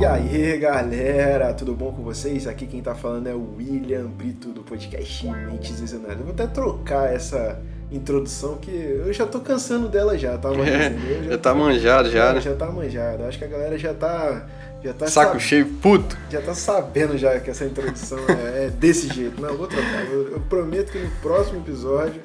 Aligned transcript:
E 0.00 0.04
aí 0.04 0.58
galera, 0.58 1.52
tudo 1.54 1.74
bom 1.74 1.92
com 1.92 2.02
vocês? 2.02 2.46
Aqui 2.46 2.66
quem 2.66 2.82
tá 2.82 2.94
falando 2.94 3.28
é 3.28 3.34
o 3.34 3.54
William 3.56 4.06
Brito 4.06 4.48
do 4.48 4.62
podcast 4.62 5.26
Mentes 5.26 5.78
Visionárias. 5.78 6.18
Eu 6.20 6.24
vou 6.24 6.32
até 6.34 6.46
trocar 6.46 7.12
essa 7.12 7.60
introdução 7.90 8.56
que 8.56 8.70
eu 8.70 9.12
já 9.12 9.26
tô 9.26 9.38
cansando 9.40 9.88
dela 9.88 10.16
já, 10.18 10.36
tá? 10.38 10.50
Mas, 10.50 10.68
É, 10.68 10.88
eu 11.18 11.24
já 11.30 11.38
tá 11.38 11.54
manjado 11.54 12.10
já, 12.10 12.30
É, 12.30 12.32
né? 12.34 12.40
Já 12.40 12.54
tá 12.54 12.66
manjado. 12.70 13.24
Acho 13.24 13.38
que 13.38 13.44
a 13.44 13.48
galera 13.48 13.78
já 13.78 13.94
tá. 13.94 14.46
Já 14.82 14.92
tá 14.92 15.06
Saco 15.06 15.32
sab- 15.34 15.40
cheio, 15.40 15.66
puto. 15.80 16.16
Já 16.30 16.40
tá 16.40 16.54
sabendo 16.54 17.16
já 17.16 17.38
que 17.38 17.50
essa 17.50 17.64
introdução 17.64 18.18
é, 18.28 18.66
é 18.66 18.70
desse 18.70 19.06
jeito. 19.08 19.40
Não, 19.40 19.50
eu 19.50 19.58
vou 19.58 19.68
trocar. 19.68 20.04
Eu, 20.10 20.32
eu 20.32 20.40
prometo 20.40 20.90
que 20.90 20.98
no 20.98 21.10
próximo 21.20 21.60
episódio 21.60 22.20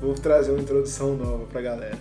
vou 0.00 0.14
trazer 0.14 0.50
uma 0.50 0.60
introdução 0.60 1.16
nova 1.16 1.44
pra 1.46 1.60
galera. 1.60 1.98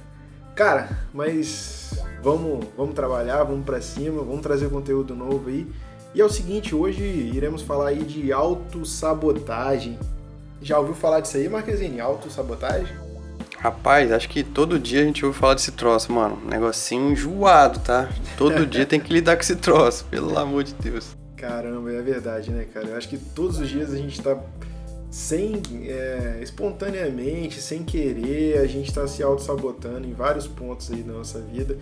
Cara, 0.55 0.89
mas 1.13 1.91
vamos, 2.23 2.65
vamos 2.75 2.95
trabalhar, 2.95 3.43
vamos 3.43 3.65
pra 3.65 3.79
cima, 3.79 4.23
vamos 4.23 4.41
trazer 4.41 4.69
conteúdo 4.69 5.15
novo 5.15 5.49
aí. 5.49 5.67
E 6.15 6.21
é 6.21 6.25
o 6.25 6.29
seguinte, 6.29 6.73
hoje 6.73 7.03
iremos 7.03 7.61
falar 7.61 7.89
aí 7.89 8.03
de 8.03 8.31
autossabotagem. 8.31 9.99
Já 10.61 10.79
ouviu 10.79 10.95
falar 10.95 11.19
disso 11.19 11.37
aí, 11.37 11.47
Marquezine? 11.47 11.99
Autossabotagem? 11.99 12.95
Rapaz, 13.59 14.11
acho 14.11 14.29
que 14.29 14.43
todo 14.43 14.79
dia 14.79 15.01
a 15.01 15.03
gente 15.03 15.25
ouve 15.25 15.37
falar 15.37 15.55
desse 15.55 15.71
troço, 15.71 16.11
mano. 16.11 16.39
Negocinho 16.45 17.11
enjoado, 17.11 17.79
tá? 17.79 18.09
Todo 18.37 18.65
dia 18.65 18.85
tem 18.87 18.99
que 18.99 19.11
lidar 19.11 19.35
com 19.35 19.41
esse 19.41 19.55
troço, 19.55 20.05
pelo 20.05 20.37
amor 20.37 20.63
de 20.63 20.73
Deus. 20.73 21.15
Caramba, 21.35 21.91
é 21.91 22.01
verdade, 22.01 22.51
né, 22.51 22.65
cara? 22.71 22.87
Eu 22.87 22.97
acho 22.97 23.09
que 23.09 23.17
todos 23.17 23.59
os 23.59 23.67
dias 23.69 23.93
a 23.93 23.97
gente 23.97 24.21
tá 24.21 24.37
sem 25.09 25.61
é, 25.87 26.39
espontaneamente, 26.41 27.61
sem 27.61 27.83
querer, 27.83 28.59
a 28.59 28.67
gente 28.67 28.93
tá 28.93 29.07
se 29.07 29.23
auto-sabotando 29.23 30.07
em 30.07 30.13
vários 30.13 30.47
pontos 30.47 30.91
aí 30.91 31.01
da 31.01 31.13
nossa 31.13 31.39
vida. 31.39 31.77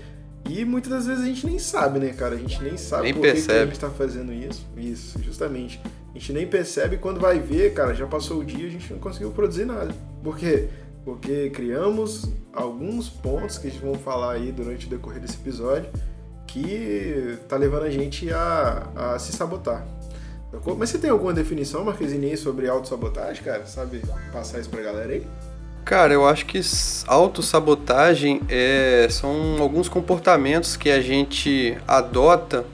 E 0.48 0.64
muitas 0.64 0.92
das 0.92 1.08
vezes 1.08 1.24
a 1.24 1.26
gente 1.28 1.46
nem 1.46 1.58
sabe, 1.58 2.00
né, 2.00 2.14
cara? 2.14 2.36
A 2.36 2.38
gente 2.38 2.62
nem 2.62 2.78
sabe 2.78 3.04
Nem 3.04 3.14
por 3.14 3.22
que 3.22 3.28
que, 3.28 3.32
a 3.32 3.34
percebe. 3.34 3.66
gente 3.72 3.80
tá 3.80 3.90
fazendo 3.90 4.32
isso. 4.32 4.66
Isso, 4.78 5.22
justamente. 5.24 5.82
A 6.14 6.18
gente 6.20 6.32
nem 6.34 6.48
percebe 6.48 6.98
quando 6.98 7.20
vai 7.20 7.40
ver, 7.40 7.74
cara, 7.74 7.96
já 7.96 8.06
passou 8.06 8.40
o 8.40 8.46
dia 8.46 8.66
e 8.66 8.68
a 8.68 8.72
gente 8.72 8.94
não 8.94 9.00
conseguiu 9.00 9.32
produzir 9.32 9.66
nada. 9.66 9.94
Por 10.24 10.38
quê? 10.38 10.68
Porque 11.04 11.50
criamos 11.50 12.30
alguns 12.54 13.10
pontos 13.10 13.58
que 13.58 13.68
a 13.68 13.70
gente 13.72 13.82
vão 13.84 13.96
falar 13.96 14.34
aí 14.34 14.52
durante 14.52 14.86
o 14.86 14.90
decorrer 14.90 15.20
desse 15.20 15.36
episódio 15.36 15.90
que 16.48 17.38
tá 17.50 17.58
levando 17.58 17.84
a 17.84 17.90
gente 17.90 18.32
a, 18.32 18.88
a 18.96 19.20
se 19.20 19.34
sabotar. 19.34 19.86
Mas 20.78 20.90
você 20.90 20.98
tem 20.98 21.10
alguma 21.10 21.34
definição, 21.34 21.84
Marquezine, 21.84 22.36
sobre 22.38 22.68
autossabotagem, 22.68 23.44
cara? 23.44 23.66
Sabe 23.66 24.02
passar 24.32 24.60
isso 24.60 24.70
pra 24.70 24.82
galera 24.82 25.12
aí? 25.12 25.26
Cara, 25.84 26.14
eu 26.14 26.28
acho 26.28 26.48
que 26.48 26.60
autossabotagem 27.06 28.42
é, 28.50 29.08
são 29.12 29.62
alguns 29.62 29.88
comportamentos 29.88 30.76
que 30.76 30.90
a 30.90 31.00
gente 31.00 31.78
adota 31.88 32.66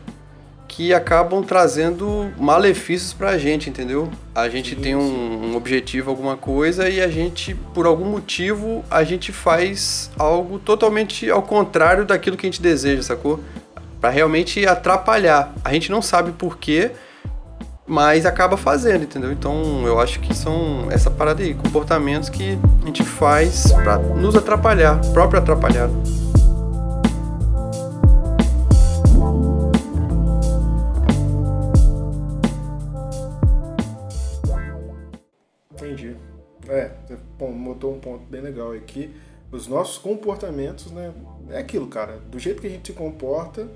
que 0.71 0.93
acabam 0.93 1.43
trazendo 1.43 2.31
malefícios 2.37 3.11
pra 3.11 3.37
gente, 3.37 3.69
entendeu? 3.69 4.09
A 4.33 4.47
gente 4.47 4.73
Sim, 4.75 4.81
tem 4.81 4.95
um, 4.95 5.51
um 5.51 5.55
objetivo, 5.57 6.09
alguma 6.09 6.37
coisa, 6.37 6.87
e 6.87 7.01
a 7.01 7.09
gente, 7.09 7.53
por 7.53 7.85
algum 7.85 8.05
motivo, 8.05 8.81
a 8.89 9.03
gente 9.03 9.33
faz 9.33 10.09
algo 10.17 10.57
totalmente 10.57 11.29
ao 11.29 11.41
contrário 11.41 12.05
daquilo 12.05 12.37
que 12.37 12.45
a 12.45 12.49
gente 12.49 12.61
deseja, 12.61 13.03
sacou? 13.03 13.41
Pra 13.99 14.09
realmente 14.09 14.65
atrapalhar. 14.65 15.53
A 15.65 15.73
gente 15.73 15.91
não 15.91 16.01
sabe 16.01 16.31
por 16.31 16.57
quê, 16.57 16.91
mas 17.87 18.25
acaba 18.25 18.57
fazendo, 18.57 19.03
entendeu? 19.03 19.31
Então 19.31 19.85
eu 19.85 19.99
acho 19.99 20.19
que 20.19 20.33
são 20.33 20.87
essa 20.91 21.09
parada 21.09 21.41
aí, 21.41 21.53
comportamentos 21.53 22.29
que 22.29 22.57
a 22.81 22.85
gente 22.85 23.03
faz 23.03 23.71
pra 23.71 23.97
nos 23.97 24.35
atrapalhar, 24.35 24.99
próprio 25.11 25.39
atrapalhar. 25.39 25.89
Entendi. 35.73 36.15
É, 36.69 36.91
pô, 37.37 37.47
botou 37.47 37.93
um 37.95 37.99
ponto 37.99 38.23
bem 38.29 38.41
legal 38.41 38.71
aqui. 38.71 39.13
Os 39.51 39.67
nossos 39.67 39.97
comportamentos, 39.97 40.91
né? 40.91 41.11
É 41.49 41.59
aquilo, 41.59 41.87
cara. 41.87 42.19
Do 42.29 42.39
jeito 42.39 42.61
que 42.61 42.67
a 42.67 42.69
gente 42.69 42.87
se 42.87 42.93
comporta, 42.93 43.67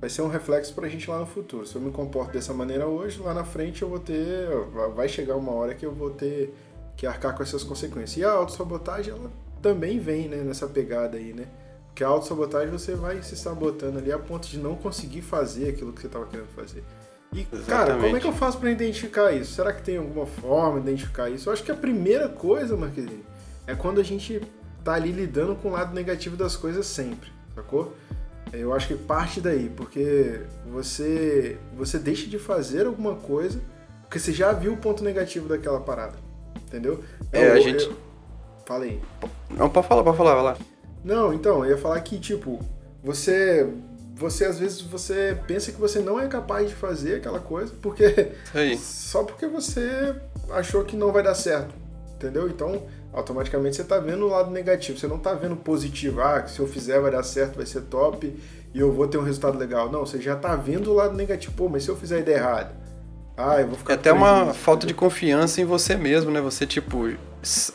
vai 0.00 0.08
ser 0.08 0.22
um 0.22 0.28
reflexo 0.28 0.74
pra 0.74 0.88
gente 0.88 1.10
lá 1.10 1.18
no 1.18 1.26
futuro. 1.26 1.66
Se 1.66 1.74
eu 1.74 1.80
me 1.80 1.90
comporto 1.90 2.32
dessa 2.32 2.54
maneira 2.54 2.86
hoje, 2.86 3.20
lá 3.20 3.34
na 3.34 3.44
frente 3.44 3.82
eu 3.82 3.88
vou 3.88 3.98
ter. 3.98 4.48
Vai 4.94 5.08
chegar 5.08 5.36
uma 5.36 5.52
hora 5.52 5.74
que 5.74 5.84
eu 5.84 5.92
vou 5.92 6.10
ter 6.10 6.54
que 6.96 7.06
arcar 7.06 7.36
com 7.36 7.42
essas 7.42 7.62
consequências. 7.62 8.16
E 8.16 8.24
a 8.24 8.30
autossabotagem, 8.30 9.12
ela 9.12 9.30
também 9.62 9.98
vem, 9.98 10.28
né, 10.28 10.38
nessa 10.38 10.66
pegada 10.66 11.16
aí, 11.16 11.32
né? 11.32 11.46
Porque 11.86 12.04
a 12.04 12.08
autossabotagem 12.08 12.70
você 12.70 12.94
vai 12.94 13.22
se 13.22 13.36
sabotando 13.36 13.98
ali 13.98 14.12
a 14.12 14.18
ponto 14.18 14.46
de 14.48 14.58
não 14.58 14.76
conseguir 14.76 15.22
fazer 15.22 15.70
aquilo 15.70 15.92
que 15.92 16.00
você 16.00 16.06
estava 16.06 16.26
querendo 16.26 16.48
fazer. 16.48 16.84
E, 17.32 17.44
cara, 17.44 17.56
como 17.56 17.60
é 17.60 17.64
Exatamente. 17.64 18.20
que 18.20 18.26
eu 18.28 18.32
faço 18.32 18.58
para 18.58 18.70
identificar 18.70 19.32
isso? 19.32 19.52
Será 19.52 19.72
que 19.72 19.82
tem 19.82 19.98
alguma 19.98 20.24
forma 20.24 20.80
de 20.80 20.88
identificar 20.88 21.28
isso? 21.28 21.48
Eu 21.48 21.52
acho 21.52 21.62
que 21.62 21.70
a 21.70 21.74
primeira 21.74 22.28
coisa, 22.28 22.76
Marquezinho, 22.76 23.24
é 23.66 23.74
quando 23.74 24.00
a 24.00 24.04
gente 24.04 24.40
tá 24.82 24.94
ali 24.94 25.12
lidando 25.12 25.54
com 25.56 25.68
o 25.68 25.72
lado 25.72 25.92
negativo 25.94 26.36
das 26.36 26.56
coisas 26.56 26.86
sempre, 26.86 27.30
sacou? 27.54 27.94
Eu 28.52 28.72
acho 28.72 28.88
que 28.88 28.94
parte 28.94 29.40
daí, 29.40 29.70
porque 29.76 30.40
você 30.66 31.58
você 31.76 31.98
deixa 31.98 32.26
de 32.28 32.38
fazer 32.38 32.86
alguma 32.86 33.14
coisa 33.16 33.60
porque 34.02 34.18
você 34.18 34.32
já 34.32 34.52
viu 34.52 34.72
o 34.72 34.76
ponto 34.76 35.04
negativo 35.04 35.48
daquela 35.48 35.80
parada, 35.80 36.14
entendeu? 36.66 37.02
É, 37.32 37.48
Eu- 37.48 37.52
a 37.52 37.60
gente- 37.60 37.84
eu- 37.84 38.08
Fala 38.64 38.84
aí. 38.84 39.00
Não, 39.50 39.68
pode 39.70 39.86
falar, 39.88 40.02
pode 40.02 40.16
falar, 40.16 40.34
vai 40.34 40.44
lá. 40.44 40.56
Não, 41.04 41.32
então, 41.32 41.64
eu 41.64 41.70
ia 41.70 41.78
falar 41.78 42.00
que, 42.02 42.18
tipo, 42.18 42.58
você. 43.02 43.66
Você 44.14 44.44
às 44.44 44.58
vezes 44.58 44.80
você 44.82 45.38
pensa 45.46 45.70
que 45.70 45.80
você 45.80 46.00
não 46.00 46.18
é 46.20 46.26
capaz 46.26 46.68
de 46.68 46.74
fazer 46.74 47.14
aquela 47.16 47.38
coisa, 47.40 47.72
porque. 47.80 48.32
Só 48.76 49.22
porque 49.24 49.46
você 49.46 50.14
achou 50.50 50.84
que 50.84 50.96
não 50.96 51.12
vai 51.12 51.22
dar 51.22 51.34
certo. 51.34 51.74
Entendeu? 52.14 52.48
Então, 52.48 52.82
automaticamente 53.18 53.76
você 53.76 53.84
tá 53.84 53.98
vendo 53.98 54.24
o 54.26 54.28
lado 54.28 54.50
negativo. 54.50 54.98
Você 54.98 55.06
não 55.06 55.18
tá 55.18 55.34
vendo 55.34 55.56
positivo. 55.56 56.20
Ah, 56.22 56.42
que 56.42 56.50
se 56.50 56.60
eu 56.60 56.66
fizer 56.68 57.00
vai 57.00 57.10
dar 57.10 57.22
certo, 57.22 57.56
vai 57.56 57.66
ser 57.66 57.82
top 57.82 58.34
e 58.74 58.78
eu 58.80 58.92
vou 58.92 59.08
ter 59.08 59.18
um 59.18 59.22
resultado 59.22 59.58
legal. 59.58 59.90
Não, 59.90 60.00
você 60.06 60.20
já 60.20 60.36
tá 60.36 60.56
vendo 60.56 60.90
o 60.90 60.94
lado 60.94 61.14
negativo. 61.16 61.54
Pô, 61.56 61.68
mas 61.68 61.84
se 61.84 61.90
eu 61.90 61.96
fizer 61.96 62.16
a 62.16 62.20
ideia 62.20 62.36
errada? 62.38 62.76
Ah, 63.36 63.60
eu 63.60 63.68
vou 63.68 63.78
ficar 63.78 63.94
É 63.94 63.96
até 63.96 64.12
uma 64.12 64.52
prejuízo, 64.52 64.54
falta 64.54 64.86
de 64.86 64.92
entendeu? 64.92 64.94
confiança 64.94 65.60
em 65.60 65.64
você 65.64 65.96
mesmo, 65.96 66.30
né? 66.30 66.40
Você, 66.40 66.66
tipo, 66.66 67.10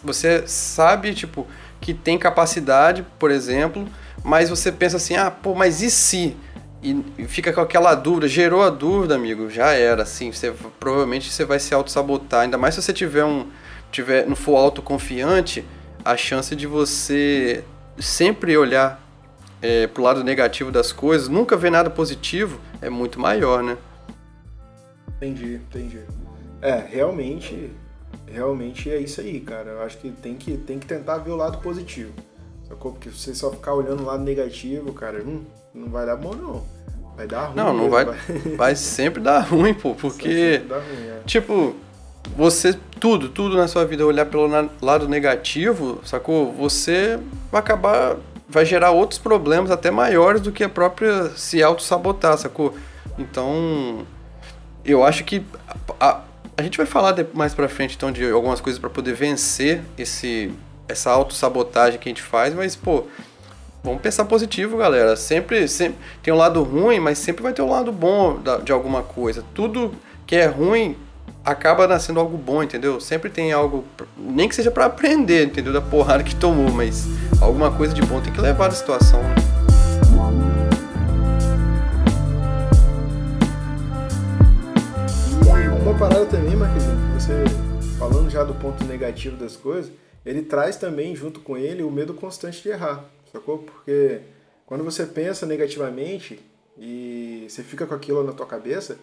você 0.04 0.48
sabe, 0.48 1.14
tipo, 1.14 1.48
que 1.82 1.94
tem 1.94 2.18
capacidade, 2.18 3.04
por 3.20 3.32
exemplo, 3.32 3.88
mas 4.24 4.50
você 4.50 4.72
pensa 4.72 4.98
assim, 4.98 5.16
ah, 5.16 5.32
pô, 5.32 5.56
mas 5.56 5.82
e 5.82 5.90
se? 5.90 6.38
E 6.82 7.04
e 7.18 7.28
fica 7.28 7.54
com 7.54 7.62
aquela 7.62 7.96
dúvida, 7.96 8.28
gerou 8.28 8.62
a 8.64 8.70
dúvida, 8.70 9.16
amigo, 9.16 9.50
já 9.50 9.72
era, 9.74 10.04
assim, 10.04 10.32
você, 10.32 10.54
provavelmente 10.80 11.32
você 11.32 11.46
vai 11.46 11.60
se 11.60 11.74
auto-sabotar, 11.74 12.42
ainda 12.42 12.58
mais 12.58 12.76
se 12.76 12.82
você 12.82 12.94
tiver 12.94 13.24
um, 13.26 13.48
tiver, 13.94 14.28
não 14.28 14.36
for 14.36 14.58
autoconfiante, 14.58 15.64
a 16.04 16.18
chance 16.18 16.56
de 16.56 16.68
você 16.68 17.64
sempre 17.98 18.58
olhar 18.58 19.02
é, 19.62 19.88
pro 19.88 20.04
lado 20.04 20.24
negativo 20.24 20.72
das 20.72 20.92
coisas, 20.92 21.30
nunca 21.30 21.56
ver 21.56 21.72
nada 21.72 21.90
positivo, 21.90 22.60
é 22.82 22.90
muito 22.90 23.20
maior, 23.20 23.64
né? 23.64 23.78
Entendi, 25.16 25.56
entendi. 25.56 26.00
É, 26.62 26.84
realmente, 26.90 27.72
realmente 28.28 28.90
é 28.90 28.98
isso 28.98 29.22
aí, 29.22 29.40
cara. 29.40 29.72
Eu 29.72 29.84
acho 29.84 29.98
que 29.98 30.12
tem 30.12 30.36
que, 30.36 30.58
tem 30.58 30.80
que 30.80 30.88
tentar 30.88 31.20
ver 31.20 31.32
o 31.32 31.36
lado 31.36 31.60
positivo. 31.60 32.12
Sacou? 32.68 32.94
Porque 32.94 33.10
se 33.10 33.20
você 33.20 33.36
só 33.36 33.52
ficar 33.52 33.74
olhando 33.74 34.02
o 34.02 34.06
lado 34.06 34.24
negativo, 34.24 34.92
cara, 34.92 35.24
hum, 35.24 35.44
não 35.74 35.90
vai 35.90 36.06
dar 36.06 36.16
bom 36.16 36.34
não. 36.34 36.64
Vai 37.16 37.28
dar 37.28 37.46
ruim. 37.46 37.56
Não, 37.56 37.74
não 37.74 37.90
mesmo, 37.90 37.92
vai, 37.92 38.06
vai 38.58 38.76
sempre 38.76 39.22
dar 39.22 39.40
ruim, 39.42 39.74
pô, 39.74 39.94
porque, 39.94 40.62
ruim, 40.68 41.08
é. 41.08 41.22
tipo, 41.26 41.76
você, 42.36 42.78
tudo, 43.04 43.28
tudo 43.28 43.58
na 43.58 43.68
sua 43.68 43.84
vida, 43.84 44.06
olhar 44.06 44.26
pelo 44.26 44.48
lado 44.82 45.10
negativo, 45.10 46.00
sacou? 46.06 46.54
Você 46.54 47.20
vai 47.52 47.60
acabar, 47.60 48.16
vai 48.48 48.64
gerar 48.66 48.92
outros 48.92 49.20
problemas 49.20 49.70
até 49.72 49.92
maiores 49.92 50.40
do 50.40 50.54
que 50.54 50.64
a 50.64 50.70
própria 50.70 51.30
se 51.36 51.62
auto-sabotar, 51.62 52.38
sacou? 52.38 52.74
Então, 53.20 54.06
eu 54.86 55.04
acho 55.04 55.26
que 55.26 55.44
a, 56.00 56.22
a- 56.58 56.64
gente 56.64 56.78
vai 56.78 56.86
falar 56.86 57.14
mais 57.34 57.54
pra 57.54 57.68
frente, 57.68 57.98
então, 57.98 58.10
de 58.10 58.32
algumas 58.32 58.62
coisas 58.62 58.80
pra 58.80 58.90
poder 58.90 59.12
vencer 59.14 59.82
esse, 59.98 60.54
essa 60.88 61.12
auto-sabotagem 61.12 62.00
que 62.00 62.08
a 62.08 62.12
gente 62.12 62.22
faz, 62.22 62.54
mas, 62.54 62.74
pô, 62.74 63.04
Vamos 63.84 64.02
pensar 64.02 64.24
positivo, 64.24 64.78
galera. 64.78 65.18
Sempre, 65.18 65.68
sempre 65.68 65.98
tem 66.22 66.34
um 66.34 66.38
lado 66.38 66.64
ruim, 66.64 67.02
mas 67.02 67.18
sempre 67.18 67.44
vai 67.44 67.52
ter 67.52 67.62
um 67.62 67.70
lado 67.70 67.92
bom 67.92 68.40
da- 68.40 68.60
de 68.60 68.72
alguma 68.72 69.04
coisa. 69.04 69.44
Tudo 69.54 69.92
que 70.26 70.38
é 70.38 70.46
ruim 70.46 70.96
acaba 71.44 71.88
nascendo 71.88 72.20
algo 72.20 72.38
bom, 72.38 72.64
entendeu? 72.64 73.02
Sempre 73.02 73.30
tem 73.30 73.52
algo, 73.52 73.84
nem 74.18 74.48
que 74.48 74.56
seja 74.56 74.72
pra 74.72 74.86
aprender, 74.86 75.46
entendeu? 75.48 75.74
Da 75.74 75.82
porrada 75.82 76.24
que 76.24 76.36
tomou, 76.36 76.72
mas 76.72 77.06
alguma 77.42 77.72
coisa 77.76 77.94
de 77.94 78.02
bom 78.02 78.22
tem 78.22 78.32
que 78.32 78.40
levar 78.40 78.70
da 78.70 78.76
situação. 78.76 79.22
né? 79.22 79.36
E 85.46 85.68
uma 85.82 85.98
parada 85.98 86.26
também, 86.26 86.56
Marquezinho, 86.56 86.96
que 86.96 87.22
você 87.22 87.44
falando 88.00 88.30
já 88.30 88.44
do 88.44 88.54
ponto 88.56 88.84
negativo 88.86 89.36
das 89.36 89.56
coisas, 89.56 89.92
ele 90.26 90.42
traz 90.42 90.78
também 90.78 91.14
junto 91.16 91.42
com 91.42 91.58
ele 91.58 91.84
o 91.84 91.92
medo 91.92 92.14
constante 92.14 92.64
de 92.64 92.70
errar, 92.70 93.04
sacou? 93.32 93.60
Porque 93.60 94.22
quando 94.66 94.84
você 94.84 95.06
pensa 95.06 95.46
negativamente 95.46 96.40
e 96.78 97.46
você 97.50 97.62
fica 97.62 97.86
com 97.86 97.94
aquilo 97.94 98.24
na 98.24 98.32
tua 98.32 98.46
cabeça, 98.46 98.98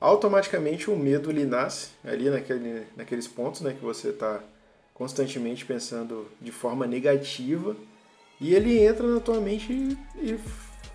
automaticamente 0.00 0.90
o 0.90 0.96
medo 0.96 1.30
lhe 1.30 1.44
nasce 1.44 1.90
ali 2.04 2.30
naquele, 2.30 2.86
naqueles 2.96 3.28
pontos 3.28 3.60
né, 3.60 3.74
que 3.78 3.84
você 3.84 4.08
está 4.08 4.40
constantemente 4.94 5.64
pensando 5.64 6.26
de 6.40 6.50
forma 6.50 6.86
negativa 6.86 7.76
e 8.40 8.54
ele 8.54 8.78
entra 8.82 9.06
na 9.06 9.20
tua 9.20 9.40
mente 9.40 9.72
e, 9.72 9.98
e 10.16 10.40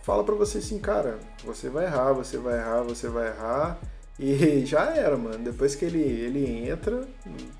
fala 0.01 0.23
para 0.23 0.35
você 0.35 0.57
assim, 0.57 0.79
cara, 0.79 1.19
você 1.43 1.69
vai 1.69 1.85
errar, 1.85 2.13
você 2.13 2.37
vai 2.37 2.57
errar, 2.57 2.81
você 2.81 3.07
vai 3.07 3.27
errar 3.27 3.79
e 4.19 4.63
já 4.65 4.95
era, 4.95 5.15
mano. 5.15 5.43
Depois 5.43 5.75
que 5.75 5.85
ele, 5.85 6.01
ele 6.01 6.67
entra 6.67 7.07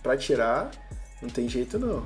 pra 0.01 0.18
tirar, 0.18 0.71
não 1.21 1.30
tem 1.30 1.47
jeito 1.47 1.77
não. 1.77 2.03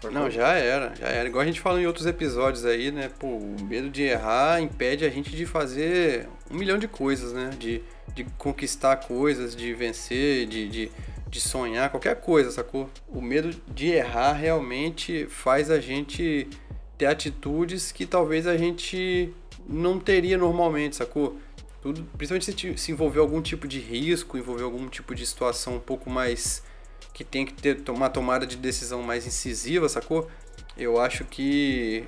Só 0.00 0.10
não, 0.10 0.28
que... 0.28 0.32
já 0.32 0.54
era, 0.54 0.94
já 0.94 1.08
era. 1.08 1.28
Igual 1.28 1.42
a 1.42 1.46
gente 1.46 1.60
falou 1.60 1.80
em 1.80 1.86
outros 1.86 2.06
episódios 2.06 2.64
aí, 2.64 2.90
né? 2.90 3.10
Pô, 3.18 3.26
o 3.26 3.56
medo 3.62 3.90
de 3.90 4.02
errar 4.02 4.60
impede 4.60 5.04
a 5.04 5.08
gente 5.08 5.34
de 5.34 5.44
fazer 5.44 6.28
um 6.50 6.56
milhão 6.56 6.78
de 6.78 6.86
coisas, 6.86 7.32
né? 7.32 7.50
De, 7.58 7.82
de 8.14 8.24
conquistar 8.36 8.96
coisas, 8.96 9.54
de 9.54 9.72
vencer, 9.74 10.46
de, 10.46 10.68
de, 10.68 10.92
de 11.28 11.40
sonhar, 11.40 11.90
qualquer 11.90 12.20
coisa, 12.20 12.50
sacou? 12.50 12.88
O 13.08 13.20
medo 13.20 13.50
de 13.68 13.88
errar 13.88 14.32
realmente 14.32 15.26
faz 15.26 15.70
a 15.70 15.80
gente 15.80 16.48
ter 16.96 17.06
atitudes 17.06 17.92
que 17.92 18.04
talvez 18.06 18.46
a 18.46 18.56
gente 18.56 19.32
não 19.68 19.98
teria 19.98 20.36
normalmente, 20.36 20.96
sacou? 20.96 21.38
Tudo, 21.80 22.04
principalmente 22.16 22.52
se, 22.52 22.76
se 22.76 22.92
envolver 22.92 23.20
algum 23.20 23.40
tipo 23.40 23.68
de 23.68 23.78
risco, 23.78 24.36
envolver 24.36 24.64
algum 24.64 24.88
tipo 24.88 25.14
de 25.14 25.24
situação 25.24 25.76
um 25.76 25.80
pouco 25.80 26.10
mais 26.10 26.62
que 27.14 27.22
tem 27.22 27.46
que 27.46 27.52
ter 27.52 27.82
uma 27.90 28.10
tomada 28.10 28.46
de 28.46 28.56
decisão 28.56 29.02
mais 29.02 29.26
incisiva, 29.26 29.88
sacou? 29.88 30.28
Eu 30.76 31.00
acho 31.00 31.24
que 31.24 32.04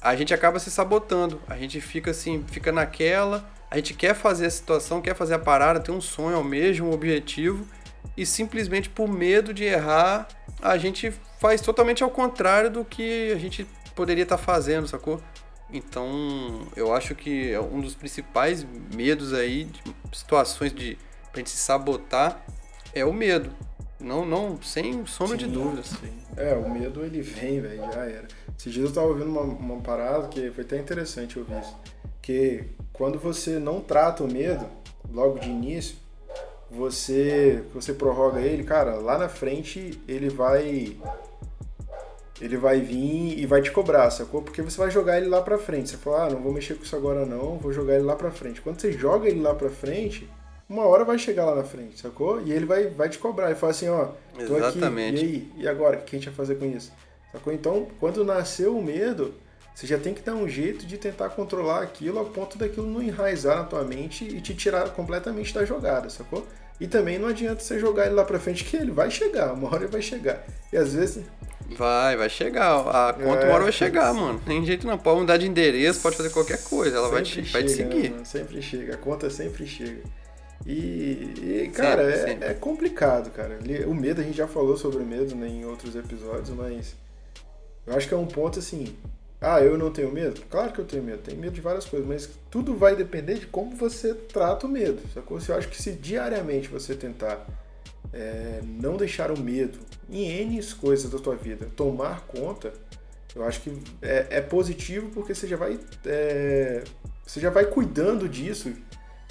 a 0.00 0.16
gente 0.16 0.34
acaba 0.34 0.58
se 0.58 0.70
sabotando. 0.70 1.40
A 1.46 1.56
gente 1.56 1.80
fica 1.80 2.10
assim, 2.10 2.44
fica 2.48 2.72
naquela, 2.72 3.48
a 3.72 3.76
gente 3.76 3.94
quer 3.94 4.14
fazer 4.14 4.44
a 4.44 4.50
situação, 4.50 5.00
quer 5.00 5.16
fazer 5.16 5.32
a 5.32 5.38
parada, 5.38 5.80
tem 5.80 5.94
um 5.94 6.00
sonho, 6.00 6.36
almeja 6.36 6.84
um 6.84 6.92
objetivo 6.92 7.66
e 8.14 8.26
simplesmente 8.26 8.90
por 8.90 9.08
medo 9.08 9.54
de 9.54 9.64
errar, 9.64 10.28
a 10.60 10.76
gente 10.76 11.10
faz 11.40 11.62
totalmente 11.62 12.04
ao 12.04 12.10
contrário 12.10 12.70
do 12.70 12.84
que 12.84 13.32
a 13.32 13.38
gente 13.38 13.66
poderia 13.94 14.24
estar 14.24 14.36
tá 14.36 14.42
fazendo, 14.42 14.86
sacou? 14.86 15.22
Então, 15.72 16.66
eu 16.76 16.92
acho 16.94 17.14
que 17.14 17.50
é 17.50 17.58
um 17.58 17.80
dos 17.80 17.94
principais 17.94 18.66
medos 18.94 19.32
aí, 19.32 19.64
de 19.64 19.82
situações 20.12 20.74
de 20.74 20.98
pra 21.30 21.38
gente 21.38 21.48
se 21.48 21.56
sabotar, 21.56 22.44
é 22.92 23.06
o 23.06 23.12
medo. 23.14 23.50
Não, 23.98 24.26
não, 24.26 24.60
sem 24.60 25.06
sombra 25.06 25.34
de 25.34 25.46
dúvidas. 25.46 25.86
Sim. 25.86 26.12
É, 26.36 26.52
o 26.54 26.68
medo 26.68 27.02
ele 27.02 27.22
vem, 27.22 27.62
velho, 27.62 27.90
já 27.90 28.04
era. 28.04 28.28
Esses 28.58 28.70
dias 28.70 28.90
eu 28.90 28.94
tava 28.94 29.06
ouvindo 29.06 29.30
uma, 29.30 29.40
uma 29.40 29.80
parada 29.80 30.28
que 30.28 30.50
foi 30.50 30.62
até 30.62 30.78
interessante 30.78 31.38
ouvir 31.38 31.58
isso. 31.58 31.74
Que 32.22 32.64
quando 32.92 33.18
você 33.18 33.58
não 33.58 33.80
trata 33.80 34.22
o 34.22 34.32
medo, 34.32 34.64
logo 35.12 35.38
de 35.38 35.48
início, 35.48 35.96
você, 36.70 37.62
você 37.74 37.92
prorroga 37.92 38.40
ele, 38.40 38.64
cara, 38.64 38.94
lá 38.94 39.18
na 39.18 39.28
frente 39.28 40.00
ele 40.08 40.30
vai 40.30 40.96
ele 42.40 42.56
vai 42.56 42.80
vir 42.80 43.38
e 43.38 43.46
vai 43.46 43.62
te 43.62 43.70
cobrar, 43.70 44.10
sacou? 44.10 44.42
Porque 44.42 44.62
você 44.62 44.76
vai 44.76 44.90
jogar 44.90 45.16
ele 45.16 45.28
lá 45.28 45.40
pra 45.40 45.58
frente. 45.58 45.90
Você 45.90 45.96
fala, 45.96 46.26
ah, 46.26 46.30
não 46.30 46.40
vou 46.40 46.52
mexer 46.52 46.74
com 46.74 46.82
isso 46.82 46.96
agora 46.96 47.24
não, 47.24 47.56
vou 47.58 47.72
jogar 47.72 47.94
ele 47.94 48.02
lá 48.02 48.16
pra 48.16 48.32
frente. 48.32 48.60
Quando 48.60 48.80
você 48.80 48.90
joga 48.90 49.28
ele 49.28 49.40
lá 49.40 49.54
pra 49.54 49.70
frente, 49.70 50.28
uma 50.68 50.84
hora 50.84 51.04
vai 51.04 51.18
chegar 51.18 51.44
lá 51.44 51.54
na 51.54 51.62
frente, 51.62 52.00
sacou? 52.00 52.40
E 52.42 52.50
ele 52.50 52.66
vai, 52.66 52.88
vai 52.88 53.08
te 53.08 53.18
cobrar 53.18 53.50
e 53.52 53.54
fala 53.54 53.70
assim, 53.70 53.88
ó, 53.88 54.08
tô 54.34 54.56
Exatamente. 54.56 55.24
aqui, 55.24 55.52
e 55.54 55.58
aí? 55.58 55.64
E 55.64 55.68
agora? 55.68 55.98
O 55.98 56.02
que 56.02 56.16
a 56.16 56.18
gente 56.18 56.28
vai 56.30 56.34
fazer 56.34 56.56
com 56.56 56.64
isso? 56.64 56.92
Sacou? 57.30 57.52
Então, 57.52 57.86
quando 58.00 58.24
nasceu 58.24 58.76
o 58.76 58.82
medo, 58.82 59.34
você 59.74 59.86
já 59.86 59.98
tem 59.98 60.12
que 60.12 60.22
dar 60.22 60.34
um 60.34 60.48
jeito 60.48 60.86
de 60.86 60.98
tentar 60.98 61.30
controlar 61.30 61.82
aquilo 61.82 62.20
a 62.20 62.24
ponto 62.24 62.58
daquilo 62.58 62.86
não 62.86 63.02
enraizar 63.02 63.56
na 63.58 63.64
tua 63.64 63.82
mente 63.82 64.24
e 64.24 64.40
te 64.40 64.54
tirar 64.54 64.90
completamente 64.90 65.52
da 65.54 65.64
jogada, 65.64 66.10
sacou? 66.10 66.46
E 66.80 66.86
também 66.86 67.18
não 67.18 67.28
adianta 67.28 67.62
você 67.62 67.78
jogar 67.78 68.06
ele 68.06 68.14
lá 68.14 68.24
pra 68.24 68.38
frente, 68.38 68.64
que 68.64 68.76
ele 68.76 68.90
vai 68.90 69.10
chegar, 69.10 69.52
uma 69.52 69.68
hora 69.68 69.84
ele 69.84 69.92
vai 69.92 70.02
chegar. 70.02 70.44
E 70.72 70.76
às 70.76 70.94
vezes. 70.94 71.24
Vai, 71.76 72.16
vai 72.16 72.28
chegar. 72.28 72.80
A 72.80 73.12
conta 73.12 73.42
é, 73.42 73.44
uma 73.44 73.54
hora 73.54 73.62
vai 73.62 73.72
chegar, 73.72 74.12
mano. 74.12 74.40
Tem 74.44 74.64
jeito 74.66 74.86
não. 74.86 74.98
Pode 74.98 75.20
mudar 75.20 75.36
de 75.36 75.46
endereço, 75.46 76.00
pode 76.00 76.16
fazer 76.16 76.30
qualquer 76.30 76.62
coisa. 76.64 76.96
Ela 76.96 77.08
vai 77.08 77.22
te, 77.22 77.44
chega, 77.44 77.50
vai 77.52 77.62
te 77.62 77.70
seguir. 77.70 78.10
Né, 78.10 78.24
sempre 78.24 78.60
chega, 78.60 78.94
a 78.94 78.96
conta 78.96 79.30
sempre 79.30 79.66
chega. 79.66 80.02
E, 80.66 81.34
e 81.38 81.72
cara, 81.72 82.04
sempre, 82.04 82.12
é, 82.12 82.26
sempre. 82.26 82.48
é, 82.48 82.54
complicado, 82.54 83.30
cara. 83.30 83.58
O 83.86 83.94
medo, 83.94 84.20
a 84.20 84.24
gente 84.24 84.36
já 84.36 84.46
falou 84.46 84.76
sobre 84.76 85.02
medo 85.04 85.34
né, 85.34 85.48
em 85.48 85.64
outros 85.64 85.96
episódios, 85.96 86.50
mas 86.50 86.94
eu 87.86 87.96
acho 87.96 88.08
que 88.08 88.14
é 88.14 88.16
um 88.16 88.26
ponto 88.26 88.58
assim. 88.58 88.94
Ah, 89.42 89.60
eu 89.60 89.76
não 89.76 89.90
tenho 89.90 90.12
medo? 90.12 90.40
Claro 90.48 90.72
que 90.72 90.78
eu 90.78 90.84
tenho 90.84 91.02
medo. 91.02 91.18
Tenho 91.18 91.36
medo 91.36 91.52
de 91.52 91.60
várias 91.60 91.84
coisas, 91.84 92.08
mas 92.08 92.30
tudo 92.48 92.76
vai 92.76 92.94
depender 92.94 93.34
de 93.34 93.46
como 93.46 93.74
você 93.74 94.14
trata 94.14 94.66
o 94.66 94.70
medo. 94.70 95.02
Sacou? 95.12 95.38
Eu 95.48 95.56
acho 95.56 95.68
que 95.68 95.82
se 95.82 95.90
diariamente 95.92 96.68
você 96.68 96.94
tentar 96.94 97.44
é, 98.12 98.60
não 98.62 98.96
deixar 98.96 99.32
o 99.32 99.40
medo 99.40 99.80
em 100.08 100.28
N 100.28 100.62
coisas 100.74 101.10
da 101.10 101.18
tua 101.18 101.34
vida 101.34 101.66
tomar 101.74 102.20
conta, 102.26 102.72
eu 103.34 103.42
acho 103.44 103.62
que 103.62 103.76
é, 104.00 104.26
é 104.30 104.40
positivo 104.40 105.10
porque 105.10 105.34
você 105.34 105.48
já 105.48 105.56
vai. 105.56 105.76
É, 106.06 106.84
você 107.26 107.40
já 107.40 107.50
vai 107.50 107.64
cuidando 107.64 108.28
disso 108.28 108.72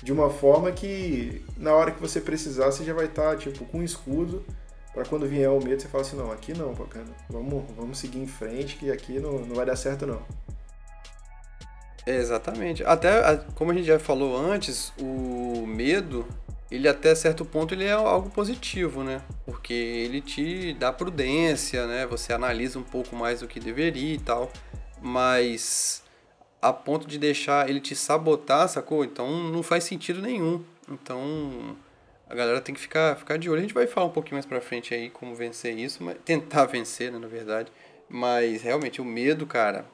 de 0.03 0.11
uma 0.11 0.29
forma 0.29 0.71
que 0.71 1.41
na 1.55 1.73
hora 1.73 1.91
que 1.91 2.01
você 2.01 2.19
precisar 2.19 2.65
você 2.65 2.83
já 2.83 2.93
vai 2.93 3.05
estar 3.05 3.31
tá, 3.31 3.35
tipo 3.37 3.63
com 3.65 3.79
um 3.79 3.83
escudo 3.83 4.43
para 4.93 5.05
quando 5.05 5.27
vier 5.27 5.49
o 5.49 5.63
medo 5.63 5.81
você 5.81 5.87
fala 5.87 6.03
assim 6.03 6.15
não 6.15 6.31
aqui 6.31 6.53
não 6.53 6.73
bacana 6.73 7.09
vamos 7.29 7.63
vamos 7.75 7.97
seguir 7.97 8.19
em 8.19 8.27
frente 8.27 8.75
que 8.75 8.91
aqui 8.91 9.19
não, 9.19 9.39
não 9.39 9.55
vai 9.55 9.65
dar 9.65 9.75
certo 9.75 10.05
não. 10.05 10.21
Exatamente. 12.05 12.83
Até 12.83 13.37
como 13.53 13.71
a 13.71 13.73
gente 13.75 13.85
já 13.85 13.99
falou 13.99 14.35
antes 14.35 14.91
o 14.99 15.65
medo 15.67 16.25
ele 16.69 16.87
até 16.87 17.13
certo 17.13 17.45
ponto 17.45 17.73
ele 17.73 17.83
é 17.83 17.91
algo 17.91 18.29
positivo 18.29 19.03
né? 19.03 19.21
Porque 19.45 19.73
ele 19.73 20.21
te 20.21 20.73
dá 20.73 20.91
prudência 20.91 21.85
né? 21.85 22.05
Você 22.07 22.33
analisa 22.33 22.79
um 22.79 22.83
pouco 22.83 23.15
mais 23.15 23.41
do 23.41 23.47
que 23.47 23.59
deveria 23.59 24.15
e 24.15 24.19
tal. 24.19 24.51
Mas 25.01 26.03
a 26.61 26.71
ponto 26.71 27.07
de 27.07 27.17
deixar 27.17 27.69
ele 27.69 27.79
te 27.79 27.95
sabotar, 27.95 28.67
sacou? 28.67 29.03
Então 29.03 29.43
não 29.51 29.63
faz 29.63 29.83
sentido 29.83 30.21
nenhum. 30.21 30.63
Então 30.89 31.75
a 32.31 32.35
galera 32.35 32.61
tem 32.61 32.73
que 32.73 32.81
ficar, 32.81 33.15
ficar 33.17 33.37
de 33.37 33.49
olho. 33.49 33.59
A 33.59 33.61
gente 33.61 33.73
vai 33.73 33.85
falar 33.85 34.07
um 34.07 34.11
pouquinho 34.11 34.35
mais 34.35 34.45
pra 34.45 34.61
frente 34.61 34.93
aí 34.93 35.09
como 35.09 35.35
vencer 35.35 35.77
isso, 35.77 36.01
mas 36.01 36.17
tentar 36.23 36.65
vencer, 36.67 37.11
né, 37.11 37.19
na 37.19 37.27
verdade. 37.27 37.71
Mas 38.07 38.61
realmente 38.61 39.01
o 39.01 39.05
medo, 39.05 39.45
cara, 39.45 39.85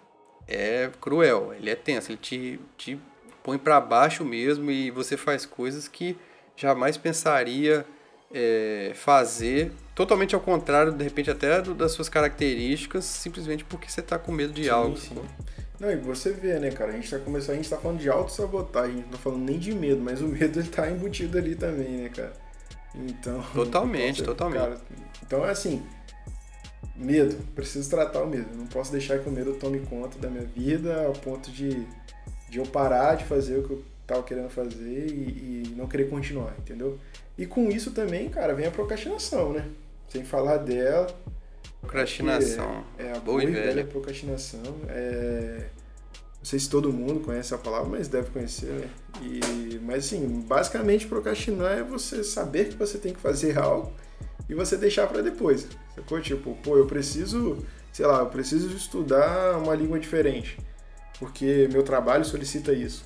é 0.48 0.90
cruel, 1.02 1.54
ele 1.54 1.70
é 1.70 1.76
tenso, 1.76 2.12
ele 2.12 2.18
te, 2.18 2.60
te 2.78 3.00
põe 3.44 3.58
para 3.58 3.82
baixo 3.82 4.24
mesmo 4.24 4.70
e 4.70 4.92
você 4.92 5.18
faz 5.18 5.46
coisas 5.46 5.88
que 5.88 6.18
jamais 6.56 6.98
pensaria 6.98 7.86
é, 8.34 8.92
fazer, 8.94 9.72
totalmente 9.96 10.36
ao 10.36 10.42
contrário, 10.42 10.92
de 10.92 11.04
repente 11.04 11.32
até 11.32 11.62
das 11.62 11.92
suas 11.92 12.10
características, 12.10 13.06
simplesmente 13.06 13.64
porque 13.64 13.90
você 13.90 14.02
tá 14.02 14.18
com 14.20 14.32
medo 14.32 14.54
de 14.54 14.64
sim, 14.64 14.70
algo. 14.70 14.98
Sim. 14.98 15.16
Não, 15.80 15.92
e 15.92 15.96
você 15.96 16.32
vê, 16.32 16.60
né, 16.60 16.72
cara? 16.72 16.92
A 16.92 16.96
gente 16.96 17.10
tá 17.10 17.20
começando, 17.20 17.52
a 17.52 17.56
gente 17.56 17.70
tá 17.70 17.78
falando 17.78 18.00
de 18.00 18.10
autossabotagem, 18.10 18.96
não 18.96 19.10
tá 19.10 19.18
falando 19.18 19.44
nem 19.44 19.60
de 19.60 19.74
medo, 19.74 20.02
mas 20.02 20.22
o 20.22 20.28
medo 20.28 20.60
ele 20.60 20.70
tá 20.70 20.90
embutido 20.90 21.38
ali 21.38 21.56
também, 21.56 21.98
né, 21.98 22.10
cara? 22.10 22.34
Então. 22.96 23.44
Totalmente, 23.54 24.22
então, 24.22 24.34
totalmente. 24.34 24.60
Cara, 24.60 24.82
então 25.24 25.46
é 25.46 25.52
assim. 25.52 25.84
Medo, 26.96 27.36
preciso 27.54 27.88
tratar 27.90 28.24
o 28.24 28.28
medo. 28.28 28.48
Não 28.56 28.66
posso 28.66 28.92
deixar 28.92 29.20
que 29.20 29.30
o 29.30 29.32
medo 29.32 29.54
tome 29.54 29.80
conta 29.82 30.18
da 30.18 30.30
minha 30.30 30.46
vida 30.46 31.06
ao 31.06 31.14
ponto 31.14 31.52
de, 31.52 31.86
de 32.50 32.58
eu 32.58 32.66
parar 32.66 33.16
de 33.16 33.26
fazer 33.26 33.60
o 33.60 33.64
que 33.64 33.74
eu 33.74 33.84
tava 34.08 34.24
querendo 34.24 34.50
fazer 34.50 35.08
e, 35.12 35.68
e 35.68 35.74
não 35.76 35.88
querer 35.88 36.10
continuar, 36.10 36.56
entendeu? 36.58 36.98
E 37.38 37.46
com 37.46 37.70
isso 37.70 37.92
também, 37.92 38.30
cara, 38.30 38.56
vem 38.56 38.66
a 38.66 38.72
procrastinação, 38.72 39.54
né? 39.54 39.68
Sem 40.10 40.24
falar 40.24 40.58
dela, 40.58 41.08
Procrastinação. 41.82 42.84
É, 42.98 43.12
a 43.12 43.20
boa, 43.20 43.44
e 43.44 43.48
velha, 43.48 43.68
velha 43.68 43.86
procrastinação. 43.86 44.62
É, 44.90 45.68
não 46.38 46.46
sei 46.46 46.60
se 46.60 46.70
todo 46.70 46.92
mundo 46.92 47.20
conhece 47.22 47.54
a 47.54 47.58
palavra, 47.58 47.90
mas 47.90 48.08
deve 48.08 48.30
conhecer, 48.30 48.72
né? 48.72 48.90
E, 49.22 49.80
mas 49.84 50.06
assim, 50.06 50.26
basicamente 50.48 51.08
procrastinar 51.08 51.78
é 51.78 51.84
você 51.84 52.24
saber 52.24 52.70
que 52.70 52.76
você 52.76 52.98
tem 52.98 53.14
que 53.14 53.20
fazer 53.20 53.58
algo 53.58 53.92
e 54.50 54.54
você 54.54 54.78
deixar 54.78 55.08
para 55.08 55.22
depois. 55.22 55.68
Sacou? 55.96 56.22
Tipo, 56.22 56.56
pô, 56.64 56.78
eu 56.78 56.86
preciso, 56.86 57.58
sei 57.92 58.06
lá, 58.06 58.20
eu 58.20 58.28
preciso 58.28 58.76
estudar 58.76 59.58
uma 59.58 59.76
língua 59.76 60.00
diferente, 60.00 60.58
porque 61.20 61.68
meu 61.72 61.84
trabalho 61.84 62.24
solicita 62.24 62.72
isso. 62.72 63.06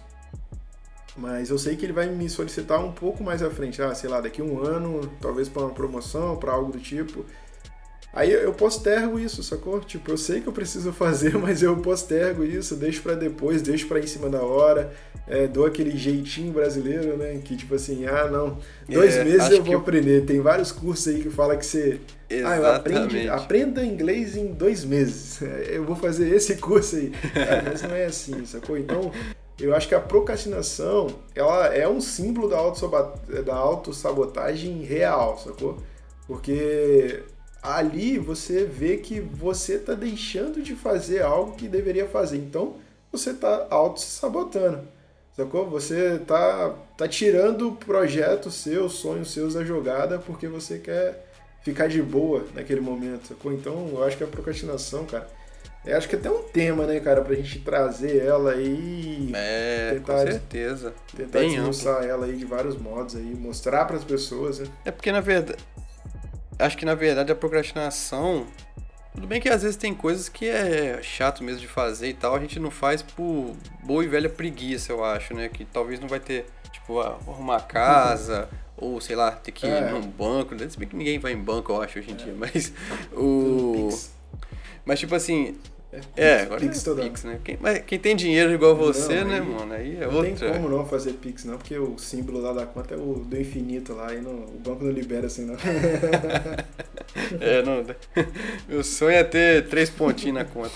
Mas 1.16 1.50
eu 1.50 1.58
sei 1.58 1.75
que 1.75 1.86
ele 1.86 1.94
vai 1.94 2.08
me 2.08 2.30
solicitar 2.30 2.84
um 2.84 2.92
pouco 2.92 3.24
mais 3.24 3.44
à 3.44 3.50
frente, 3.50 3.82
ah, 3.82 3.94
sei 3.94 4.10
lá, 4.10 4.22
daqui 4.22 4.42
um 4.42 4.63
ano, 4.63 5.12
talvez 5.20 5.50
para 5.50 5.63
uma 5.63 5.74
promoção, 5.74 6.38
para 6.38 6.54
algo 6.54 6.72
do 6.72 6.80
tipo. 6.80 7.25
Aí 8.13 8.32
eu 8.32 8.53
postergo 8.53 9.18
isso, 9.18 9.41
sacou? 9.41 9.80
Tipo, 9.80 10.12
eu 10.12 10.18
sei 10.18 10.41
que 10.41 10.48
eu 10.48 10.53
preciso 10.53 10.91
fazer, 10.94 11.38
mas 11.38 11.63
eu 11.63 11.77
postergo 11.77 12.44
isso, 12.44 12.75
deixo 12.75 13.01
para 13.01 13.15
depois, 13.15 13.62
deixo 13.62 13.88
para 13.88 14.00
em 14.00 14.08
cima 14.08 14.30
da 14.30 14.41
hora, 14.44 14.94
é, 15.27 15.48
dou 15.48 15.65
aquele 15.65 15.98
jeitinho 15.98 16.51
brasileiro, 16.51 17.15
né? 17.15 17.39
Que 17.44 17.56
tipo 17.56 17.74
assim, 17.75 18.06
ah, 18.06 18.27
não, 18.27 18.58
dois 18.89 19.15
é, 19.15 19.24
meses 19.24 19.50
eu 19.50 19.63
vou 19.63 19.77
aprender. 19.77 20.25
Tem 20.25 20.41
vários 20.41 20.72
cursos 20.72 21.08
aí 21.08 21.22
que 21.22 21.30
fala 21.30 21.56
que 21.56 21.65
você. 21.65 22.01
Exatamente. 22.30 22.65
Ah, 22.65 22.75
aprende, 22.75 23.30
aprenda 23.30 23.86
inglês 23.86 24.36
em 24.36 24.48
dois 24.48 24.84
meses. 24.86 25.41
Eu 25.68 25.84
vou 25.84 25.98
fazer 25.98 26.34
esse 26.34 26.56
curso 26.56 26.96
aí. 26.96 27.12
Ah, 27.36 27.62
mas 27.70 27.82
não 27.82 27.94
é 27.94 28.06
assim, 28.06 28.46
sacou? 28.46 28.77
Então, 28.77 29.12
eu 29.60 29.75
acho 29.75 29.88
que 29.88 29.94
a 29.94 30.00
procrastinação, 30.00 31.08
ela 31.36 31.68
é 31.68 31.88
um 31.88 32.00
símbolo 32.01 32.50
da 32.50 33.53
autossabotagem 33.53 34.82
real, 34.82 35.38
sacou? 35.38 35.77
Porque 36.25 37.22
ali 37.62 38.18
você 38.18 38.65
vê 38.65 38.98
que 38.98 39.20
você 39.20 39.75
está 39.75 39.94
deixando 39.94 40.62
de 40.62 40.75
fazer 40.75 41.22
algo 41.22 41.56
que 41.56 41.68
deveria 41.68 42.08
fazer. 42.08 42.38
Então, 42.38 42.75
você 43.12 43.32
está 43.32 43.68
auto-sabotando. 43.70 44.88
Sacou? 45.36 45.70
Você 45.70 46.20
tá, 46.20 46.75
tá 46.98 47.08
tirando 47.08 47.72
projetos 47.74 48.56
seus, 48.56 48.94
sonhos 48.94 49.32
seus 49.32 49.53
da 49.53 49.63
jogada 49.63 50.20
porque 50.20 50.48
você 50.48 50.77
quer 50.77 51.25
ficar 51.63 51.88
de 51.88 52.01
boa 52.01 52.46
naquele 52.53 52.82
momento, 52.82 53.27
sacou? 53.27 53.53
Então, 53.53 53.89
eu 53.91 54.03
acho 54.03 54.18
que 54.18 54.24
a 54.24 54.27
procrastinação, 54.27 55.06
cara, 55.06 55.27
eu 55.84 55.98
acho 55.98 56.08
que 56.08 56.15
é 56.15 56.20
até 56.20 56.30
um 56.30 56.44
tema, 56.44 56.86
né, 56.86 57.00
cara, 57.00 57.22
pra 57.22 57.34
gente 57.36 57.60
trazer 57.60 58.24
ela 58.24 58.51
aí. 58.51 59.32
É, 59.34 59.94
tentar, 59.96 60.13
com 60.13 60.32
certeza. 60.32 60.94
Tentar 61.15 61.39
Bem 61.39 61.56
ela 61.56 62.25
aí 62.25 62.36
de 62.36 62.46
vários 62.46 62.77
modos 62.77 63.15
aí, 63.15 63.34
mostrar 63.36 63.86
para 63.86 63.98
as 63.98 64.03
pessoas, 64.03 64.60
né? 64.60 64.68
É 64.86 64.91
porque, 64.91 65.12
na 65.12 65.22
verdade, 65.22 65.58
acho 66.62 66.77
que 66.77 66.86
na 66.86 66.96
verdade 66.96 67.32
a 67.32 67.36
procrastinação. 67.36 68.46
Tudo 69.13 69.27
bem 69.27 69.41
que 69.41 69.50
às 69.50 69.62
vezes 69.62 69.75
tem 69.75 69.94
coisas 69.94 70.30
que 70.30 70.48
é 70.48 71.01
chato 71.03 71.44
mesmo 71.44 71.60
de 71.60 71.68
fazer 71.68 72.08
e 72.08 72.13
tal, 72.13 72.34
a 72.34 72.39
gente 72.39 72.60
não 72.60 72.72
faz 72.72 73.01
por 73.01 73.53
boa 73.84 74.03
e 74.06 74.08
velha 74.08 74.30
preguiça, 74.30 74.94
eu 74.94 75.03
acho, 75.03 75.34
né? 75.34 75.50
Que 75.50 75.65
talvez 75.65 76.00
não 76.00 76.08
vai 76.08 76.20
ter, 76.20 76.46
tipo, 76.72 77.01
arrumar 77.01 77.60
casa, 77.62 78.48
uhum. 78.77 78.94
ou 78.94 79.01
sei 79.01 79.18
lá, 79.18 79.32
ter 79.32 79.51
que 79.51 79.68
ir 79.68 79.70
é. 79.70 79.91
num 79.91 80.01
banco. 80.01 80.58
Se 80.70 80.80
bem 80.80 80.88
que 80.88 80.96
ninguém 80.96 81.20
vai 81.20 81.34
em 81.34 81.38
banco, 81.38 81.74
eu 81.74 81.82
acho, 81.82 82.00
hoje 82.00 82.12
em 82.12 82.13
é. 82.13 82.18
dia, 82.18 82.34
mas 82.38 82.72
o. 83.12 83.89
Mas 84.86 85.00
tipo 85.00 85.13
assim, 85.13 85.58
é, 85.92 86.02
é, 86.16 86.42
agora 86.44 86.62
Pix, 86.62 86.88
é 86.88 86.96
Pix, 86.96 87.24
né? 87.26 87.40
Quem, 87.44 87.58
mas 87.60 87.80
quem 87.86 88.00
tem 88.00 88.16
dinheiro 88.16 88.54
igual 88.54 88.76
você, 88.76 89.22
não, 89.22 89.28
né, 89.28 89.42
mano? 89.42 89.74
Aí 89.74 89.98
é 89.98 90.08
não 90.08 90.16
outra. 90.16 90.30
Não 90.30 90.38
tem 90.38 90.54
como 90.54 90.70
não 90.70 90.86
fazer 90.86 91.14
Pix, 91.14 91.44
não, 91.44 91.58
porque 91.58 91.78
o 91.78 91.98
símbolo 91.98 92.40
lá 92.40 92.54
da 92.54 92.66
conta 92.66 92.94
é 92.94 92.98
o 92.98 93.16
do 93.16 93.40
infinito 93.40 93.94
lá, 93.94 94.14
e 94.14 94.22
não, 94.22 94.32
o 94.32 94.60
banco 94.64 94.86
não 94.86 94.92
libera 94.92 95.28
assim, 95.28 95.46
não. 95.46 95.56
é, 97.42 97.62
não. 97.64 97.86
Meu 98.70 98.84
sonho 98.84 99.18
é 99.18 99.24
ter 99.24 99.68
três 99.68 99.90
pontinhos 99.90 100.36
na 100.36 100.46
conta. 100.46 100.72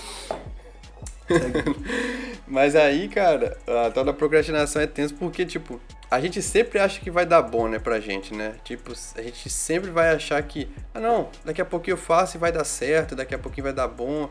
Mas 2.46 2.76
aí, 2.76 3.08
cara, 3.08 3.56
a 3.66 3.90
tal 3.90 4.04
da 4.04 4.12
procrastinação 4.12 4.82
é 4.82 4.86
tenso 4.86 5.14
porque, 5.14 5.46
tipo, 5.46 5.80
a 6.10 6.20
gente 6.20 6.42
sempre 6.42 6.78
acha 6.78 7.00
que 7.00 7.10
vai 7.10 7.24
dar 7.24 7.40
bom, 7.40 7.68
né, 7.68 7.78
pra 7.78 7.98
gente, 8.00 8.34
né? 8.34 8.54
Tipo, 8.62 8.92
a 9.16 9.22
gente 9.22 9.48
sempre 9.48 9.90
vai 9.90 10.10
achar 10.10 10.40
que, 10.42 10.68
ah, 10.94 11.00
não, 11.00 11.30
daqui 11.44 11.60
a 11.60 11.64
pouquinho 11.64 11.94
eu 11.94 11.98
faço 11.98 12.36
e 12.36 12.38
vai 12.38 12.52
dar 12.52 12.64
certo, 12.64 13.16
daqui 13.16 13.34
a 13.34 13.38
pouquinho 13.38 13.64
vai 13.64 13.72
dar 13.72 13.88
bom 13.88 14.28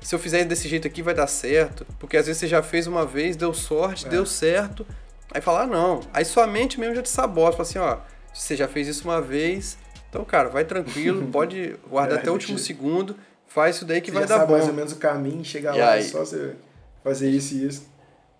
se 0.00 0.14
eu 0.14 0.18
fizer 0.18 0.44
desse 0.44 0.68
jeito 0.68 0.86
aqui 0.86 1.02
vai 1.02 1.14
dar 1.14 1.26
certo. 1.26 1.86
Porque 1.98 2.16
às 2.16 2.26
vezes 2.26 2.40
você 2.40 2.46
já 2.46 2.62
fez 2.62 2.86
uma 2.86 3.04
vez, 3.04 3.36
deu 3.36 3.52
sorte, 3.52 4.06
é. 4.06 4.08
deu 4.08 4.24
certo. 4.24 4.86
Aí 5.32 5.40
fala, 5.40 5.62
ah, 5.62 5.66
não. 5.66 6.00
Aí 6.12 6.24
sua 6.24 6.46
mente 6.46 6.78
mesmo 6.80 6.94
já 6.94 7.02
te 7.02 7.10
sabota. 7.10 7.52
Fala 7.52 7.62
assim, 7.62 7.78
ó, 7.78 7.98
você 8.32 8.56
já 8.56 8.68
fez 8.68 8.88
isso 8.88 9.04
uma 9.04 9.20
vez. 9.20 9.76
Então, 10.08 10.24
cara, 10.24 10.48
vai 10.48 10.64
tranquilo, 10.64 11.26
pode 11.32 11.76
guardar 11.88 12.18
é, 12.18 12.20
até 12.20 12.30
o 12.30 12.32
último 12.32 12.58
segundo. 12.58 13.16
Faz 13.46 13.76
isso 13.76 13.84
daí 13.84 14.00
que 14.00 14.10
vai 14.10 14.26
dar 14.26 14.46
bom. 14.46 14.52
mais 14.52 14.68
ou 14.68 14.74
menos 14.74 14.92
o 14.92 14.96
caminho, 14.96 15.44
chegar 15.44 15.74
e 15.74 15.80
lá, 15.80 15.92
aí, 15.92 16.00
é 16.00 16.04
só 16.04 16.20
você 16.20 16.54
fazer 17.02 17.30
isso 17.30 17.54
e 17.54 17.66
isso. 17.66 17.88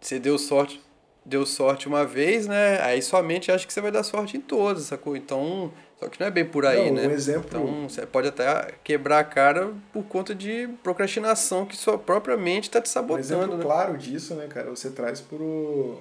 Você 0.00 0.18
deu 0.18 0.38
sorte, 0.38 0.80
deu 1.24 1.44
sorte 1.44 1.88
uma 1.88 2.04
vez, 2.04 2.46
né? 2.46 2.80
Aí 2.82 3.00
sua 3.02 3.22
mente 3.22 3.50
acha 3.50 3.66
que 3.66 3.72
você 3.72 3.80
vai 3.80 3.90
dar 3.90 4.02
sorte 4.02 4.36
em 4.36 4.40
todas, 4.40 4.84
sacou? 4.84 5.16
Então, 5.16 5.72
só 6.00 6.08
que 6.08 6.20
não 6.20 6.28
é 6.28 6.30
bem 6.30 6.44
por 6.44 6.64
aí, 6.64 6.90
não, 6.90 6.96
né? 6.96 7.08
Um 7.08 7.10
exemplo... 7.10 7.46
Então 7.48 7.88
você 7.88 8.06
pode 8.06 8.28
até 8.28 8.72
quebrar 8.84 9.18
a 9.18 9.24
cara 9.24 9.72
por 9.92 10.04
conta 10.04 10.34
de 10.34 10.68
procrastinação 10.82 11.66
que 11.66 11.76
sua 11.76 11.98
própria 11.98 12.36
mente 12.36 12.64
está 12.64 12.80
te 12.80 12.88
sabotando. 12.88 13.18
Um 13.18 13.20
exemplo 13.20 13.56
né? 13.56 13.62
claro 13.64 13.98
disso, 13.98 14.34
né, 14.34 14.46
cara? 14.46 14.70
Você 14.70 14.90
traz 14.90 15.20
pro, 15.20 15.98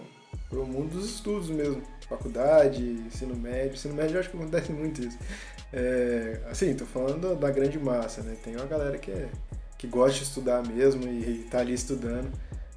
pro 0.49 0.65
mundo 0.65 0.91
dos 0.91 1.05
estudos 1.05 1.49
mesmo. 1.49 1.81
Faculdade, 2.07 2.83
ensino 3.07 3.35
médio. 3.35 3.73
Ensino 3.73 3.95
médio 3.95 4.15
eu 4.15 4.19
acho 4.19 4.29
que 4.29 4.37
acontece 4.37 4.71
muito 4.71 5.01
isso. 5.01 5.17
É, 5.73 6.39
assim, 6.49 6.73
tô 6.75 6.85
falando 6.85 7.35
da 7.35 7.49
grande 7.49 7.79
massa, 7.79 8.21
né? 8.21 8.37
Tem 8.43 8.55
uma 8.55 8.65
galera 8.65 8.97
que, 8.99 9.11
é, 9.11 9.27
que 9.77 9.87
gosta 9.87 10.19
de 10.19 10.23
estudar 10.23 10.65
mesmo 10.65 11.03
e, 11.07 11.41
e 11.41 11.47
tá 11.49 11.59
ali 11.59 11.73
estudando. 11.73 12.29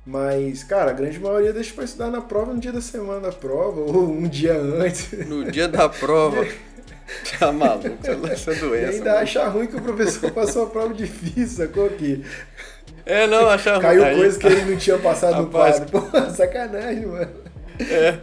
Mas, 0.04 0.64
cara, 0.64 0.90
a 0.90 0.94
grande 0.94 1.20
maioria 1.20 1.52
deixa 1.52 1.74
pra 1.74 1.84
estudar 1.84 2.10
na 2.10 2.20
prova 2.22 2.54
no 2.54 2.58
dia 2.58 2.72
da 2.72 2.80
semana 2.80 3.20
da 3.20 3.32
prova, 3.32 3.80
ou 3.84 4.10
um 4.10 4.26
dia 4.26 4.58
antes. 4.58 5.12
No 5.28 5.50
dia 5.50 5.68
da 5.68 5.88
prova. 5.88 6.44
Tá 7.38 7.52
maluco, 7.52 7.98
essa 8.30 8.54
doença. 8.54 8.92
E 8.92 8.96
ainda 8.96 9.10
mano. 9.10 9.22
acha 9.22 9.48
ruim 9.48 9.66
que 9.66 9.76
o 9.76 9.82
professor 9.82 10.30
passou 10.32 10.64
a 10.64 10.66
prova 10.66 10.94
difícil, 10.94 11.66
sacou 11.66 11.86
aqui? 11.86 12.24
É, 13.04 13.26
não, 13.26 13.48
acha 13.48 13.72
ruim. 13.72 13.82
Caiu 13.82 14.16
coisa 14.16 14.38
que 14.38 14.46
ele 14.46 14.70
não 14.70 14.76
tinha 14.76 14.98
passado 15.00 15.44
Rapaz, 15.44 15.80
no 15.80 15.86
quadro. 15.86 16.10
Pô, 16.10 16.30
sacanagem, 16.30 17.06
mano. 17.06 17.30
É. 17.80 18.18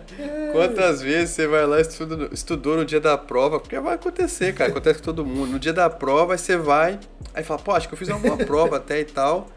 Quantas 0.52 1.02
vezes 1.02 1.32
você 1.32 1.48
vai 1.48 1.66
lá 1.66 1.80
e 1.80 1.82
estuda, 1.82 2.30
estudou 2.32 2.78
no 2.78 2.86
dia 2.86 3.00
da 3.00 3.18
prova? 3.18 3.60
Porque 3.60 3.80
vai 3.80 3.96
acontecer, 3.96 4.54
cara. 4.54 4.70
Acontece 4.70 5.00
com 5.00 5.06
todo 5.06 5.26
mundo. 5.26 5.54
No 5.54 5.60
dia 5.60 5.74
da 5.74 5.90
prova, 5.90 6.34
aí 6.34 6.38
você 6.38 6.56
vai, 6.56 7.00
aí 7.34 7.44
fala, 7.44 7.60
pô, 7.60 7.72
acho 7.72 7.88
que 7.88 7.94
eu 7.94 7.98
fiz 7.98 8.08
uma 8.08 8.20
boa 8.20 8.38
prova 8.38 8.78
até 8.78 9.00
e 9.00 9.06
tal. 9.06 9.48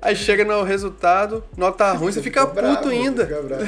Aí 0.00 0.14
chega 0.14 0.44
no 0.44 0.62
resultado, 0.62 1.42
nota 1.56 1.90
ruim, 1.92 2.12
você, 2.12 2.20
você 2.20 2.22
fica, 2.22 2.42
fica 2.42 2.54
bravo, 2.54 2.76
puto 2.76 2.88
ainda. 2.88 3.26
Fica 3.26 3.42
bravo. 3.42 3.66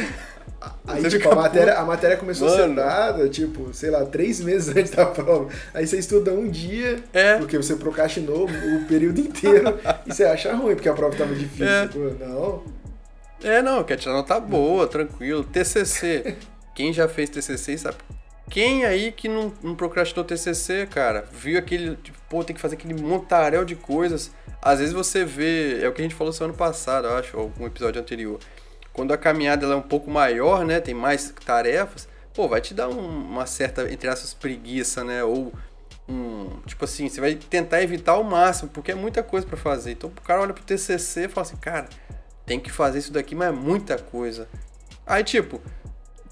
Aí, 0.87 1.01
você 1.01 1.19
tipo, 1.19 1.31
a 1.31 1.35
matéria, 1.35 1.79
a 1.79 1.85
matéria 1.85 2.17
começou 2.19 2.49
Mano. 2.49 2.63
a 2.63 2.67
ser 2.67 2.75
dada, 2.75 3.29
tipo, 3.29 3.73
sei 3.73 3.91
lá, 3.91 4.05
três 4.05 4.41
meses 4.41 4.69
antes 4.77 4.91
da 4.91 5.07
prova. 5.07 5.49
Aí 5.73 5.87
você 5.87 5.99
estuda 5.99 6.33
um 6.33 6.49
dia, 6.49 6.99
é. 7.13 7.39
porque 7.39 7.57
você 7.57 7.77
procrastinou 7.77 8.45
o 8.45 8.85
período 8.87 9.21
inteiro, 9.21 9.79
e 10.07 10.13
você 10.13 10.25
acha 10.25 10.55
ruim, 10.55 10.75
porque 10.75 10.89
a 10.89 10.93
prova 10.93 11.17
tava 11.17 11.35
difícil. 11.35 11.67
É. 11.67 11.89
Não. 12.27 12.63
É, 13.43 13.63
não, 13.63 13.83
quer 13.83 13.97
tirar 13.97 14.13
nota 14.13 14.39
boa, 14.39 14.87
tranquilo. 14.87 15.45
TCC. 15.45 16.37
Quem 16.75 16.93
já 16.93 17.09
fez 17.09 17.31
TCC 17.31 17.79
sabe. 17.79 17.97
Quem 18.51 18.85
aí 18.85 19.13
que 19.13 19.29
não, 19.29 19.53
não 19.63 19.75
procrastinou 19.75 20.25
TCC, 20.25 20.87
cara? 20.91 21.25
Viu 21.33 21.59
aquele, 21.59 21.97
tipo, 21.97 22.19
pô, 22.29 22.43
tem 22.43 22.55
que 22.55 22.61
fazer 22.61 22.75
aquele 22.75 23.01
montaréu 23.01 23.65
de 23.65 23.77
coisas. 23.77 24.31
Às 24.61 24.81
vezes 24.81 24.93
você 24.93 25.25
vê, 25.25 25.83
é 25.83 25.89
o 25.89 25.93
que 25.93 26.03
a 26.03 26.05
gente 26.05 26.15
falou 26.15 26.33
semana 26.33 26.53
passada, 26.53 27.09
eu 27.09 27.17
acho, 27.17 27.37
ou 27.37 27.45
algum 27.45 27.67
episódio 27.67 28.01
anterior 28.01 28.39
quando 28.93 29.13
a 29.13 29.19
caminhada 29.19 29.67
é 29.67 29.75
um 29.75 29.83
pouco 29.83 30.11
maior, 30.11 30.65
né, 30.65 30.81
tem 30.81 30.95
mais 30.95 31.33
tarefas, 31.45 32.09
pô, 32.35 32.49
vai 32.49 32.61
te 32.61 32.75
dar 32.75 32.89
um, 32.89 32.99
uma 32.99 33.47
certa, 33.47 33.91
entre 33.93 34.09
essas 34.09 34.35
preguiça, 34.35 35.05
né, 35.05 35.23
ou 35.25 35.53
um, 36.09 36.49
tipo 36.67 36.85
assim, 36.85 37.09
você 37.09 37.21
vai 37.21 37.35
tentar 37.35 37.83
evitar 37.83 38.13
ao 38.13 38.25
máximo, 38.25 38.69
porque 38.71 38.93
é 38.93 38.95
muita 38.95 39.23
coisa 39.23 39.47
para 39.47 39.57
fazer. 39.57 39.93
Então 39.93 40.11
o 40.11 40.21
cara 40.23 40.43
olha 40.43 40.53
pro 40.53 40.65
TCC 40.65 41.27
e 41.27 41.29
fala 41.29 41.47
assim, 41.47 41.57
cara, 41.57 41.89
tem 42.45 42.59
que 42.59 42.71
fazer 42.71 42.99
isso 42.99 43.13
daqui, 43.13 43.35
mas 43.35 43.49
é 43.49 43.53
muita 43.53 43.97
coisa. 43.97 44.49
Aí, 45.07 45.23
tipo, 45.23 45.61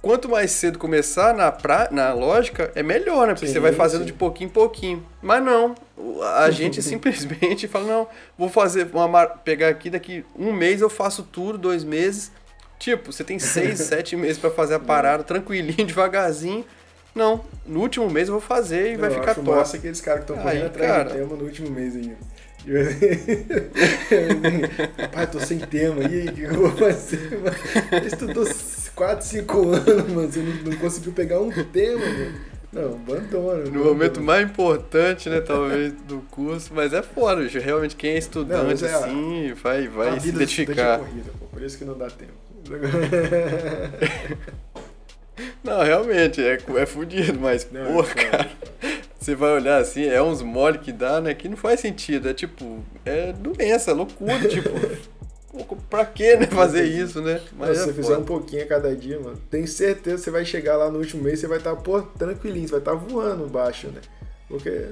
quanto 0.03 0.29
mais 0.29 0.51
cedo 0.51 0.79
começar 0.79 1.35
na, 1.35 1.53
pra, 1.53 1.89
na 1.91 2.13
lógica, 2.13 2.73
é 2.75 2.83
melhor, 2.83 3.27
né? 3.27 3.35
Porque 3.35 3.47
sim, 3.47 3.53
você 3.53 3.61
vai 3.61 3.73
fazendo 3.73 4.01
sim. 4.01 4.07
de 4.07 4.13
pouquinho 4.13 4.49
em 4.49 4.53
pouquinho. 4.53 5.07
Mas 5.23 5.43
não, 5.43 5.75
a 6.37 6.51
gente 6.51 6.83
simplesmente 6.83 7.69
fala, 7.69 7.87
não, 7.87 8.09
vou 8.37 8.49
fazer, 8.49 8.89
uma, 8.93 9.27
pegar 9.27 9.69
aqui, 9.69 9.91
daqui 9.91 10.25
um 10.37 10.53
mês 10.53 10.81
eu 10.81 10.91
faço 10.91 11.23
tudo, 11.23 11.57
dois 11.57 11.85
meses, 11.85 12.33
Tipo, 12.79 13.13
você 13.13 13.25
tem 13.25 13.39
seis, 13.39 13.81
sete 13.81 14.17
meses 14.17 14.39
para 14.39 14.51
fazer 14.51 14.75
a 14.75 14.79
parada, 14.79 15.23
tranquilinho, 15.23 15.85
devagarzinho. 15.87 16.65
Não, 17.15 17.45
no 17.67 17.81
último 17.81 18.09
mês 18.09 18.29
eu 18.29 18.35
vou 18.35 18.41
fazer 18.41 18.93
e 18.93 18.97
vai 18.97 19.11
ficar 19.11 19.35
top. 19.35 19.51
Massa 19.51 19.77
aqueles 19.77 20.01
caras 20.01 20.25
que 20.25 20.31
estão 20.31 20.43
correndo 20.43 20.67
atrás 20.67 20.93
cara... 20.93 21.05
do 21.05 21.15
tema 21.15 21.37
no 21.37 21.45
último 21.45 21.71
mês 21.71 21.97
ainda. 21.97 22.17
Rapaz, 24.99 25.27
eu 25.27 25.31
tô 25.41 25.41
sem 25.41 25.59
tema. 25.59 26.03
E 26.05 26.21
aí, 26.21 26.29
o 26.29 26.33
que 26.33 26.43
eu 26.43 26.55
vou 26.55 26.71
fazer, 26.73 27.41
mano? 27.41 28.07
Estudou 28.07 28.47
4, 28.95 29.27
5 29.27 29.69
anos, 29.69 30.13
mano. 30.13 30.31
Você 30.31 30.41
não, 30.41 30.55
não 30.71 30.77
conseguiu 30.77 31.13
pegar 31.13 31.41
um 31.41 31.51
tema, 31.51 31.99
mano. 31.99 32.35
Não, 32.71 32.95
abandona. 32.95 33.65
No 33.71 33.85
momento 33.85 34.21
mais 34.21 34.45
importante, 34.49 35.31
né, 35.31 35.41
talvez, 35.41 35.93
do 36.07 36.19
curso. 36.31 36.73
Mas 36.75 36.93
é 36.93 37.03
foda, 37.03 37.47
realmente 37.49 37.97
quem 37.97 38.13
é 38.13 38.19
estudante, 38.19 38.83
não, 38.83 38.89
é 38.89 38.95
assim, 38.95 39.55
vai, 39.55 39.89
vai 39.89 40.21
se 40.21 40.29
identificar. 40.29 40.99
Corrida, 40.99 41.31
pô, 41.39 41.47
por 41.47 41.63
isso 41.63 41.79
que 41.79 41.85
não 41.85 41.97
dá 41.97 42.11
tempo. 42.11 42.48
Não, 45.63 45.83
realmente, 45.83 46.43
é, 46.43 46.59
é 46.77 46.87
fudido, 46.87 47.39
mas, 47.39 47.69
não, 47.71 48.01
é 48.01 48.15
cara, 48.15 48.51
você 49.19 49.35
vai 49.35 49.53
olhar 49.53 49.79
assim, 49.79 50.05
é 50.05 50.23
uns 50.23 50.43
mole 50.43 50.79
que 50.79 50.93
dá, 50.93 51.21
né, 51.21 51.35
que 51.35 51.49
não 51.49 51.57
faz 51.57 51.81
sentido, 51.81 52.29
é 52.29 52.35
tipo, 52.35 52.83
é 53.05 53.33
doença, 53.33 53.91
é 53.91 53.95
loucura, 53.95 54.41
tipo, 54.49 54.71
pra 55.91 56.05
que, 56.05 56.37
né, 56.37 56.47
fazer 56.47 56.85
isso, 56.85 57.21
né? 57.21 57.41
Mas 57.57 57.77
se 57.77 57.83
é 57.83 57.87
você 57.87 57.93
fizer 57.93 58.17
um 58.17 58.25
pouquinho 58.25 58.63
a 58.63 58.67
cada 58.67 58.95
dia, 58.97 59.21
mano, 59.21 59.37
tenho 59.51 59.69
certeza 59.69 60.17
que 60.17 60.23
você 60.23 60.31
vai 60.31 60.45
chegar 60.45 60.77
lá 60.77 60.91
no 60.91 60.99
último 60.99 61.23
mês, 61.23 61.39
você 61.39 61.47
vai 61.47 61.59
estar, 61.59 61.75
tá, 61.75 61.81
pô, 61.81 62.03
tranquilinho, 62.03 62.67
você 62.67 62.73
vai 62.73 62.81
estar 62.81 62.93
tá 62.93 62.97
voando 62.97 63.47
baixo, 63.47 63.89
né, 63.89 64.01
porque 64.49 64.87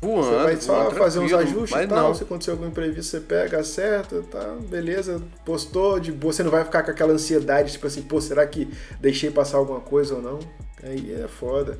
voando. 0.00 0.26
Você 0.26 0.42
vai 0.44 0.56
só 0.56 0.82
voando 0.84 0.96
fazer 0.96 1.18
uns 1.20 1.32
ajustes 1.32 1.82
e 1.82 1.86
tal. 1.86 2.02
não. 2.08 2.14
Se 2.14 2.22
acontecer 2.22 2.50
algum 2.50 2.66
imprevisto, 2.66 3.10
você 3.10 3.20
pega, 3.20 3.60
acerta, 3.60 4.22
tá, 4.22 4.56
beleza, 4.68 5.22
postou, 5.44 5.98
de 6.00 6.12
boa. 6.12 6.32
Você 6.32 6.42
não 6.42 6.50
vai 6.50 6.64
ficar 6.64 6.82
com 6.82 6.90
aquela 6.90 7.12
ansiedade, 7.12 7.72
tipo 7.72 7.86
assim, 7.86 8.02
pô, 8.02 8.20
será 8.20 8.46
que 8.46 8.68
deixei 9.00 9.30
passar 9.30 9.58
alguma 9.58 9.80
coisa 9.80 10.14
ou 10.14 10.22
não? 10.22 10.38
Aí 10.82 11.14
é 11.14 11.26
foda. 11.28 11.78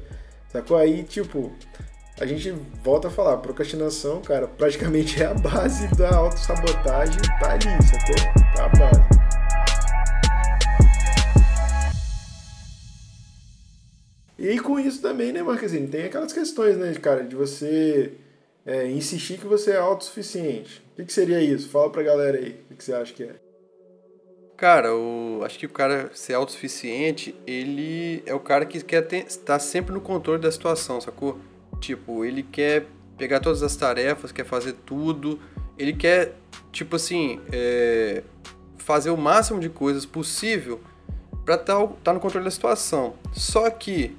Sacou? 0.52 0.76
Aí, 0.76 1.02
tipo, 1.02 1.52
a 2.18 2.25
gente 2.25 2.50
volta 2.82 3.08
a 3.08 3.11
falar, 3.11 3.37
procrastinação, 3.38 4.23
cara, 4.23 4.46
praticamente 4.46 5.23
é 5.23 5.26
a 5.26 5.35
base 5.35 5.87
da 5.96 6.16
autossabotagem, 6.16 7.20
tá 7.40 7.52
ali, 7.52 7.87
sacou? 7.87 8.54
Tá 8.54 8.64
a 8.64 8.68
base. 8.68 9.15
E 14.38 14.59
com 14.61 14.78
isso 14.78 15.00
também, 15.00 15.33
né, 15.33 15.43
Marquezine, 15.43 15.88
tem 15.88 16.05
aquelas 16.05 16.33
questões, 16.33 16.76
né, 16.76 16.93
cara, 16.95 17.25
de 17.25 17.35
você 17.35 18.12
é, 18.66 18.87
insistir 18.90 19.38
que 19.38 19.47
você 19.47 19.71
é 19.73 19.78
autossuficiente. 19.78 20.83
O 20.93 20.97
que, 20.97 21.05
que 21.07 21.12
seria 21.12 21.40
isso? 21.40 21.71
Fala 21.71 21.90
pra 21.90 22.02
galera 22.02 22.37
aí, 22.37 22.50
o 22.50 22.69
que, 22.69 22.75
que 22.75 22.85
você 22.85 22.93
acha 22.93 23.14
que 23.14 23.25
é? 23.25 23.37
Cara, 24.57 24.88
eu 24.88 25.43
acho 25.45 25.59
que 25.59 25.66
o 25.66 25.71
cara 25.71 26.11
ser 26.14 26.35
autossuficiente, 26.35 27.35
ele 27.47 28.23
é 28.26 28.35
o 28.35 28.40
cara 28.40 28.64
que 28.64 28.83
quer 28.83 29.07
estar 29.12 29.59
sempre 29.59 29.93
no 29.93 30.00
controle 30.00 30.40
da 30.40 30.50
situação, 30.50 31.00
sacou? 31.00 31.38
Tipo, 31.78 32.25
ele 32.25 32.43
quer 32.43 32.87
pegar 33.19 33.40
todas 33.40 33.62
as 33.62 33.76
tarefas, 33.76 34.33
quer 34.33 34.45
fazer 34.45 34.75
tudo, 34.85 35.38
ele 35.78 35.93
quer, 35.93 36.35
tipo 36.73 36.97
assim, 36.97 37.40
é, 37.52 38.23
fazer 38.78 39.11
o 39.11 39.16
máximo 39.16 39.61
de 39.61 39.69
coisas 39.69 40.07
possível 40.07 40.81
para 41.47 41.55
estar 41.55 41.87
tá, 42.03 42.12
no 42.12 42.19
controle 42.19 42.45
da 42.45 42.50
situação. 42.50 43.15
Só 43.33 43.71
que, 43.71 44.17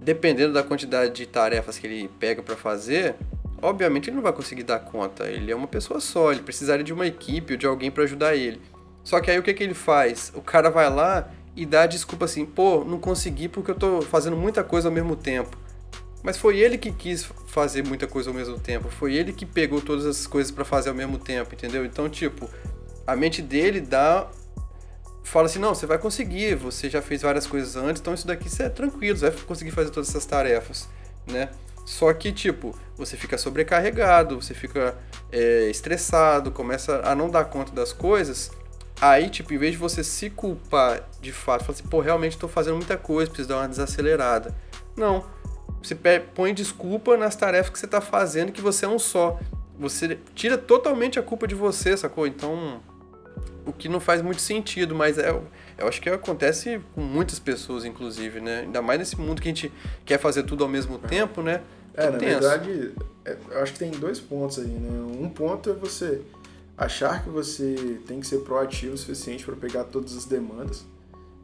dependendo 0.00 0.52
da 0.52 0.62
quantidade 0.62 1.12
de 1.12 1.26
tarefas 1.26 1.78
que 1.78 1.86
ele 1.86 2.08
pega 2.20 2.40
para 2.40 2.56
fazer, 2.56 3.16
obviamente 3.60 4.08
ele 4.08 4.14
não 4.14 4.22
vai 4.22 4.32
conseguir 4.32 4.62
dar 4.62 4.78
conta. 4.78 5.24
Ele 5.24 5.50
é 5.50 5.54
uma 5.54 5.66
pessoa 5.66 5.98
só, 5.98 6.30
ele 6.30 6.42
precisaria 6.42 6.84
de 6.84 6.92
uma 6.92 7.06
equipe 7.06 7.54
ou 7.54 7.58
de 7.58 7.66
alguém 7.66 7.90
para 7.90 8.04
ajudar 8.04 8.36
ele. 8.36 8.62
Só 9.02 9.20
que 9.20 9.32
aí 9.32 9.38
o 9.38 9.42
que, 9.42 9.52
que 9.52 9.64
ele 9.64 9.74
faz? 9.74 10.32
O 10.36 10.40
cara 10.40 10.70
vai 10.70 10.88
lá 10.88 11.28
e 11.56 11.66
dá 11.66 11.84
desculpa 11.86 12.24
assim, 12.24 12.46
pô, 12.46 12.84
não 12.84 13.00
consegui 13.00 13.48
porque 13.48 13.72
eu 13.72 13.74
tô 13.74 14.00
fazendo 14.00 14.36
muita 14.36 14.62
coisa 14.62 14.88
ao 14.88 14.94
mesmo 14.94 15.16
tempo. 15.16 15.58
Mas 16.22 16.36
foi 16.36 16.58
ele 16.58 16.78
que 16.78 16.92
quis 16.92 17.24
fazer 17.46 17.82
muita 17.82 18.06
coisa 18.06 18.30
ao 18.30 18.34
mesmo 18.34 18.60
tempo, 18.60 18.88
foi 18.90 19.14
ele 19.14 19.32
que 19.32 19.44
pegou 19.44 19.80
todas 19.80 20.04
as 20.06 20.26
coisas 20.26 20.52
para 20.52 20.64
fazer 20.64 20.90
ao 20.90 20.94
mesmo 20.94 21.18
tempo, 21.18 21.52
entendeu? 21.52 21.84
Então, 21.84 22.08
tipo, 22.08 22.48
a 23.06 23.16
mente 23.16 23.40
dele 23.42 23.80
dá 23.80 24.30
fala 25.22 25.46
assim, 25.46 25.58
não, 25.58 25.74
você 25.74 25.86
vai 25.86 25.98
conseguir, 25.98 26.54
você 26.54 26.88
já 26.88 27.02
fez 27.02 27.22
várias 27.22 27.46
coisas 27.46 27.76
antes, 27.76 28.00
então 28.00 28.14
isso 28.14 28.26
daqui 28.26 28.48
você 28.48 28.64
é 28.64 28.68
tranquilo, 28.68 29.18
você 29.18 29.30
vai 29.30 29.40
conseguir 29.44 29.70
fazer 29.70 29.90
todas 29.90 30.08
essas 30.08 30.26
tarefas, 30.26 30.88
né? 31.26 31.50
Só 31.84 32.12
que, 32.12 32.32
tipo, 32.32 32.78
você 32.96 33.16
fica 33.16 33.36
sobrecarregado, 33.36 34.40
você 34.40 34.54
fica 34.54 34.96
é, 35.32 35.68
estressado, 35.70 36.50
começa 36.50 37.00
a 37.04 37.14
não 37.14 37.28
dar 37.28 37.44
conta 37.46 37.72
das 37.72 37.92
coisas, 37.92 38.50
Aí, 39.00 39.30
tipo, 39.30 39.54
em 39.54 39.58
vez 39.58 39.72
de 39.72 39.78
você 39.78 40.04
se 40.04 40.28
culpar 40.28 41.08
de 41.22 41.32
fato, 41.32 41.64
falar 41.64 41.78
assim, 41.78 41.88
pô, 41.88 42.00
realmente 42.00 42.32
estou 42.32 42.48
fazendo 42.48 42.76
muita 42.76 42.98
coisa, 42.98 43.30
preciso 43.30 43.48
dar 43.48 43.56
uma 43.56 43.68
desacelerada. 43.68 44.54
Não. 44.94 45.24
Você 45.82 45.96
põe 46.34 46.52
desculpa 46.52 47.16
nas 47.16 47.34
tarefas 47.34 47.70
que 47.70 47.78
você 47.78 47.86
está 47.86 48.02
fazendo, 48.02 48.52
que 48.52 48.60
você 48.60 48.84
é 48.84 48.88
um 48.88 48.98
só. 48.98 49.40
Você 49.78 50.18
tira 50.34 50.58
totalmente 50.58 51.18
a 51.18 51.22
culpa 51.22 51.48
de 51.48 51.54
você, 51.54 51.96
sacou? 51.96 52.26
Então, 52.26 52.82
o 53.66 53.72
que 53.72 53.88
não 53.88 54.00
faz 54.00 54.22
muito 54.22 54.40
sentido, 54.40 54.94
mas 54.94 55.18
é, 55.18 55.30
eu 55.78 55.88
acho 55.88 56.00
que 56.00 56.08
acontece 56.08 56.80
com 56.94 57.00
muitas 57.00 57.38
pessoas, 57.38 57.84
inclusive, 57.84 58.40
né? 58.40 58.60
Ainda 58.60 58.82
mais 58.82 58.98
nesse 58.98 59.18
mundo 59.18 59.40
que 59.40 59.48
a 59.48 59.52
gente 59.52 59.72
quer 60.04 60.18
fazer 60.18 60.42
tudo 60.42 60.64
ao 60.64 60.70
mesmo 60.70 60.98
tempo, 60.98 61.42
né? 61.42 61.62
É, 61.94 62.10
na 62.10 62.18
verdade, 62.18 62.92
é, 63.24 63.36
eu 63.50 63.62
acho 63.62 63.72
que 63.72 63.78
tem 63.78 63.90
dois 63.90 64.20
pontos 64.20 64.58
aí, 64.58 64.66
né? 64.66 64.90
Um 65.20 65.28
ponto 65.28 65.70
é 65.70 65.72
você 65.72 66.22
achar 66.76 67.22
que 67.22 67.28
você 67.28 68.00
tem 68.06 68.20
que 68.20 68.26
ser 68.26 68.38
proativo 68.38 68.94
o 68.94 68.98
suficiente 68.98 69.44
para 69.44 69.54
pegar 69.54 69.84
todas 69.84 70.16
as 70.16 70.24
demandas. 70.24 70.84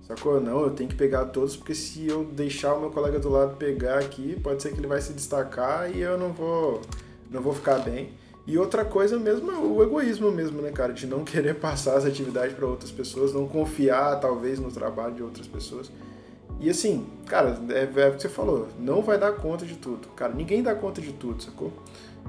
Sacou? 0.07 0.41
Não, 0.41 0.63
eu 0.63 0.71
tenho 0.71 0.89
que 0.89 0.95
pegar 0.95 1.27
todos, 1.27 1.57
porque 1.57 1.75
se 1.75 2.07
eu 2.07 2.25
deixar 2.25 2.75
o 2.75 2.81
meu 2.81 2.91
colega 2.91 3.19
do 3.19 3.29
lado 3.29 3.57
pegar 3.57 3.99
aqui, 3.99 4.39
pode 4.41 4.63
ser 4.63 4.73
que 4.73 4.79
ele 4.79 4.87
vai 4.87 5.01
se 5.01 5.13
destacar 5.13 5.91
e 5.95 6.01
eu 6.01 6.17
não 6.17 6.33
vou, 6.33 6.81
não 7.31 7.43
vou 7.43 7.53
ficar 7.53 7.81
bem. 7.81 8.11
E 8.47 8.57
outra 8.57 8.85
coisa 8.85 9.19
mesmo 9.19 9.51
é 9.51 9.59
o 9.59 9.83
egoísmo 9.83 10.31
mesmo, 10.31 10.63
né, 10.63 10.71
cara? 10.71 10.93
De 10.93 11.07
não 11.07 11.25
querer 11.25 11.57
passar 11.61 11.97
as 11.97 12.05
atividades 12.05 12.55
para 12.55 12.67
outras 12.67 12.93
pessoas, 12.93 13.33
não 13.33 13.49
confiar, 13.49 14.21
talvez, 14.21 14.61
no 14.61 14.71
trabalho 14.71 15.15
de 15.15 15.23
outras 15.23 15.49
pessoas. 15.49 15.91
E 16.61 16.71
assim, 16.71 17.07
cara, 17.27 17.59
é, 17.71 18.01
é 18.01 18.09
o 18.09 18.15
que 18.15 18.23
você 18.23 18.29
falou, 18.29 18.69
não 18.79 19.03
vai 19.03 19.19
dar 19.19 19.33
conta 19.33 19.67
de 19.67 19.75
tudo. 19.75 20.09
Cara, 20.17 20.33
ninguém 20.33 20.63
dá 20.63 20.75
conta 20.75 21.01
de 21.01 21.13
tudo, 21.13 21.43
sacou? 21.43 21.73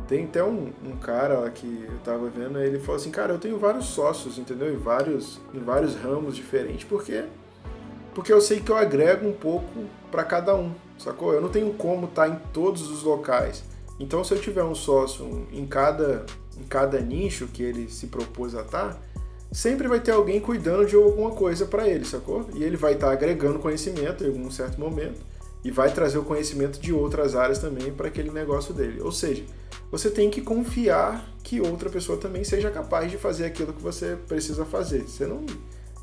Tem 0.08 0.26
até 0.26 0.44
um, 0.44 0.72
um 0.86 0.98
cara 0.98 1.50
que 1.52 1.86
eu 1.88 1.98
tava 2.00 2.30
vendo, 2.30 2.60
ele 2.60 2.80
falou 2.80 2.96
assim, 2.96 3.12
cara, 3.12 3.34
eu 3.34 3.40
tenho 3.40 3.58
vários 3.58 3.86
sócios, 3.86 4.38
entendeu? 4.38 4.74
Em 4.74 4.78
vários, 4.78 5.40
em 5.54 5.60
vários 5.60 5.96
ramos 5.96 6.36
diferentes, 6.36 6.84
porque 6.84 7.26
porque 8.18 8.34
eu 8.34 8.42
sei 8.42 8.60
que 8.60 8.72
eu 8.72 8.76
agrego 8.76 9.28
um 9.28 9.34
pouco 9.34 9.86
para 10.10 10.24
cada 10.24 10.56
um, 10.56 10.74
sacou? 10.98 11.34
Eu 11.34 11.40
não 11.40 11.50
tenho 11.50 11.72
como 11.76 12.08
estar 12.08 12.28
tá 12.28 12.28
em 12.28 12.40
todos 12.52 12.90
os 12.90 13.04
locais. 13.04 13.64
Então, 14.00 14.24
se 14.24 14.34
eu 14.34 14.40
tiver 14.40 14.64
um 14.64 14.76
sócio 14.76 15.48
em 15.52 15.66
cada, 15.66 16.26
em 16.60 16.64
cada 16.64 17.00
nicho 17.00 17.48
que 17.48 17.64
ele 17.64 17.90
se 17.90 18.08
propôs 18.08 18.54
a 18.54 18.62
estar, 18.62 19.02
sempre 19.52 19.88
vai 19.88 20.00
ter 20.00 20.12
alguém 20.12 20.40
cuidando 20.40 20.86
de 20.86 20.96
alguma 20.96 21.32
coisa 21.32 21.66
para 21.66 21.88
ele, 21.88 22.06
sacou? 22.06 22.48
E 22.54 22.64
ele 22.64 22.78
vai 22.78 22.94
estar 22.94 23.12
agregando 23.12 23.60
conhecimento 23.60 24.24
em 24.24 24.28
algum 24.28 24.52
certo 24.52 24.80
momento 24.80 25.20
e 25.64 25.72
vai 25.72 25.92
trazer 25.92 26.18
o 26.18 26.24
conhecimento 26.24 26.80
de 26.80 26.94
outras 26.94 27.36
áreas 27.36 27.60
também 27.60 27.92
para 27.92 28.08
aquele 28.08 28.30
negócio 28.30 28.74
dele. 28.74 29.02
Ou 29.02 29.12
seja, 29.12 29.44
você 29.92 30.10
tem 30.10 30.30
que 30.30 30.42
confiar 30.42 31.28
que 31.44 31.62
outra 31.62 31.90
pessoa 31.90 32.18
também 32.18 32.44
seja 32.44 32.70
capaz 32.70 33.10
de 33.10 33.18
fazer 33.18 33.46
aquilo 33.46 33.74
que 33.74 33.82
você 33.82 34.18
precisa 34.28 34.66
fazer. 34.66 35.04
Você 35.04 35.26
não, 35.26 35.46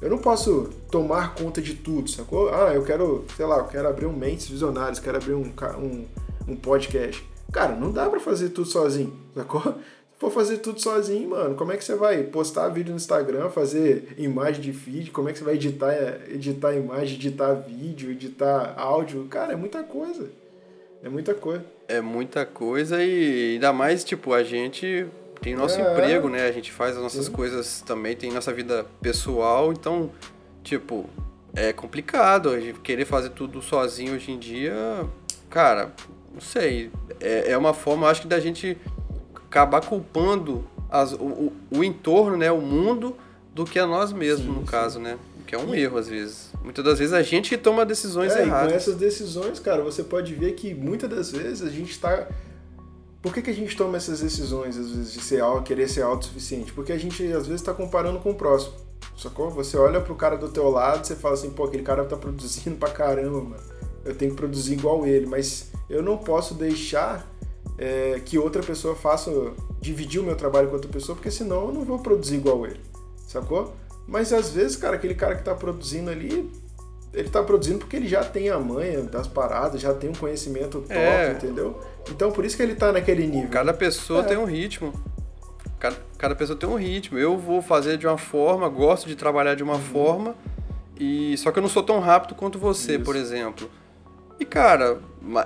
eu 0.00 0.10
não 0.10 0.18
posso 0.18 0.70
tomar 0.90 1.34
conta 1.34 1.62
de 1.62 1.74
tudo, 1.74 2.10
sacou? 2.10 2.48
Ah, 2.48 2.72
eu 2.74 2.82
quero, 2.82 3.24
sei 3.36 3.46
lá, 3.46 3.58
eu 3.58 3.66
quero 3.66 3.88
abrir 3.88 4.06
um 4.06 4.12
Mentes 4.12 4.48
Visionários, 4.48 4.98
quero 4.98 5.16
abrir 5.16 5.34
um, 5.34 5.52
um, 5.78 6.06
um 6.48 6.56
podcast. 6.56 7.24
Cara, 7.54 7.76
não 7.76 7.92
dá 7.92 8.10
para 8.10 8.18
fazer 8.18 8.48
tudo 8.48 8.66
sozinho, 8.66 9.16
sacou? 9.32 9.62
Se 10.14 10.18
for 10.18 10.30
fazer 10.30 10.58
tudo 10.58 10.80
sozinho, 10.80 11.30
mano, 11.30 11.54
como 11.54 11.70
é 11.70 11.76
que 11.76 11.84
você 11.84 11.94
vai 11.94 12.22
postar 12.24 12.68
vídeo 12.68 12.90
no 12.90 12.96
Instagram, 12.96 13.48
fazer 13.50 14.14
imagem 14.18 14.60
de 14.60 14.72
feed, 14.72 15.10
como 15.12 15.28
é 15.28 15.32
que 15.32 15.38
você 15.38 15.44
vai 15.44 15.54
editar, 15.54 15.92
editar 16.28 16.72
imagem, 16.72 17.16
editar 17.16 17.52
vídeo, 17.52 18.10
editar 18.10 18.74
áudio? 18.76 19.24
Cara, 19.26 19.52
é 19.52 19.56
muita 19.56 19.84
coisa. 19.84 20.28
É 21.02 21.08
muita 21.08 21.34
coisa. 21.34 21.64
É 21.86 22.00
muita 22.00 22.44
coisa 22.44 23.02
e 23.04 23.54
ainda 23.54 23.72
mais, 23.72 24.02
tipo, 24.02 24.32
a 24.32 24.42
gente 24.42 25.06
tem 25.40 25.54
nosso 25.54 25.78
é. 25.80 25.92
emprego, 25.92 26.28
né? 26.28 26.46
A 26.46 26.52
gente 26.52 26.72
faz 26.72 26.96
as 26.96 27.02
nossas 27.02 27.26
Sim. 27.26 27.32
coisas 27.32 27.82
também, 27.82 28.16
tem 28.16 28.32
nossa 28.32 28.52
vida 28.52 28.84
pessoal, 29.00 29.72
então, 29.72 30.10
tipo, 30.62 31.08
é 31.54 31.72
complicado. 31.72 32.50
A 32.50 32.58
gente 32.58 32.80
querer 32.80 33.04
fazer 33.04 33.30
tudo 33.30 33.62
sozinho 33.62 34.14
hoje 34.14 34.32
em 34.32 34.38
dia, 34.38 34.74
cara, 35.50 35.92
não 36.34 36.40
sei. 36.40 36.90
É, 37.20 37.52
é 37.52 37.56
uma 37.56 37.72
forma, 37.72 38.08
acho 38.08 38.22
que, 38.22 38.28
da 38.28 38.40
gente 38.40 38.76
acabar 39.34 39.80
culpando 39.80 40.64
as, 40.90 41.12
o, 41.12 41.24
o, 41.24 41.52
o 41.70 41.84
entorno, 41.84 42.36
né? 42.36 42.50
O 42.50 42.60
mundo 42.60 43.16
do 43.54 43.64
que 43.64 43.78
a 43.78 43.86
nós 43.86 44.12
mesmos, 44.12 44.46
sim, 44.46 44.52
no 44.52 44.60
sim. 44.60 44.66
caso, 44.66 44.98
né? 44.98 45.16
Que 45.46 45.54
é 45.54 45.58
um 45.58 45.74
erro, 45.74 45.96
às 45.98 46.08
vezes. 46.08 46.50
Muitas 46.62 46.84
das 46.84 46.98
vezes 46.98 47.14
a 47.14 47.22
gente 47.22 47.50
que 47.50 47.58
toma 47.58 47.86
decisões 47.86 48.34
é, 48.34 48.42
erradas. 48.42 48.66
E 48.66 48.70
com 48.70 48.76
essas 48.76 48.96
decisões, 48.96 49.60
cara, 49.60 49.82
você 49.82 50.02
pode 50.02 50.34
ver 50.34 50.52
que 50.52 50.74
muitas 50.74 51.08
das 51.08 51.30
vezes 51.30 51.62
a 51.62 51.70
gente 51.70 51.92
está. 51.92 52.26
Por 53.22 53.32
que, 53.32 53.40
que 53.40 53.50
a 53.50 53.54
gente 53.54 53.74
toma 53.76 53.96
essas 53.96 54.20
decisões, 54.20 54.76
às 54.76 54.90
vezes, 54.90 55.12
de 55.12 55.20
ser, 55.20 55.42
querer 55.64 55.88
ser 55.88 56.02
autossuficiente? 56.02 56.72
Porque 56.72 56.92
a 56.92 56.98
gente, 56.98 57.22
às 57.32 57.46
vezes, 57.46 57.60
está 57.60 57.72
comparando 57.72 58.18
com 58.18 58.30
o 58.30 58.34
próximo. 58.34 58.74
Sacou? 59.16 59.50
Você 59.50 59.76
olha 59.76 60.00
pro 60.00 60.14
cara 60.14 60.36
do 60.36 60.48
teu 60.48 60.68
lado 60.68 61.06
você 61.06 61.14
fala 61.14 61.34
assim, 61.34 61.50
pô, 61.50 61.64
aquele 61.64 61.82
cara 61.82 62.04
tá 62.04 62.16
produzindo 62.16 62.76
pra 62.76 62.90
caramba, 62.90 63.40
mano. 63.40 63.73
Eu 64.04 64.14
tenho 64.14 64.32
que 64.32 64.36
produzir 64.36 64.74
igual 64.74 65.06
ele, 65.06 65.26
mas 65.26 65.70
eu 65.88 66.02
não 66.02 66.16
posso 66.16 66.54
deixar 66.54 67.26
é, 67.78 68.20
que 68.24 68.38
outra 68.38 68.62
pessoa 68.62 68.94
faça, 68.94 69.30
dividir 69.80 70.20
o 70.20 70.24
meu 70.24 70.36
trabalho 70.36 70.68
com 70.68 70.74
outra 70.74 70.90
pessoa, 70.90 71.16
porque 71.16 71.30
senão 71.30 71.68
eu 71.68 71.72
não 71.72 71.84
vou 71.84 71.98
produzir 71.98 72.36
igual 72.36 72.66
ele. 72.66 72.80
Sacou? 73.26 73.74
Mas 74.06 74.32
às 74.32 74.50
vezes, 74.50 74.76
cara, 74.76 74.96
aquele 74.96 75.14
cara 75.14 75.34
que 75.34 75.40
está 75.40 75.54
produzindo 75.54 76.10
ali, 76.10 76.50
ele 77.12 77.28
está 77.28 77.42
produzindo 77.42 77.78
porque 77.78 77.96
ele 77.96 78.08
já 78.08 78.22
tem 78.22 78.50
a 78.50 78.58
manha 78.58 79.02
das 79.02 79.26
paradas, 79.26 79.80
já 79.80 79.94
tem 79.94 80.10
um 80.10 80.14
conhecimento 80.14 80.80
top, 80.80 80.92
é. 80.92 81.32
entendeu? 81.32 81.80
Então 82.10 82.30
por 82.30 82.44
isso 82.44 82.56
que 82.56 82.62
ele 82.62 82.72
está 82.72 82.92
naquele 82.92 83.26
nível. 83.26 83.48
Cada 83.50 83.72
pessoa 83.72 84.20
é. 84.20 84.24
tem 84.24 84.36
um 84.36 84.44
ritmo. 84.44 84.92
Cada, 85.78 85.96
cada 86.18 86.34
pessoa 86.34 86.58
tem 86.58 86.68
um 86.68 86.76
ritmo. 86.76 87.18
Eu 87.18 87.38
vou 87.38 87.62
fazer 87.62 87.96
de 87.96 88.06
uma 88.06 88.18
forma, 88.18 88.68
gosto 88.68 89.06
de 89.06 89.16
trabalhar 89.16 89.54
de 89.54 89.62
uma 89.62 89.74
uhum. 89.74 89.80
forma, 89.80 90.36
e 90.98 91.36
só 91.38 91.50
que 91.50 91.58
eu 91.58 91.62
não 91.62 91.68
sou 91.68 91.82
tão 91.82 92.00
rápido 92.00 92.34
quanto 92.34 92.58
você, 92.58 92.96
isso. 92.96 93.04
por 93.04 93.16
exemplo. 93.16 93.70
E 94.38 94.44
cara, 94.44 94.98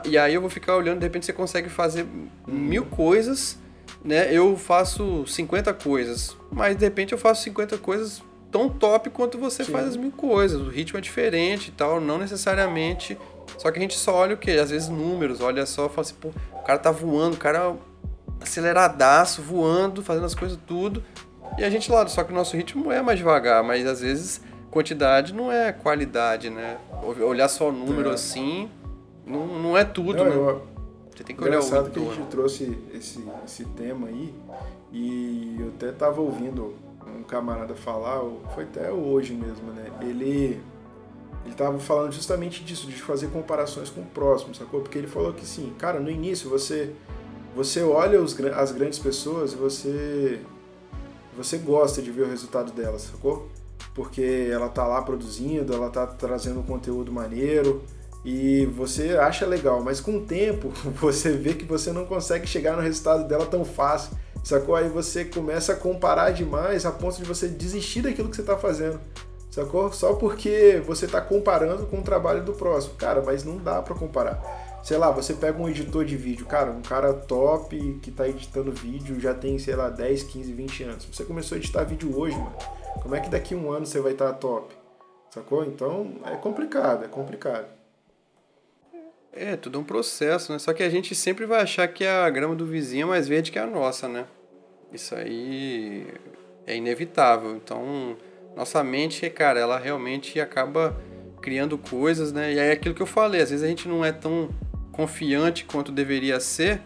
e 0.04 0.16
aí 0.16 0.34
eu 0.34 0.40
vou 0.40 0.50
ficar 0.50 0.76
olhando, 0.76 0.98
de 0.98 1.04
repente 1.04 1.26
você 1.26 1.32
consegue 1.32 1.68
fazer 1.68 2.06
mil 2.46 2.84
coisas, 2.86 3.58
né? 4.04 4.32
Eu 4.32 4.56
faço 4.56 5.26
50 5.26 5.72
coisas, 5.74 6.36
mas 6.50 6.76
de 6.76 6.84
repente 6.84 7.12
eu 7.12 7.18
faço 7.18 7.42
50 7.44 7.78
coisas 7.78 8.22
tão 8.50 8.68
top 8.68 9.10
quanto 9.10 9.38
você 9.38 9.64
Sim. 9.64 9.72
faz 9.72 9.88
as 9.88 9.96
mil 9.96 10.10
coisas. 10.10 10.60
O 10.60 10.70
ritmo 10.70 10.98
é 10.98 11.00
diferente 11.00 11.68
e 11.68 11.72
tal, 11.72 12.00
não 12.00 12.18
necessariamente. 12.18 13.18
Só 13.58 13.70
que 13.70 13.78
a 13.78 13.82
gente 13.82 13.96
só 13.96 14.14
olha 14.14 14.34
o 14.34 14.38
quê? 14.38 14.52
Às 14.52 14.70
vezes 14.70 14.88
números, 14.88 15.40
olha 15.40 15.66
só 15.66 15.86
e 15.86 15.88
fala 15.88 16.00
assim, 16.00 16.14
pô, 16.14 16.28
o 16.52 16.62
cara 16.62 16.78
tá 16.78 16.90
voando, 16.90 17.34
o 17.34 17.38
cara 17.38 17.74
aceleradaço, 18.40 19.42
voando, 19.42 20.02
fazendo 20.02 20.26
as 20.26 20.34
coisas 20.34 20.58
tudo. 20.66 21.02
E 21.58 21.64
a 21.64 21.70
gente 21.70 21.90
lá, 21.90 22.06
só 22.06 22.22
que 22.24 22.32
o 22.32 22.34
nosso 22.34 22.56
ritmo 22.56 22.90
é 22.92 23.02
mais 23.02 23.18
devagar, 23.18 23.62
mas 23.64 23.86
às 23.86 24.00
vezes 24.00 24.40
quantidade 24.70 25.34
não 25.34 25.50
é 25.50 25.72
qualidade, 25.72 26.50
né? 26.50 26.78
Olhar 27.20 27.48
só 27.48 27.68
o 27.68 27.72
número 27.72 28.10
é. 28.10 28.14
assim 28.14 28.70
não, 29.28 29.46
não 29.60 29.76
é 29.76 29.84
tudo, 29.84 30.24
não, 30.24 30.24
né? 30.24 30.36
Eu, 30.36 30.62
Você 31.14 31.24
tem 31.24 31.36
que 31.36 31.42
olhar 31.42 31.60
o 31.60 31.64
Engraçado 31.64 31.90
que 31.90 31.98
a 31.98 32.14
gente 32.14 32.28
trouxe 32.28 32.78
esse, 32.92 33.24
esse 33.44 33.64
tema 33.64 34.08
aí 34.08 34.34
e 34.92 35.56
eu 35.60 35.68
até 35.68 35.92
tava 35.92 36.20
ouvindo 36.20 36.74
um 37.06 37.22
camarada 37.22 37.74
falar, 37.74 38.20
foi 38.54 38.64
até 38.64 38.90
hoje 38.90 39.34
mesmo, 39.34 39.72
né? 39.72 39.90
Ele 40.00 40.60
ele 41.44 41.54
tava 41.54 41.78
falando 41.78 42.12
justamente 42.12 42.62
disso, 42.62 42.88
de 42.88 43.00
fazer 43.00 43.28
comparações 43.28 43.88
com 43.88 44.02
o 44.02 44.06
próximo, 44.06 44.54
sacou? 44.54 44.80
Porque 44.80 44.98
ele 44.98 45.06
falou 45.06 45.32
que 45.32 45.46
sim, 45.46 45.72
cara, 45.78 45.98
no 45.98 46.10
início 46.10 46.48
você 46.50 46.94
você 47.54 47.82
olha 47.82 48.20
os, 48.20 48.38
as 48.54 48.72
grandes 48.72 48.98
pessoas 48.98 49.52
e 49.52 49.56
você 49.56 50.40
você 51.36 51.56
gosta 51.58 52.02
de 52.02 52.10
ver 52.10 52.22
o 52.22 52.28
resultado 52.28 52.72
delas, 52.72 53.02
sacou? 53.02 53.48
Porque 53.94 54.48
ela 54.50 54.68
tá 54.68 54.86
lá 54.86 55.00
produzindo, 55.02 55.72
ela 55.72 55.88
tá 55.88 56.06
trazendo 56.06 56.60
um 56.60 56.64
conteúdo 56.64 57.10
maneiro 57.12 57.82
e 58.24 58.66
você 58.66 59.16
acha 59.16 59.46
legal, 59.46 59.82
mas 59.82 60.00
com 60.00 60.18
o 60.18 60.20
tempo 60.24 60.68
você 61.00 61.32
vê 61.32 61.54
que 61.54 61.64
você 61.64 61.92
não 61.92 62.04
consegue 62.04 62.46
chegar 62.46 62.76
no 62.76 62.82
resultado 62.82 63.26
dela 63.26 63.46
tão 63.46 63.64
fácil, 63.64 64.16
sacou? 64.42 64.74
Aí 64.74 64.88
você 64.88 65.24
começa 65.24 65.72
a 65.72 65.76
comparar 65.76 66.30
demais 66.30 66.84
a 66.84 66.92
ponto 66.92 67.16
de 67.16 67.24
você 67.24 67.48
desistir 67.48 68.02
daquilo 68.02 68.28
que 68.28 68.36
você 68.36 68.42
tá 68.42 68.56
fazendo, 68.56 69.00
sacou? 69.50 69.92
Só 69.92 70.14
porque 70.14 70.82
você 70.86 71.06
tá 71.06 71.20
comparando 71.20 71.86
com 71.86 71.98
o 71.98 72.02
trabalho 72.02 72.42
do 72.42 72.52
próximo. 72.52 72.94
Cara, 72.96 73.22
mas 73.22 73.44
não 73.44 73.56
dá 73.56 73.80
para 73.82 73.94
comparar 73.94 74.42
sei 74.82 74.96
lá, 74.96 75.10
você 75.10 75.34
pega 75.34 75.60
um 75.60 75.68
editor 75.68 76.02
de 76.02 76.16
vídeo, 76.16 76.46
cara, 76.46 76.70
um 76.70 76.80
cara 76.80 77.12
top 77.12 77.98
que 78.00 78.10
tá 78.10 78.26
editando 78.26 78.72
vídeo 78.72 79.20
já 79.20 79.34
tem, 79.34 79.58
sei 79.58 79.76
lá, 79.76 79.90
10, 79.90 80.22
15, 80.22 80.52
20 80.52 80.82
anos. 80.84 81.04
Você 81.12 81.24
começou 81.24 81.56
a 81.56 81.58
editar 81.58 81.84
vídeo 81.84 82.18
hoje, 82.18 82.36
mano. 82.36 82.56
Como 83.02 83.14
é 83.14 83.20
que 83.20 83.28
daqui 83.28 83.54
a 83.54 83.56
um 83.58 83.70
ano 83.70 83.84
você 83.84 84.00
vai 84.00 84.12
estar 84.12 84.32
tá 84.32 84.32
top? 84.32 84.74
Sacou? 85.30 85.64
Então 85.64 86.14
é 86.24 86.36
complicado, 86.36 87.04
é 87.04 87.08
complicado. 87.08 87.77
É, 89.40 89.56
tudo 89.56 89.78
um 89.78 89.84
processo, 89.84 90.52
né? 90.52 90.58
Só 90.58 90.72
que 90.72 90.82
a 90.82 90.90
gente 90.90 91.14
sempre 91.14 91.46
vai 91.46 91.60
achar 91.60 91.86
que 91.86 92.04
a 92.04 92.28
grama 92.28 92.56
do 92.56 92.66
vizinho 92.66 93.04
é 93.06 93.10
mais 93.10 93.28
verde 93.28 93.52
que 93.52 93.58
a 93.58 93.66
nossa, 93.66 94.08
né? 94.08 94.26
Isso 94.92 95.14
aí 95.14 96.08
é 96.66 96.74
inevitável. 96.76 97.54
Então, 97.54 98.16
nossa 98.56 98.82
mente, 98.82 99.30
cara, 99.30 99.60
ela 99.60 99.78
realmente 99.78 100.40
acaba 100.40 101.00
criando 101.40 101.78
coisas, 101.78 102.32
né? 102.32 102.52
E 102.52 102.58
aí 102.58 102.70
é 102.70 102.72
aquilo 102.72 102.96
que 102.96 103.00
eu 103.00 103.06
falei, 103.06 103.40
às 103.40 103.50
vezes 103.50 103.64
a 103.64 103.68
gente 103.68 103.86
não 103.86 104.04
é 104.04 104.10
tão 104.10 104.50
confiante 104.90 105.64
quanto 105.64 105.92
deveria 105.92 106.40
ser. 106.40 106.82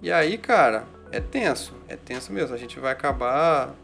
E 0.00 0.12
aí, 0.12 0.38
cara, 0.38 0.84
é 1.10 1.18
tenso. 1.18 1.74
É 1.88 1.96
tenso 1.96 2.32
mesmo. 2.32 2.54
A 2.54 2.58
gente 2.58 2.78
vai 2.78 2.92
acabar 2.92 3.74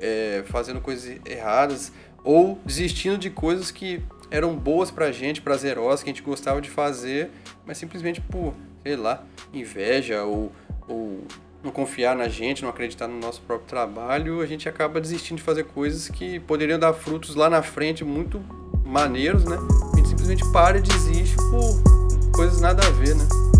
é, 0.00 0.42
fazendo 0.46 0.80
coisas 0.80 1.20
erradas 1.24 1.92
ou 2.24 2.58
desistindo 2.64 3.16
de 3.16 3.30
coisas 3.30 3.70
que 3.70 4.02
eram 4.30 4.54
boas 4.54 4.90
pra 4.90 5.10
gente, 5.10 5.40
prazerosas, 5.40 6.02
que 6.02 6.10
a 6.10 6.12
gente 6.12 6.22
gostava 6.22 6.60
de 6.60 6.70
fazer, 6.70 7.30
mas 7.66 7.78
simplesmente 7.78 8.20
por, 8.20 8.54
sei 8.82 8.96
lá, 8.96 9.24
inveja 9.52 10.22
ou, 10.22 10.52
ou 10.86 11.24
não 11.62 11.70
confiar 11.70 12.16
na 12.16 12.28
gente, 12.28 12.62
não 12.62 12.70
acreditar 12.70 13.08
no 13.08 13.18
nosso 13.18 13.40
próprio 13.42 13.66
trabalho, 13.66 14.40
a 14.40 14.46
gente 14.46 14.68
acaba 14.68 15.00
desistindo 15.00 15.38
de 15.38 15.42
fazer 15.42 15.64
coisas 15.64 16.08
que 16.08 16.40
poderiam 16.40 16.78
dar 16.78 16.92
frutos 16.92 17.34
lá 17.34 17.50
na 17.50 17.62
frente 17.62 18.04
muito 18.04 18.40
maneiros, 18.84 19.44
né? 19.44 19.56
A 19.92 19.96
gente 19.96 20.08
simplesmente 20.08 20.52
para 20.52 20.78
e 20.78 20.82
desiste 20.82 21.36
por 21.36 22.32
coisas 22.32 22.60
nada 22.60 22.86
a 22.86 22.90
ver, 22.90 23.14
né? 23.14 23.59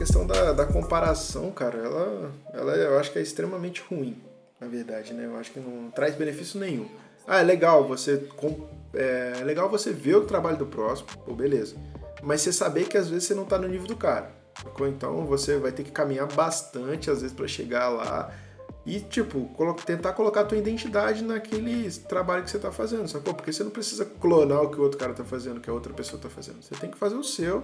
Questão 0.00 0.26
da, 0.26 0.54
da 0.54 0.64
comparação, 0.64 1.50
cara, 1.50 1.76
ela, 1.76 2.32
ela 2.54 2.74
eu 2.74 2.98
acho 2.98 3.12
que 3.12 3.18
é 3.18 3.22
extremamente 3.22 3.82
ruim, 3.82 4.16
na 4.58 4.66
verdade, 4.66 5.12
né? 5.12 5.26
Eu 5.26 5.36
acho 5.36 5.50
que 5.50 5.60
não 5.60 5.90
traz 5.90 6.14
benefício 6.14 6.58
nenhum. 6.58 6.88
Ah, 7.28 7.40
é 7.40 7.42
legal 7.42 7.86
você 7.86 8.26
é, 8.94 9.34
é 9.42 9.44
legal 9.44 9.68
você 9.68 9.92
ver 9.92 10.16
o 10.16 10.24
trabalho 10.24 10.56
do 10.56 10.64
próximo, 10.64 11.06
pô, 11.22 11.34
beleza. 11.34 11.76
Mas 12.22 12.40
você 12.40 12.50
saber 12.50 12.88
que 12.88 12.96
às 12.96 13.10
vezes 13.10 13.24
você 13.24 13.34
não 13.34 13.44
tá 13.44 13.58
no 13.58 13.68
nível 13.68 13.86
do 13.86 13.94
cara. 13.94 14.30
Então 14.88 15.26
você 15.26 15.58
vai 15.58 15.70
ter 15.70 15.82
que 15.82 15.90
caminhar 15.90 16.26
bastante, 16.28 17.10
às 17.10 17.20
vezes, 17.20 17.36
para 17.36 17.46
chegar 17.46 17.90
lá 17.90 18.32
e, 18.86 19.00
tipo, 19.00 19.50
tentar 19.84 20.14
colocar 20.14 20.40
a 20.40 20.44
tua 20.44 20.56
identidade 20.56 21.22
naquele 21.22 21.90
trabalho 22.08 22.42
que 22.42 22.50
você 22.50 22.56
está 22.56 22.72
fazendo, 22.72 23.06
sacou? 23.06 23.34
Porque 23.34 23.52
você 23.52 23.62
não 23.62 23.70
precisa 23.70 24.06
clonar 24.06 24.62
o 24.62 24.70
que 24.70 24.80
o 24.80 24.82
outro 24.82 24.98
cara 24.98 25.12
está 25.12 25.24
fazendo, 25.24 25.60
que 25.60 25.68
a 25.68 25.74
outra 25.74 25.92
pessoa 25.92 26.16
está 26.16 26.30
fazendo. 26.30 26.62
Você 26.62 26.74
tem 26.76 26.90
que 26.90 26.96
fazer 26.96 27.16
o 27.16 27.22
seu 27.22 27.62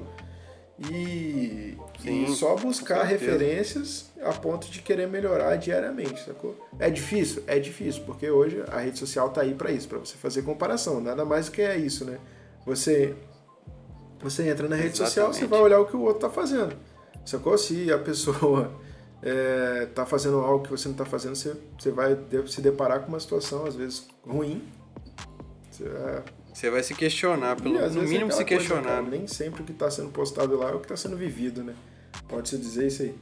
e, 0.78 1.76
e 2.04 2.28
só 2.34 2.54
buscar 2.54 3.02
referências 3.02 4.10
a 4.22 4.32
ponto 4.32 4.70
de 4.70 4.82
querer 4.82 5.08
melhorar 5.08 5.56
diariamente, 5.56 6.24
sacou? 6.24 6.54
É 6.78 6.90
difícil? 6.90 7.42
É 7.46 7.58
difícil, 7.58 8.02
porque 8.04 8.30
hoje 8.30 8.62
a 8.68 8.78
rede 8.78 8.98
social 8.98 9.30
tá 9.30 9.40
aí 9.40 9.54
para 9.54 9.70
isso, 9.70 9.88
para 9.88 9.98
você 9.98 10.16
fazer 10.16 10.42
comparação. 10.42 11.00
Nada 11.00 11.24
mais 11.24 11.46
do 11.46 11.52
que 11.52 11.62
é 11.62 11.76
isso, 11.76 12.04
né? 12.04 12.18
Você 12.66 13.14
você 14.20 14.48
entra 14.48 14.68
na 14.68 14.76
rede 14.76 15.00
Exatamente. 15.00 15.14
social, 15.14 15.32
você 15.32 15.46
vai 15.46 15.60
olhar 15.60 15.80
o 15.80 15.86
que 15.86 15.96
o 15.96 16.00
outro 16.00 16.20
tá 16.20 16.30
fazendo. 16.30 16.76
Sacou? 17.24 17.56
Se 17.56 17.92
a 17.92 17.98
pessoa 17.98 18.72
é, 19.22 19.86
tá 19.94 20.04
fazendo 20.04 20.38
algo 20.38 20.64
que 20.64 20.70
você 20.70 20.88
não 20.88 20.94
está 20.94 21.04
fazendo, 21.04 21.36
você, 21.36 21.56
você 21.78 21.90
vai 21.90 22.18
se 22.46 22.60
deparar 22.60 23.00
com 23.00 23.08
uma 23.08 23.20
situação, 23.20 23.66
às 23.66 23.74
vezes, 23.74 24.08
ruim. 24.26 24.66
Você, 25.70 25.84
é... 25.84 26.22
você 26.56 26.70
vai 26.70 26.82
se 26.82 26.94
questionar, 26.94 27.54
pelo 27.54 27.78
no 27.90 28.02
mínimo 28.04 28.32
se 28.32 28.42
questionar. 28.42 28.82
Coisa, 28.82 28.96
cara, 28.96 29.10
nem 29.10 29.26
sempre 29.26 29.60
o 29.60 29.64
que 29.64 29.72
está 29.72 29.90
sendo 29.90 30.08
postado 30.08 30.56
lá 30.56 30.70
é 30.70 30.72
o 30.72 30.78
que 30.78 30.86
está 30.86 30.96
sendo 30.96 31.14
vivido, 31.14 31.62
né? 31.62 31.74
Pode-se 32.26 32.56
dizer 32.56 32.86
isso 32.86 33.02
aí. 33.02 33.14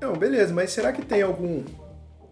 Não, 0.00 0.12
beleza, 0.12 0.54
mas 0.54 0.70
será 0.70 0.92
que 0.92 1.04
tem 1.04 1.22
algum 1.22 1.64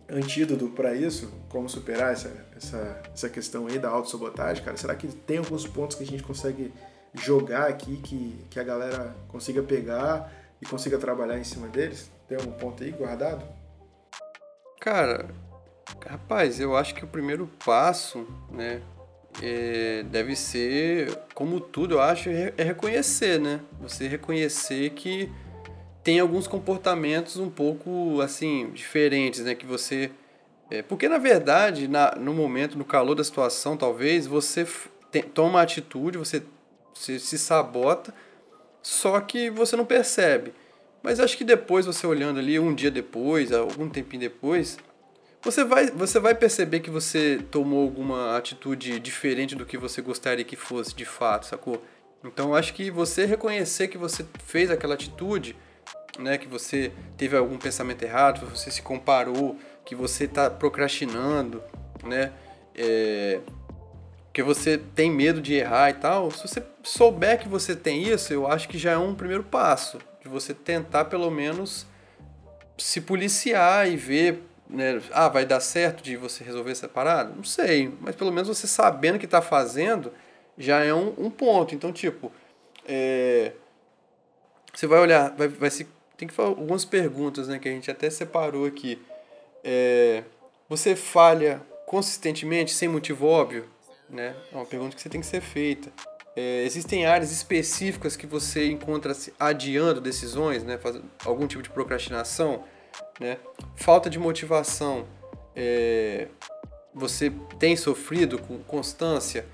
antídoto 0.09 0.69
para 0.69 0.95
isso? 0.95 1.29
Como 1.49 1.69
superar 1.69 2.13
essa, 2.13 2.31
essa, 2.57 3.03
essa 3.13 3.29
questão 3.29 3.67
aí 3.67 3.81
da 3.81 3.89
autossabotagem, 3.89 4.63
cara? 4.63 4.77
Será 4.77 4.95
que 4.95 5.09
tem 5.09 5.39
alguns 5.39 5.67
pontos 5.67 5.97
que 5.97 6.05
a 6.05 6.07
gente 6.07 6.23
consegue 6.23 6.73
jogar 7.13 7.69
aqui 7.69 7.97
que, 7.97 8.47
que 8.49 8.61
a 8.61 8.63
galera 8.63 9.13
consiga 9.27 9.61
pegar 9.61 10.33
e 10.61 10.67
consiga 10.67 10.99
trabalhar 10.99 11.37
em 11.37 11.45
cima 11.45 11.67
deles? 11.67 12.09
Tem 12.29 12.39
algum 12.39 12.53
ponto 12.53 12.85
aí 12.85 12.93
guardado? 12.93 13.45
Cara, 14.81 15.29
rapaz, 16.07 16.61
eu 16.61 16.77
acho 16.77 16.95
que 16.95 17.05
o 17.05 17.09
primeiro 17.09 17.51
passo, 17.65 18.25
né, 18.49 18.81
é, 19.41 20.05
deve 20.11 20.37
ser, 20.37 21.17
como 21.35 21.61
tudo, 21.61 21.95
eu 21.95 22.01
acho, 22.01 22.29
é, 22.29 22.53
é 22.57 22.63
reconhecer, 22.63 23.39
né? 23.39 23.61
Você 23.81 24.07
reconhecer 24.09 24.91
que 24.91 25.31
tem 26.03 26.19
alguns 26.19 26.47
comportamentos 26.47 27.37
um 27.37 27.49
pouco, 27.49 28.21
assim, 28.21 28.71
diferentes, 28.73 29.41
né? 29.41 29.55
Que 29.55 29.65
você... 29.65 30.11
É, 30.71 30.83
porque, 30.83 31.09
na 31.09 31.19
verdade, 31.19 31.87
na, 31.87 32.15
no 32.17 32.33
momento, 32.33 32.77
no 32.77 32.85
calor 32.85 33.15
da 33.15 33.23
situação, 33.23 33.77
talvez, 33.77 34.27
você 34.27 34.67
tem, 35.11 35.23
toma 35.23 35.63
atitude, 35.63 36.19
você, 36.19 36.43
você 36.93 37.19
se 37.19 37.39
sabota, 37.39 38.13
só 38.83 39.21
que 39.21 39.51
você 39.51 39.77
não 39.77 39.85
percebe. 39.85 40.53
Mas 41.03 41.21
acho 41.21 41.37
que 41.37 41.45
depois, 41.45 41.87
você 41.87 42.07
olhando 42.07 42.39
ali, 42.39 42.59
um 42.59 42.75
dia 42.75 42.91
depois, 42.91 43.53
algum 43.53 43.89
tempinho 43.89 44.21
depois, 44.21 44.79
você 45.43 45.65
vai, 45.65 45.91
você 45.91 46.21
vai 46.21 46.35
perceber 46.35 46.81
que 46.81 46.91
você 46.91 47.41
tomou 47.51 47.83
alguma 47.83 48.37
atitude 48.37 49.01
diferente 49.01 49.57
do 49.57 49.67
que 49.67 49.77
você 49.77 50.01
gostaria 50.01 50.45
que 50.45 50.57
fosse 50.57 50.95
de 50.95 51.05
fato, 51.05 51.47
sacou? 51.47 51.83
Então 52.25 52.55
acho 52.55 52.73
que 52.73 52.91
você 52.91 53.27
reconhecer 53.27 53.89
que 53.89 53.99
você 53.99 54.25
fez 54.45 54.71
aquela 54.71 54.95
atitude, 54.95 55.57
né, 56.19 56.39
que 56.39 56.47
você 56.47 56.93
teve 57.17 57.37
algum 57.37 57.59
pensamento 57.59 58.03
errado, 58.03 58.47
você 58.47 58.71
se 58.71 58.81
comparou, 58.81 59.59
que 59.85 59.95
você 59.95 60.25
está 60.25 60.49
procrastinando, 60.49 61.61
né, 62.05 62.33
é, 62.77 63.41
que 64.33 64.43
você 64.43 64.79
tem 64.79 65.11
medo 65.11 65.41
de 65.41 65.55
errar 65.55 65.91
e 65.91 65.95
tal, 65.95 66.31
se 66.31 66.47
você 66.47 66.63
souber 66.83 67.41
que 67.41 67.49
você 67.49 67.75
tem 67.75 68.03
isso, 68.03 68.33
eu 68.33 68.47
acho 68.47 68.69
que 68.69 68.79
já 68.79 68.93
é 68.93 68.99
um 68.99 69.15
primeiro 69.15 69.43
passo 69.43 69.99
de 70.23 70.29
você 70.29 70.55
tentar 70.55 71.07
pelo 71.07 71.31
menos 71.31 71.87
se 72.79 73.01
policiar 73.01 73.91
e 73.91 73.97
ver, 73.97 74.43
né, 74.73 75.01
ah, 75.13 75.29
vai 75.29 75.45
dar 75.45 75.61
certo 75.61 76.03
de 76.03 76.17
você 76.17 76.43
resolver 76.43 76.73
essa 76.73 76.89
parada? 76.89 77.33
Não 77.35 77.45
sei, 77.45 77.93
mas 78.01 78.17
pelo 78.17 78.33
menos 78.33 78.49
você 78.49 78.67
sabendo 78.67 79.19
que 79.19 79.25
está 79.25 79.43
fazendo 79.43 80.13
já 80.57 80.85
é 80.85 80.93
um, 80.93 81.15
um 81.19 81.31
ponto. 81.31 81.75
Então, 81.75 81.93
tipo, 81.93 82.33
é, 82.87 83.53
você 84.73 84.87
vai 84.87 84.99
olhar, 84.99 85.35
vai, 85.37 85.49
vai 85.49 85.71
se, 85.71 85.87
tem 86.17 86.27
que 86.27 86.35
fazer 86.35 86.49
algumas 86.49 86.85
perguntas, 86.85 87.49
né, 87.49 87.59
que 87.59 87.69
a 87.69 87.73
gente 87.73 87.91
até 87.91 88.11
separou 88.11 88.67
aqui. 88.67 89.01
É, 89.63 90.25
você 90.69 90.97
falha 90.97 91.61
consistentemente, 91.87 92.73
sem 92.73 92.89
motivo 92.89 93.27
óbvio? 93.27 93.69
né? 94.13 94.37
É 94.53 94.57
uma 94.57 94.67
pergunta 94.67 94.95
que 94.95 95.03
você 95.03 95.09
tem 95.09 95.21
que 95.21 95.27
ser 95.27 95.41
feita. 95.41 95.91
É, 96.37 96.63
existem 96.65 97.07
áreas 97.07 97.33
específicas 97.33 98.15
que 98.15 98.27
você 98.27 98.71
encontra 98.71 99.17
adiando 99.41 100.01
decisões, 100.01 100.63
né? 100.63 100.79
Faz 100.79 101.01
algum 101.25 101.47
tipo 101.47 101.63
de 101.63 101.71
procrastinação, 101.71 102.65
né? 103.21 103.39
Falta 103.77 104.09
de 104.09 104.19
motivação. 104.19 105.07
É, 105.55 106.29
você 106.95 107.31
tem 107.59 107.77
sofrido 107.77 108.39
com 108.39 108.59
constância, 108.59 109.47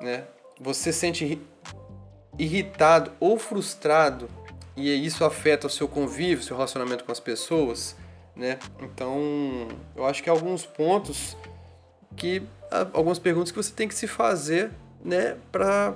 né? 0.00 0.24
Você 0.60 0.92
sente 0.92 1.40
irritado 2.38 3.12
ou 3.20 3.38
frustrado 3.38 4.28
e 4.76 4.90
isso 5.04 5.24
afeta 5.24 5.66
o 5.66 5.70
seu 5.70 5.86
convívio, 5.86 6.42
seu 6.42 6.56
relacionamento 6.56 7.04
com 7.04 7.12
as 7.12 7.20
pessoas, 7.20 7.96
né? 8.34 8.58
Então, 8.80 9.68
eu 9.94 10.04
acho 10.04 10.22
que 10.22 10.28
alguns 10.28 10.66
pontos 10.66 11.36
que 12.16 12.42
algumas 12.92 13.18
perguntas 13.18 13.50
que 13.50 13.56
você 13.56 13.72
tem 13.72 13.86
que 13.88 13.94
se 13.94 14.06
fazer, 14.06 14.70
né, 15.04 15.36
para 15.52 15.94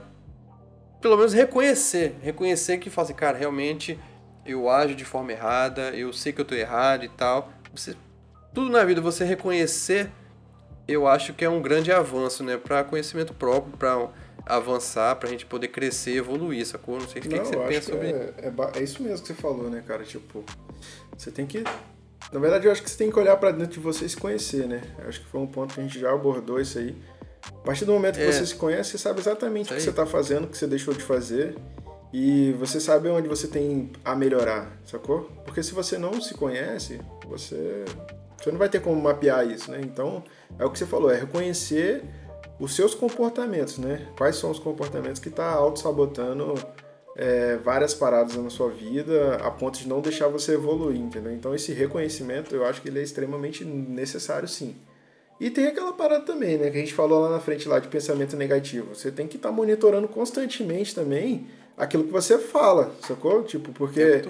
pelo 1.01 1.17
menos 1.17 1.33
reconhecer, 1.33 2.17
reconhecer 2.23 2.79
que 2.79 2.91
fala 2.91 3.07
assim, 3.07 3.15
cara, 3.15 3.39
realmente 3.39 3.99
eu 4.53 4.69
ajo 4.69 4.95
de 4.95 5.05
forma 5.05 5.33
errada, 5.33 5.91
eu 5.91 6.13
sei 6.13 6.33
que 6.33 6.41
eu 6.41 6.45
tô 6.45 6.55
errado 6.55 7.05
e 7.05 7.09
tal. 7.09 7.51
Você 7.75 7.97
tudo 8.53 8.71
na 8.71 8.85
vida 8.85 9.01
você 9.01 9.25
reconhecer, 9.25 10.11
eu 10.87 11.07
acho 11.07 11.33
que 11.35 11.45
é 11.45 11.49
um 11.49 11.61
grande 11.61 11.93
avanço, 11.93 12.43
né, 12.43 12.57
para 12.57 12.83
conhecimento 12.83 13.33
próprio, 13.35 13.77
para 13.77 14.09
avançar, 14.47 15.15
pra 15.17 15.29
gente 15.29 15.45
poder 15.47 15.69
crescer, 15.69 16.17
evoluir, 16.17 16.67
sacou? 16.67 16.99
Não 16.99 17.09
sei 17.09 17.21
o 17.21 17.23
que, 17.23 17.29
que 17.29 17.39
você 17.39 17.57
pensa 17.57 17.93
sobre 17.93 18.09
é, 18.09 18.35
é, 18.39 18.79
é, 18.79 18.83
isso 18.83 19.03
mesmo 19.03 19.21
que 19.21 19.29
você 19.29 19.35
falou, 19.35 19.69
né, 19.69 19.85
cara? 19.87 20.03
Tipo, 20.03 20.43
você 21.17 21.31
tem 21.31 21.47
que. 21.47 21.63
Na 22.33 22.41
verdade, 22.41 22.67
eu 22.67 22.73
acho 22.73 22.83
que 22.83 22.91
você 22.91 22.99
tem 22.99 23.11
que 23.11 23.19
olhar 23.19 23.37
para 23.37 23.53
dentro 23.53 23.75
de 23.75 23.81
você 23.81 24.07
e 24.07 24.09
se 24.09 24.17
conhecer, 24.17 24.67
né? 24.67 24.83
Eu 24.99 25.09
acho 25.09 25.21
que 25.21 25.27
foi 25.27 25.41
um 25.41 25.47
ponto 25.47 25.75
que 25.75 25.81
a 25.81 25.83
gente 25.83 25.99
já 25.99 26.13
abordou 26.13 26.61
isso 26.61 26.79
aí. 26.79 26.97
A 27.47 27.65
partir 27.65 27.85
do 27.85 27.93
momento 27.93 28.17
que 28.17 28.23
é. 28.23 28.33
você 28.33 28.45
se 28.45 28.55
conhece, 28.55 28.91
você 28.91 28.99
sabe 28.99 29.21
exatamente 29.21 29.73
o 29.73 29.77
que 29.77 29.83
você 29.83 29.93
tá 29.93 30.05
fazendo, 30.05 30.45
o 30.45 30.49
que 30.49 30.57
você 30.57 30.67
deixou 30.67 30.93
de 30.93 31.03
fazer. 31.03 31.57
E 32.13 32.53
você 32.53 32.81
sabe 32.81 33.09
onde 33.09 33.29
você 33.29 33.47
tem 33.47 33.91
a 34.05 34.15
melhorar, 34.15 34.73
sacou? 34.85 35.31
Porque 35.45 35.63
se 35.63 35.73
você 35.73 35.99
não 35.99 36.21
se 36.21 36.35
conhece, 36.35 37.01
você, 37.27 37.85
você 38.37 38.51
não 38.51 38.59
vai 38.59 38.69
ter 38.69 38.81
como 38.81 39.01
mapear 39.01 39.47
isso, 39.47 39.71
né? 39.71 39.81
Então, 39.83 40.23
é 40.59 40.65
o 40.65 40.71
que 40.71 40.79
você 40.79 40.87
falou, 40.87 41.11
é 41.11 41.19
reconhecer 41.19 42.03
os 42.59 42.75
seus 42.75 42.95
comportamentos, 42.95 43.79
né? 43.79 44.09
Quais 44.17 44.37
são 44.37 44.51
os 44.51 44.59
comportamentos 44.59 45.21
que 45.21 45.29
está 45.29 45.51
auto-sabotando 45.53 46.55
é, 47.15 47.57
várias 47.57 47.93
paradas 47.93 48.37
na 48.37 48.49
sua 48.49 48.71
vida 48.71 49.37
a 49.37 49.51
ponto 49.51 49.79
de 49.79 49.89
não 49.89 50.01
deixar 50.01 50.29
você 50.29 50.55
evoluir, 50.55 50.99
entendeu? 50.99 51.33
Então 51.33 51.55
esse 51.55 51.73
reconhecimento 51.73 52.55
eu 52.55 52.65
acho 52.65 52.81
que 52.81 52.89
ele 52.89 53.01
é 53.01 53.03
extremamente 53.03 53.65
necessário 53.65 54.49
sim. 54.49 54.75
E 55.41 55.51
tem 55.51 55.67
aquela 55.67 55.93
parada 55.93 56.25
também, 56.25 56.57
né? 56.59 56.71
Que 56.71 56.79
a 56.79 56.81
gente 56.81 56.95
falou 56.95 57.21
lá 57.21 57.31
na 57.31 57.41
frente 57.41 57.69
lá 57.69 57.79
de 57.79 57.87
pensamento 57.87 58.37
negativo. 58.37 58.95
Você 58.95 59.13
tem 59.13 59.29
que 59.29 59.37
estar 59.37 59.51
tá 59.51 59.55
monitorando 59.55 60.09
constantemente 60.09 60.95
também 60.95 61.47
aquilo 61.79 62.05
que 62.05 62.13
você 62.13 62.39
fala, 62.39 62.93
sacou? 63.07 63.43
Tipo, 63.45 63.73
porque 63.73 64.23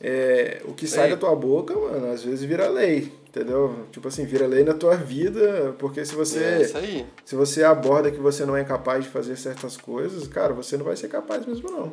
é, 0.00 0.62
o 0.64 0.72
que 0.72 0.86
sai 0.86 1.10
da 1.10 1.16
tua 1.16 1.34
boca, 1.36 1.74
mano, 1.74 2.10
às 2.10 2.22
vezes 2.22 2.42
vira 2.42 2.68
lei, 2.68 3.12
entendeu? 3.28 3.86
Tipo 3.92 4.08
assim, 4.08 4.24
vira 4.24 4.46
lei 4.46 4.64
na 4.64 4.74
tua 4.74 4.96
vida, 4.96 5.74
porque 5.78 6.04
se 6.04 6.14
você 6.14 6.38
é 6.38 6.64
se 7.24 7.36
você 7.36 7.62
aborda 7.62 8.10
que 8.10 8.18
você 8.18 8.44
não 8.44 8.56
é 8.56 8.64
capaz 8.64 9.04
de 9.04 9.10
fazer 9.10 9.36
certas 9.36 9.76
coisas, 9.76 10.26
cara, 10.26 10.52
você 10.52 10.76
não 10.76 10.84
vai 10.84 10.96
ser 10.96 11.08
capaz 11.08 11.46
mesmo 11.46 11.70
não. 11.70 11.92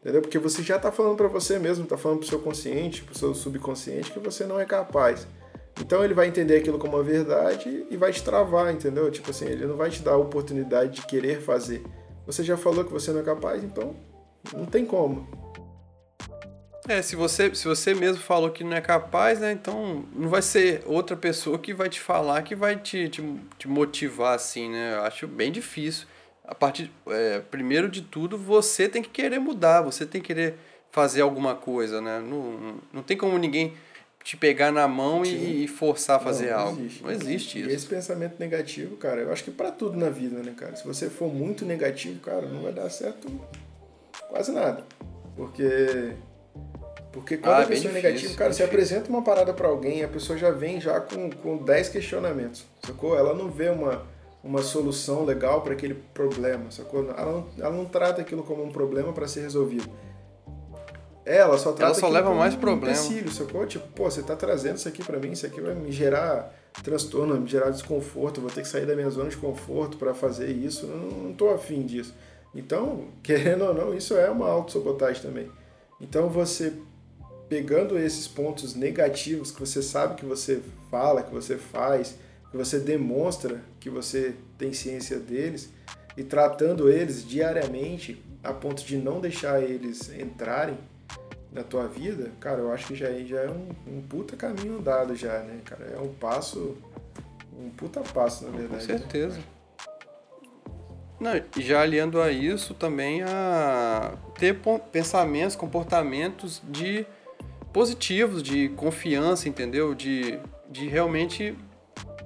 Entendeu? 0.00 0.22
Porque 0.22 0.38
você 0.38 0.62
já 0.62 0.78
tá 0.78 0.92
falando 0.92 1.16
para 1.16 1.26
você 1.26 1.58
mesmo, 1.58 1.84
tá 1.84 1.96
falando 1.96 2.20
pro 2.20 2.28
seu 2.28 2.38
consciente, 2.38 3.02
pro 3.02 3.18
seu 3.18 3.34
subconsciente 3.34 4.12
que 4.12 4.20
você 4.20 4.44
não 4.44 4.60
é 4.60 4.64
capaz. 4.64 5.26
Então 5.80 6.04
ele 6.04 6.14
vai 6.14 6.28
entender 6.28 6.56
aquilo 6.56 6.78
como 6.78 6.96
uma 6.96 7.02
verdade 7.02 7.86
e 7.90 7.96
vai 7.96 8.12
te 8.12 8.22
travar, 8.22 8.72
entendeu? 8.72 9.10
Tipo 9.10 9.30
assim, 9.30 9.46
ele 9.46 9.66
não 9.66 9.76
vai 9.76 9.90
te 9.90 10.02
dar 10.02 10.12
a 10.12 10.16
oportunidade 10.16 11.00
de 11.00 11.06
querer 11.06 11.40
fazer. 11.40 11.82
Você 12.24 12.42
já 12.42 12.56
falou 12.56 12.84
que 12.84 12.92
você 12.92 13.10
não 13.12 13.20
é 13.20 13.22
capaz, 13.22 13.62
então 13.62 13.94
não 14.54 14.66
tem 14.66 14.84
como. 14.84 15.26
É, 16.88 17.02
se 17.02 17.16
você, 17.16 17.52
se 17.54 17.66
você 17.66 17.94
mesmo 17.94 18.22
falou 18.22 18.50
que 18.50 18.62
não 18.62 18.76
é 18.76 18.80
capaz, 18.80 19.40
né? 19.40 19.50
Então 19.50 20.04
não 20.14 20.28
vai 20.28 20.40
ser 20.40 20.82
outra 20.86 21.16
pessoa 21.16 21.58
que 21.58 21.74
vai 21.74 21.88
te 21.88 22.00
falar, 22.00 22.42
que 22.42 22.54
vai 22.54 22.76
te, 22.76 23.08
te, 23.08 23.22
te 23.58 23.66
motivar 23.66 24.34
assim, 24.34 24.70
né? 24.70 24.94
Eu 24.94 25.02
acho 25.02 25.26
bem 25.26 25.50
difícil. 25.50 26.06
A 26.44 26.54
partir, 26.54 26.90
é, 27.08 27.40
primeiro 27.40 27.88
de 27.88 28.02
tudo, 28.02 28.38
você 28.38 28.88
tem 28.88 29.02
que 29.02 29.08
querer 29.08 29.40
mudar, 29.40 29.82
você 29.82 30.06
tem 30.06 30.20
que 30.20 30.28
querer 30.28 30.54
fazer 30.92 31.22
alguma 31.22 31.56
coisa, 31.56 32.00
né? 32.00 32.20
Não, 32.20 32.76
não 32.92 33.02
tem 33.02 33.16
como 33.16 33.36
ninguém 33.36 33.74
te 34.22 34.36
pegar 34.36 34.70
na 34.70 34.86
mão 34.86 35.24
e, 35.24 35.64
e, 35.64 35.68
forçar 35.68 36.16
a 36.16 36.20
fazer 36.20 36.50
não, 36.50 36.52
não 36.52 36.66
algo. 36.66 36.80
Existe. 36.80 37.02
Não 37.02 37.10
existe 37.10 37.60
isso. 37.60 37.70
E 37.70 37.72
esse 37.72 37.86
pensamento 37.86 38.36
negativo, 38.38 38.96
cara, 38.96 39.20
eu 39.20 39.32
acho 39.32 39.42
que 39.42 39.50
para 39.50 39.72
tudo 39.72 39.96
na 39.96 40.08
vida, 40.08 40.40
né, 40.40 40.54
cara? 40.56 40.76
Se 40.76 40.84
você 40.84 41.10
for 41.10 41.32
muito 41.32 41.64
negativo, 41.64 42.20
cara, 42.20 42.46
não 42.46 42.62
vai 42.62 42.72
dar 42.72 42.88
certo 42.90 43.28
quase 44.28 44.52
nada. 44.52 44.84
Porque 45.36 46.14
porque 47.16 47.38
quando 47.38 47.54
ah, 47.54 47.62
a 47.62 47.66
pessoa 47.66 47.90
é 47.90 47.94
negativa, 47.94 48.34
cara, 48.34 48.52
você 48.52 48.62
apresenta 48.62 49.08
uma 49.08 49.22
parada 49.22 49.54
para 49.54 49.66
alguém, 49.66 50.04
a 50.04 50.08
pessoa 50.08 50.38
já 50.38 50.50
vem 50.50 50.78
já 50.78 51.00
com, 51.00 51.30
com 51.30 51.56
10 51.56 51.88
questionamentos, 51.88 52.66
sacou? 52.86 53.16
Ela 53.16 53.32
não 53.32 53.50
vê 53.50 53.70
uma, 53.70 54.02
uma 54.44 54.62
solução 54.62 55.24
legal 55.24 55.62
para 55.62 55.72
aquele 55.72 55.94
problema, 56.12 56.70
sacou? 56.70 57.08
Ela 57.08 57.32
não, 57.32 57.46
ela 57.58 57.74
não 57.74 57.86
trata 57.86 58.20
aquilo 58.20 58.42
como 58.42 58.62
um 58.62 58.70
problema 58.70 59.14
para 59.14 59.26
ser 59.26 59.40
resolvido. 59.40 59.88
Ela 61.24 61.56
só 61.56 61.72
trata 61.72 61.92
ela 61.92 61.94
só 61.94 62.08
leva 62.08 62.34
mais 62.34 62.54
um 62.54 62.58
problema. 62.58 62.92
empecilho, 62.92 63.32
sacou? 63.32 63.66
Tipo, 63.66 63.88
pô, 63.88 64.10
você 64.10 64.22
tá 64.22 64.36
trazendo 64.36 64.76
isso 64.76 64.86
aqui 64.86 65.02
para 65.02 65.18
mim, 65.18 65.32
isso 65.32 65.46
aqui 65.46 65.58
vai 65.58 65.74
me 65.74 65.90
gerar 65.90 66.54
transtorno, 66.84 67.32
vai 67.32 67.42
me 67.42 67.48
gerar 67.48 67.70
desconforto, 67.70 68.42
vou 68.42 68.50
ter 68.50 68.60
que 68.60 68.68
sair 68.68 68.84
da 68.84 68.94
minha 68.94 69.08
zona 69.08 69.30
de 69.30 69.38
conforto 69.38 69.96
para 69.96 70.12
fazer 70.12 70.50
isso, 70.50 70.84
eu 70.84 70.96
não, 70.96 71.08
não 71.28 71.32
tô 71.32 71.48
afim 71.48 71.80
disso. 71.86 72.14
Então, 72.56 73.08
querendo 73.22 73.64
ou 73.64 73.74
não, 73.74 73.94
isso 73.94 74.14
é 74.16 74.30
uma 74.30 74.48
autossabotagem 74.48 75.22
também. 75.22 75.50
Então 76.00 76.28
você 76.28 76.72
pegando 77.48 77.98
esses 77.98 78.26
pontos 78.26 78.74
negativos 78.74 79.52
que 79.52 79.60
você 79.60 79.80
sabe 79.82 80.16
que 80.16 80.24
você 80.24 80.60
fala, 80.90 81.22
que 81.22 81.32
você 81.32 81.56
faz, 81.56 82.16
que 82.50 82.56
você 82.56 82.80
demonstra 82.80 83.62
que 83.78 83.88
você 83.88 84.34
tem 84.58 84.72
ciência 84.72 85.18
deles 85.18 85.70
e 86.16 86.24
tratando 86.24 86.90
eles 86.90 87.26
diariamente 87.26 88.20
a 88.42 88.52
ponto 88.52 88.84
de 88.84 88.96
não 88.96 89.20
deixar 89.20 89.62
eles 89.62 90.10
entrarem 90.10 90.78
na 91.52 91.62
tua 91.62 91.86
vida, 91.86 92.32
cara, 92.38 92.60
eu 92.60 92.72
acho 92.72 92.88
que 92.88 92.94
já, 92.94 93.10
já 93.24 93.40
é 93.40 93.50
um, 93.50 93.68
um 93.86 94.02
puta 94.02 94.36
caminho 94.36 94.78
andado 94.78 95.14
já, 95.16 95.38
né, 95.40 95.60
cara? 95.64 95.84
É 95.96 95.98
um 95.98 96.12
passo, 96.12 96.76
um 97.58 97.70
puta 97.70 98.00
passo, 98.00 98.44
na 98.44 98.50
verdade. 98.50 98.86
Com 98.86 98.92
né, 98.92 98.98
certeza. 98.98 99.36
Né, 99.38 99.44
não, 101.18 101.32
já 101.58 101.80
aliando 101.80 102.20
a 102.20 102.30
isso 102.30 102.74
também 102.74 103.22
a 103.22 104.12
ter 104.38 104.58
pensamentos, 104.92 105.56
comportamentos 105.56 106.62
de 106.68 107.06
positivos, 107.72 108.42
de 108.42 108.68
confiança, 108.70 109.48
entendeu? 109.48 109.94
De, 109.94 110.38
de 110.68 110.88
realmente 110.88 111.56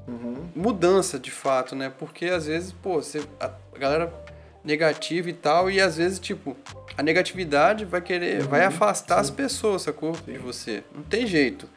uhum. 0.08 0.48
mudança 0.54 1.18
de 1.18 1.30
fato, 1.30 1.76
né? 1.76 1.92
Porque 1.98 2.26
às 2.26 2.46
vezes, 2.46 2.72
pô, 2.72 2.94
você, 2.94 3.22
a 3.38 3.50
galera 3.78 4.12
negativa 4.64 5.30
e 5.30 5.32
tal, 5.32 5.70
e 5.70 5.80
às 5.80 5.96
vezes, 5.96 6.18
tipo, 6.18 6.56
a 6.96 7.02
negatividade 7.02 7.84
vai 7.84 8.00
querer, 8.00 8.42
uhum. 8.42 8.48
vai 8.48 8.64
afastar 8.64 9.16
Sim. 9.16 9.20
as 9.20 9.30
pessoas, 9.30 9.82
sacou? 9.82 10.14
Sim. 10.14 10.32
De 10.32 10.38
você. 10.38 10.84
Não 10.94 11.02
tem 11.02 11.26
jeito. 11.26 11.68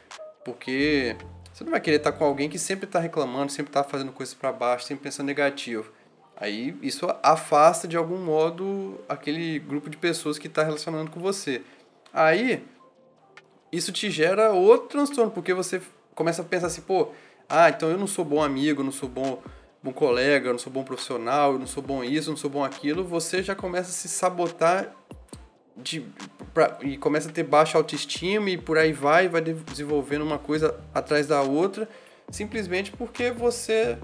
Porque 0.43 1.15
você 1.53 1.63
não 1.63 1.71
vai 1.71 1.79
querer 1.79 1.97
estar 1.97 2.11
com 2.11 2.25
alguém 2.25 2.49
que 2.49 2.59
sempre 2.59 2.85
está 2.85 2.99
reclamando, 2.99 3.51
sempre 3.51 3.69
está 3.69 3.83
fazendo 3.83 4.11
coisas 4.11 4.33
para 4.33 4.51
baixo, 4.51 4.85
sempre 4.85 5.03
pensando 5.03 5.27
negativo. 5.27 5.91
Aí 6.43 6.75
isso 6.81 7.07
afasta 7.23 7.87
de 7.87 7.95
algum 7.95 8.17
modo 8.17 8.99
aquele 9.07 9.59
grupo 9.59 9.89
de 9.89 9.95
pessoas 9.95 10.37
que 10.37 10.47
está 10.47 10.61
relacionando 10.61 11.09
com 11.09 11.21
você. 11.21 11.61
Aí 12.11 12.61
isso 13.71 13.93
te 13.93 14.11
gera 14.11 14.51
outro 14.51 14.89
transtorno, 14.89 15.31
porque 15.31 15.53
você 15.53 15.81
começa 16.13 16.41
a 16.41 16.45
pensar 16.45 16.67
assim, 16.67 16.81
pô, 16.81 17.11
ah, 17.47 17.69
então 17.69 17.89
eu 17.89 17.97
não 17.97 18.07
sou 18.07 18.25
bom 18.25 18.43
amigo, 18.43 18.83
não 18.83 18.91
sou 18.91 19.07
bom, 19.07 19.41
bom 19.81 19.93
colega, 19.93 20.51
não 20.51 20.59
sou 20.59 20.69
bom 20.69 20.83
profissional, 20.83 21.57
não 21.57 21.65
sou 21.65 21.81
bom 21.81 22.03
isso, 22.03 22.29
não 22.29 22.35
sou 22.35 22.49
bom 22.49 22.61
aquilo, 22.61 23.05
você 23.05 23.41
já 23.41 23.55
começa 23.55 23.91
a 23.91 23.93
se 23.93 24.09
sabotar 24.09 24.93
de, 25.77 26.05
pra, 26.53 26.77
e 26.81 26.97
começa 26.97 27.29
a 27.29 27.31
ter 27.31 27.43
baixa 27.43 27.77
autoestima 27.77 28.49
e 28.49 28.57
por 28.57 28.77
aí 28.77 28.91
vai, 28.91 29.29
vai 29.29 29.39
desenvolvendo 29.39 30.23
uma 30.23 30.37
coisa 30.37 30.77
atrás 30.93 31.25
da 31.25 31.41
outra, 31.41 31.87
simplesmente 32.29 32.91
porque 32.91 33.31
você 33.31 33.97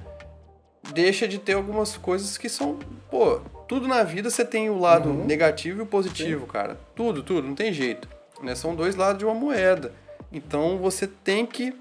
deixa 0.94 1.28
de 1.28 1.38
ter 1.38 1.54
algumas 1.54 1.98
coisas 1.98 2.38
que 2.38 2.50
são, 2.50 2.80
pô, 3.10 3.40
tudo 3.68 3.88
na 3.88 4.04
vida 4.04 4.30
você 4.30 4.44
tem 4.44 4.70
o 4.70 4.80
lado 4.80 5.10
uhum. 5.10 5.26
negativo 5.26 5.80
e 5.80 5.84
o 5.84 5.86
positivo, 5.86 6.46
Sim. 6.46 6.52
cara. 6.52 6.80
Tudo, 6.96 7.24
tudo, 7.24 7.48
não 7.48 7.56
tem 7.56 7.72
jeito. 7.72 8.08
Né? 8.42 8.56
São 8.56 8.76
dois 8.76 8.96
lados 8.96 9.20
de 9.20 9.26
uma 9.26 9.34
moeda. 9.34 9.94
Então 10.32 10.78
você 10.78 11.08
tem 11.08 11.46
que, 11.46 11.76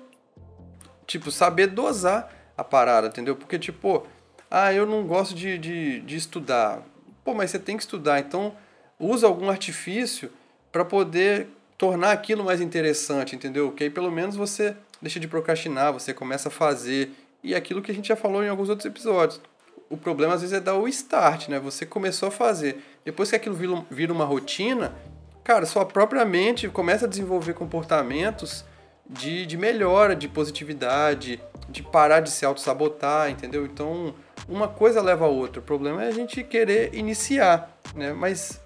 tipo, 1.07 1.31
saber 1.31 1.69
dosar 1.69 2.33
a 2.57 2.65
parada, 2.65 3.09
entendeu? 3.09 3.37
Porque, 3.37 3.59
tipo, 3.59 4.07
ah, 4.51 4.73
eu 4.73 4.87
não 4.87 5.07
gosto 5.07 5.35
de, 5.35 5.59
de, 5.59 6.01
de 6.01 6.17
estudar. 6.17 6.83
Pô, 7.25 7.35
mas 7.35 7.51
você 7.51 7.59
tem 7.59 7.77
que 7.77 7.83
estudar. 7.83 8.19
Então 8.19 8.55
usa 8.99 9.27
algum 9.27 9.49
artifício 9.49 10.31
para 10.73 10.85
poder 10.85 11.49
tornar 11.77 12.13
aquilo 12.13 12.45
mais 12.45 12.61
interessante, 12.61 13.37
entendeu? 13.37 13.71
Que 13.71 13.85
aí 13.85 13.91
pelo 13.91 14.11
menos 14.11 14.35
você 14.35 14.77
deixa 15.01 15.21
de 15.21 15.29
procrastinar, 15.29 15.93
você 15.93 16.13
começa 16.13 16.49
a 16.49 16.53
fazer. 16.53 17.13
E 17.49 17.55
aquilo 17.55 17.81
que 17.81 17.91
a 17.91 17.95
gente 17.95 18.09
já 18.09 18.15
falou 18.15 18.45
em 18.45 18.49
alguns 18.51 18.69
outros 18.69 18.85
episódios. 18.85 19.41
O 19.89 19.97
problema 19.97 20.35
às 20.35 20.43
vezes 20.43 20.55
é 20.55 20.61
dar 20.61 20.75
o 20.75 20.87
start, 20.87 21.49
né? 21.49 21.59
Você 21.59 21.87
começou 21.87 22.29
a 22.29 22.31
fazer. 22.31 22.85
Depois 23.07 23.31
que 23.31 23.37
aquilo 23.37 23.57
vira 23.91 24.13
uma 24.13 24.27
rotina, 24.27 24.95
cara, 25.43 25.65
sua 25.65 25.87
própria 25.87 26.27
mente 26.27 26.69
começa 26.69 27.07
a 27.07 27.09
desenvolver 27.09 27.55
comportamentos 27.55 28.67
de, 29.09 29.47
de 29.47 29.57
melhora, 29.57 30.15
de 30.15 30.29
positividade, 30.29 31.41
de 31.71 31.83
parar 31.83 32.21
de 32.21 32.31
se 32.31 32.45
auto-sabotar, 32.45 33.31
entendeu? 33.31 33.65
Então, 33.65 34.15
uma 34.47 34.69
coisa 34.69 35.01
leva 35.01 35.25
a 35.25 35.29
outra. 35.29 35.61
O 35.61 35.65
problema 35.65 36.05
é 36.05 36.09
a 36.09 36.13
gente 36.13 36.45
querer 36.45 36.95
iniciar, 36.95 37.75
né? 37.95 38.13
Mas. 38.13 38.61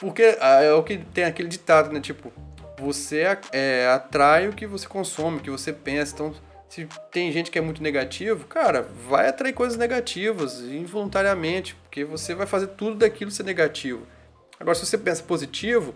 Porque 0.00 0.38
ah, 0.40 0.62
é 0.62 0.72
o 0.72 0.82
que 0.82 0.96
tem 0.96 1.24
aquele 1.24 1.50
ditado, 1.50 1.92
né? 1.92 2.00
Tipo, 2.00 2.32
você 2.78 3.26
é, 3.52 3.90
atrai 3.94 4.48
o 4.48 4.54
que 4.54 4.66
você 4.66 4.88
consome, 4.88 5.36
o 5.36 5.40
que 5.40 5.50
você 5.50 5.70
pensa. 5.70 6.14
Então, 6.14 6.34
se 6.74 6.88
tem 7.12 7.30
gente 7.30 7.52
que 7.52 7.58
é 7.58 7.62
muito 7.62 7.80
negativo, 7.80 8.48
cara, 8.48 8.82
vai 9.08 9.28
atrair 9.28 9.52
coisas 9.52 9.78
negativas 9.78 10.58
involuntariamente, 10.60 11.76
porque 11.76 12.04
você 12.04 12.34
vai 12.34 12.48
fazer 12.48 12.66
tudo 12.68 12.96
daquilo 12.96 13.30
ser 13.30 13.44
negativo. 13.44 14.04
Agora, 14.58 14.74
se 14.74 14.84
você 14.84 14.98
pensa 14.98 15.22
positivo, 15.22 15.94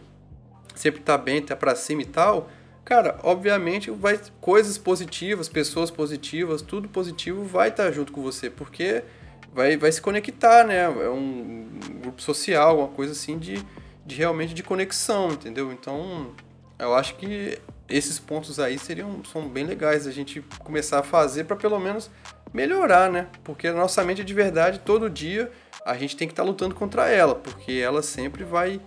sempre 0.77 1.01
tá 1.01 1.19
bem, 1.19 1.43
tá 1.43 1.57
pra 1.57 1.75
cima 1.75 2.03
e 2.03 2.07
tal, 2.07 2.49
cara, 2.85 3.19
obviamente 3.25 3.91
vai 3.91 4.21
coisas 4.41 4.79
positivas, 4.79 5.49
pessoas 5.49 5.91
positivas, 5.91 6.63
tudo 6.63 6.89
positivo 6.89 7.43
vai 7.43 7.71
estar 7.71 7.87
tá 7.87 7.91
junto 7.91 8.13
com 8.13 8.23
você, 8.23 8.49
porque 8.49 9.03
vai, 9.53 9.77
vai 9.77 9.91
se 9.91 10.01
conectar, 10.01 10.65
né? 10.65 10.85
É 10.85 11.11
um 11.11 11.81
grupo 12.03 12.23
social, 12.23 12.79
uma 12.79 12.89
coisa 12.89 13.15
assim 13.15 13.37
de, 13.37 13.61
de 14.07 14.15
realmente 14.15 14.55
de 14.55 14.63
conexão, 14.63 15.33
entendeu? 15.33 15.73
Então, 15.73 16.33
eu 16.79 16.95
acho 16.95 17.17
que 17.17 17.59
esses 17.89 18.19
pontos 18.19 18.61
aí 18.61 18.79
seriam 18.79 19.25
são 19.25 19.49
bem 19.49 19.65
legais 19.65 20.07
a 20.07 20.11
gente 20.11 20.43
começar 20.61 20.99
a 20.99 21.03
fazer 21.03 21.45
para 21.45 21.57
pelo 21.57 21.79
menos 21.79 22.11
melhorar, 22.53 23.11
né? 23.11 23.29
Porque 23.45 23.67
a 23.69 23.73
nossa 23.73 24.05
mente 24.05 24.25
de 24.25 24.35
verdade 24.35 24.81
todo 24.81 25.09
dia 25.09 25.51
a 25.85 25.97
gente 25.97 26.17
tem 26.17 26.29
que 26.29 26.33
estar 26.33 26.43
tá 26.43 26.49
lutando 26.49 26.75
contra 26.75 27.09
ela, 27.09 27.35
porque 27.35 27.73
ela 27.73 28.03
sempre 28.03 28.45
vai 28.45 28.81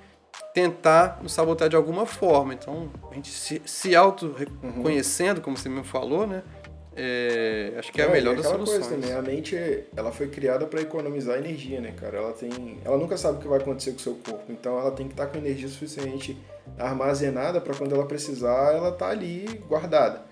tentar 0.54 1.20
nos 1.22 1.34
sabotar 1.34 1.70
de 1.70 1.76
alguma 1.76 2.06
forma. 2.06 2.54
Então, 2.54 2.92
a 3.10 3.16
gente 3.16 3.30
se, 3.30 3.62
se 3.66 3.96
auto-reconhecendo, 3.96 5.38
uhum. 5.38 5.44
como 5.44 5.58
você 5.58 5.70
mesmo 5.70 5.84
falou, 5.84 6.28
né? 6.28 6.44
É, 6.96 7.74
acho 7.78 7.92
que 7.92 8.02
é, 8.02 8.06
é 8.06 8.08
a 8.08 8.12
melhor 8.12 8.36
das 8.36 8.46
soluções. 8.46 8.80
Coisa 8.80 8.96
também, 8.96 9.14
a 9.14 9.22
mente 9.22 9.56
ela 9.96 10.12
foi 10.12 10.28
criada 10.28 10.66
para 10.66 10.82
economizar 10.82 11.38
energia, 11.38 11.80
né, 11.80 11.94
cara? 11.98 12.18
Ela 12.18 12.34
tem, 12.34 12.80
ela 12.84 12.98
nunca 12.98 13.16
sabe 13.16 13.38
o 13.38 13.42
que 13.42 13.48
vai 13.48 13.60
acontecer 13.60 13.92
com 13.92 13.98
o 13.98 14.02
seu 14.02 14.16
corpo, 14.16 14.52
então 14.52 14.78
ela 14.78 14.92
tem 14.92 15.08
que 15.08 15.14
estar 15.14 15.28
tá 15.28 15.32
com 15.32 15.38
energia 15.38 15.70
suficiente 15.70 16.38
armazenada 16.78 17.62
para 17.62 17.74
quando 17.76 17.96
ela 17.96 18.06
precisar, 18.06 18.74
ela 18.74 18.92
tá 18.92 19.10
ali 19.10 19.46
guardada. 19.68 20.24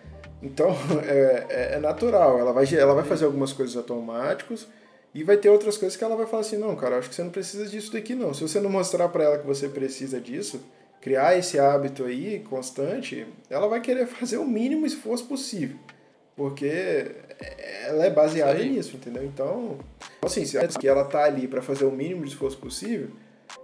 Então 0.42 0.70
é, 1.08 1.46
é, 1.50 1.76
é, 1.76 1.80
natural, 1.80 2.38
ela 2.38 2.52
vai, 2.52 2.66
ela 2.74 2.94
vai 2.94 3.06
fazer 3.06 3.26
algumas 3.26 3.54
coisas 3.54 3.76
automáticos 3.78 4.68
e 5.14 5.24
vai 5.24 5.38
ter 5.38 5.50
outras 5.50 5.78
coisas 5.78 5.98
que 5.98 6.04
ela 6.04 6.16
vai 6.16 6.26
falar 6.26 6.42
assim, 6.42 6.58
não, 6.58 6.76
cara, 6.76 6.98
acho 6.98 7.10
que 7.10 7.16
você 7.16 7.24
não 7.24 7.32
precisa 7.32 7.66
disso 7.68 7.94
daqui 7.94 8.14
não. 8.14 8.34
Se 8.34 8.42
você 8.42 8.60
não 8.60 8.70
mostrar 8.70 9.08
para 9.10 9.24
ela 9.24 9.38
que 9.38 9.48
você 9.48 9.68
precisa 9.68 10.20
disso, 10.20 10.62
criar 11.02 11.38
esse 11.38 11.58
hábito 11.58 12.04
aí 12.04 12.40
constante, 12.50 13.26
ela 13.50 13.68
vai 13.68 13.80
querer 13.80 14.06
fazer 14.08 14.38
o 14.38 14.46
mínimo 14.46 14.86
esforço 14.86 15.26
possível. 15.26 15.78
Porque 16.40 17.18
ela 17.86 18.06
é 18.06 18.10
baseada 18.10 18.64
nisso, 18.64 18.96
entendeu? 18.96 19.26
Então, 19.26 19.78
assim, 20.22 20.46
se 20.46 20.58
ela 20.88 21.04
tá 21.04 21.26
ali 21.26 21.50
para 21.50 21.62
fazer 21.62 21.84
o 21.84 21.92
mínimo 21.92 22.24
de 22.24 22.30
esforço 22.30 22.58
possível 22.58 23.10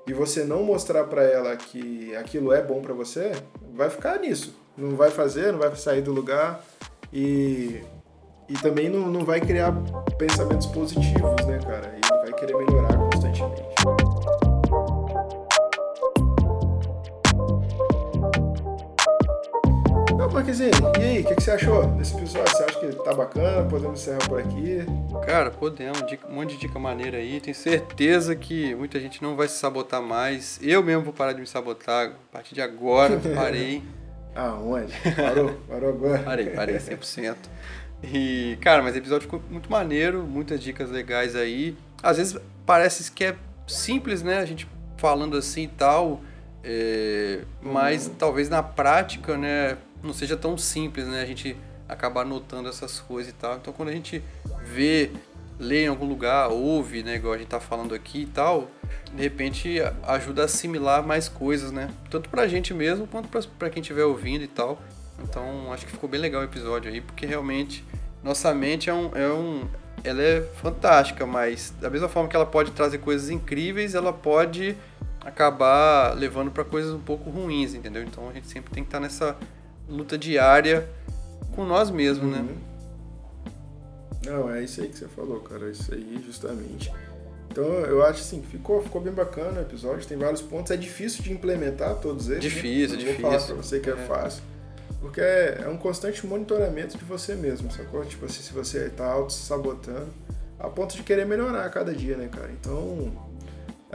e 0.05 0.11
você 0.11 0.43
não 0.43 0.61
mostrar 0.61 1.05
para 1.05 1.23
ela 1.23 1.55
que 1.55 2.13
aquilo 2.17 2.51
é 2.51 2.61
bom 2.61 2.81
para 2.81 2.93
você, 2.93 3.31
vai 3.73 3.89
ficar 3.89 4.19
nisso. 4.19 4.59
Não 4.77 4.97
vai 4.97 5.09
fazer, 5.09 5.53
não 5.53 5.59
vai 5.59 5.73
sair 5.77 6.01
do 6.01 6.11
lugar 6.11 6.65
e, 7.13 7.81
e 8.49 8.53
também 8.61 8.89
não, 8.89 9.07
não 9.07 9.23
vai 9.23 9.39
criar 9.39 9.71
pensamentos 10.17 10.67
positivos, 10.67 11.45
né, 11.45 11.57
cara? 11.65 11.95
E 11.97 12.25
vai 12.25 12.33
querer 12.33 12.57
melhorar 12.57 12.97
constantemente. 12.97 13.64
Marquezinho, 20.31 20.71
e 20.99 21.03
aí, 21.03 21.21
o 21.21 21.25
que, 21.25 21.35
que, 21.35 21.43
você 21.43 21.51
achou 21.51 21.85
desse 21.87 22.15
episódio? 22.15 22.49
Você 22.49 22.63
acha 22.63 22.79
que 22.79 23.03
tá 23.03 23.13
bacana? 23.13 23.67
Podemos 23.69 24.01
encerrar 24.01 24.27
por 24.27 24.39
aqui? 24.39 24.79
Cara, 25.25 25.51
podemos. 25.51 25.99
Um 26.29 26.33
monte 26.33 26.51
de 26.51 26.61
dica 26.61 26.79
maneira 26.79 27.17
aí. 27.17 27.39
Tenho 27.39 27.55
certeza 27.55 28.35
que 28.35 28.73
muita 28.75 28.99
gente 28.99 29.21
não 29.21 29.35
vai 29.35 29.47
se 29.47 29.57
sabotar 29.57 30.01
mais. 30.01 30.59
Eu 30.61 30.83
mesmo 30.83 31.03
vou 31.03 31.13
parar 31.13 31.33
de 31.33 31.41
me 31.41 31.47
sabotar. 31.47 32.07
A 32.07 32.31
partir 32.31 32.55
de 32.55 32.61
agora, 32.61 33.19
parei. 33.35 33.83
Aonde? 34.35 34.93
Parou? 35.15 35.53
Parou 35.67 35.89
agora? 35.89 36.19
Parei, 36.19 36.47
parei 36.47 36.75
100%. 36.77 37.35
E, 38.03 38.57
cara, 38.61 38.81
mas 38.83 38.95
o 38.95 38.97
episódio 38.97 39.23
ficou 39.23 39.41
muito 39.49 39.71
maneiro. 39.71 40.23
Muitas 40.23 40.59
dicas 40.59 40.89
legais 40.89 41.35
aí. 41.35 41.77
Às 42.01 42.17
vezes 42.17 42.37
parece 42.65 43.11
que 43.11 43.23
é 43.23 43.35
simples, 43.67 44.23
né? 44.23 44.39
A 44.39 44.45
gente 44.45 44.67
falando 44.97 45.37
assim 45.37 45.63
e 45.63 45.67
tal. 45.67 46.21
É, 46.67 47.41
mas 47.61 48.07
uhum. 48.07 48.15
talvez 48.15 48.49
na 48.49 48.63
prática, 48.63 49.37
né, 49.37 49.77
não 50.05 50.13
seja 50.13 50.37
tão 50.37 50.57
simples, 50.57 51.05
né? 51.07 51.21
A 51.21 51.25
gente 51.25 51.57
acabar 51.87 52.25
notando 52.25 52.69
essas 52.69 52.99
coisas 52.99 53.31
e 53.31 53.35
tal. 53.35 53.57
Então 53.57 53.73
quando 53.73 53.89
a 53.89 53.91
gente 53.91 54.23
vê, 54.63 55.11
lê 55.59 55.85
em 55.85 55.87
algum 55.87 56.05
lugar, 56.05 56.49
ouve, 56.49 57.03
né, 57.03 57.15
igual 57.15 57.33
a 57.33 57.37
gente 57.37 57.47
tá 57.47 57.59
falando 57.59 57.93
aqui 57.93 58.21
e 58.21 58.25
tal, 58.25 58.69
de 59.13 59.21
repente 59.21 59.77
ajuda 60.03 60.43
a 60.43 60.45
assimilar 60.45 61.05
mais 61.05 61.29
coisas, 61.29 61.71
né? 61.71 61.89
Tanto 62.09 62.29
pra 62.29 62.47
gente 62.47 62.73
mesmo 62.73 63.07
quanto 63.07 63.29
pra 63.57 63.69
quem 63.69 63.81
estiver 63.81 64.03
ouvindo 64.03 64.43
e 64.43 64.47
tal. 64.47 64.81
Então 65.23 65.71
acho 65.71 65.85
que 65.85 65.91
ficou 65.91 66.09
bem 66.09 66.19
legal 66.19 66.41
o 66.41 66.45
episódio 66.45 66.91
aí, 66.91 67.01
porque 67.01 67.25
realmente 67.25 67.85
nossa 68.23 68.53
mente 68.53 68.89
é 68.89 68.93
um, 68.93 69.11
é 69.15 69.27
um 69.27 69.67
ela 70.03 70.21
é 70.21 70.41
fantástica, 70.61 71.25
mas 71.25 71.73
da 71.79 71.89
mesma 71.89 72.07
forma 72.07 72.29
que 72.29 72.35
ela 72.35 72.45
pode 72.45 72.71
trazer 72.71 72.99
coisas 72.99 73.29
incríveis, 73.29 73.95
ela 73.95 74.13
pode 74.13 74.75
acabar 75.21 76.15
levando 76.15 76.51
para 76.51 76.63
coisas 76.63 76.93
um 76.93 76.99
pouco 76.99 77.29
ruins, 77.29 77.73
entendeu? 77.73 78.03
Então 78.03 78.29
a 78.29 78.33
gente 78.33 78.47
sempre 78.47 78.71
tem 78.71 78.83
que 78.83 78.87
estar 78.87 78.99
tá 78.99 79.03
nessa 79.03 79.35
luta 79.87 80.17
diária 80.17 80.87
com 81.55 81.65
nós 81.65 81.89
mesmos, 81.89 82.31
né? 82.31 82.39
uhum. 82.39 82.45
né? 82.45 82.55
Não, 84.25 84.53
é 84.53 84.63
isso 84.63 84.81
aí 84.81 84.89
que 84.89 84.97
você 84.97 85.07
falou, 85.07 85.39
cara. 85.41 85.67
É 85.67 85.71
isso 85.71 85.93
aí, 85.93 86.21
justamente. 86.25 86.91
Então, 87.49 87.63
eu 87.63 88.03
acho 88.03 88.21
assim, 88.21 88.41
ficou, 88.41 88.81
ficou 88.81 88.99
bem 88.99 89.13
bacana 89.13 89.59
o 89.59 89.61
episódio, 89.61 90.05
tem 90.05 90.17
vários 90.17 90.41
pontos. 90.41 90.71
É 90.71 90.77
difícil 90.77 91.23
de 91.23 91.31
implementar 91.31 91.95
todos 91.95 92.29
eles. 92.29 92.43
Né? 92.43 92.49
Difícil, 92.49 92.97
né? 92.97 93.03
difícil. 93.03 93.21
Vou 93.21 93.31
falar 93.31 93.45
pra 93.45 93.55
você 93.55 93.79
que 93.79 93.89
é, 93.89 93.93
é 93.93 93.95
fácil. 93.95 94.43
Porque 94.99 95.21
é, 95.21 95.61
é, 95.63 95.69
um 95.69 95.77
constante 95.77 96.25
monitoramento 96.25 96.97
de 96.97 97.05
você 97.05 97.35
mesmo, 97.35 97.71
sacou? 97.71 98.03
Tipo 98.03 98.25
assim, 98.25 98.41
se 98.41 98.51
você 98.51 98.89
tá 98.89 99.05
auto-sabotando, 99.05 100.07
a 100.59 100.67
ponto 100.67 100.95
de 100.95 101.03
querer 101.03 101.25
melhorar 101.25 101.63
a 101.63 101.69
cada 101.69 101.93
dia, 101.93 102.17
né, 102.17 102.27
cara? 102.27 102.51
Então, 102.51 103.13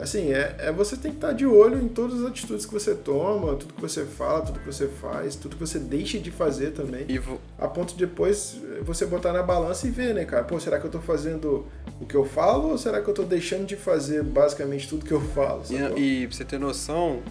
Assim, 0.00 0.32
é, 0.32 0.56
é 0.58 0.72
você 0.72 0.96
tem 0.96 1.10
que 1.10 1.18
estar 1.18 1.32
de 1.32 1.44
olho 1.44 1.80
em 1.80 1.88
todas 1.88 2.22
as 2.22 2.30
atitudes 2.30 2.64
que 2.64 2.72
você 2.72 2.94
toma, 2.94 3.54
tudo 3.56 3.74
que 3.74 3.80
você 3.80 4.04
fala, 4.04 4.40
tudo 4.40 4.58
que 4.58 4.66
você 4.66 4.88
faz, 4.88 5.36
tudo 5.36 5.56
que 5.56 5.60
você 5.60 5.78
deixa 5.78 6.18
de 6.18 6.30
fazer 6.30 6.70
também. 6.70 7.06
Vo... 7.18 7.38
A 7.58 7.68
ponto 7.68 7.92
de 7.92 8.06
depois 8.06 8.56
você 8.82 9.04
botar 9.04 9.32
na 9.32 9.42
balança 9.42 9.86
e 9.86 9.90
ver, 9.90 10.14
né, 10.14 10.24
cara? 10.24 10.44
Pô, 10.44 10.58
será 10.58 10.80
que 10.80 10.86
eu 10.86 10.90
tô 10.90 11.00
fazendo 11.00 11.66
o 12.00 12.06
que 12.06 12.14
eu 12.14 12.24
falo 12.24 12.70
ou 12.70 12.78
será 12.78 13.02
que 13.02 13.08
eu 13.08 13.14
tô 13.14 13.24
deixando 13.24 13.66
de 13.66 13.76
fazer 13.76 14.22
basicamente 14.22 14.88
tudo 14.88 15.04
que 15.04 15.12
eu 15.12 15.20
falo? 15.20 15.62
E, 15.68 16.22
e 16.22 16.26
pra 16.26 16.36
você 16.36 16.44
ter 16.44 16.58
noção, 16.58 17.22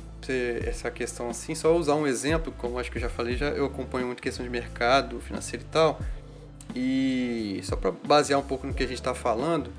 essa 0.63 0.91
questão 0.91 1.29
assim, 1.29 1.55
só 1.55 1.75
usar 1.75 1.95
um 1.95 2.05
exemplo, 2.05 2.53
como 2.55 2.77
acho 2.77 2.91
que 2.91 2.97
eu 2.97 3.01
já 3.01 3.09
falei, 3.09 3.35
já 3.35 3.49
eu 3.49 3.65
acompanho 3.65 4.05
muito 4.05 4.21
questão 4.21 4.45
de 4.45 4.51
mercado 4.51 5.19
financeiro 5.19 5.65
e 5.67 5.71
tal. 5.71 5.99
E 6.75 7.59
só 7.63 7.75
para 7.75 7.91
basear 7.91 8.39
um 8.39 8.43
pouco 8.43 8.67
no 8.67 8.73
que 8.75 8.83
a 8.83 8.87
gente 8.87 8.99
está 8.99 9.15
falando, 9.15 9.71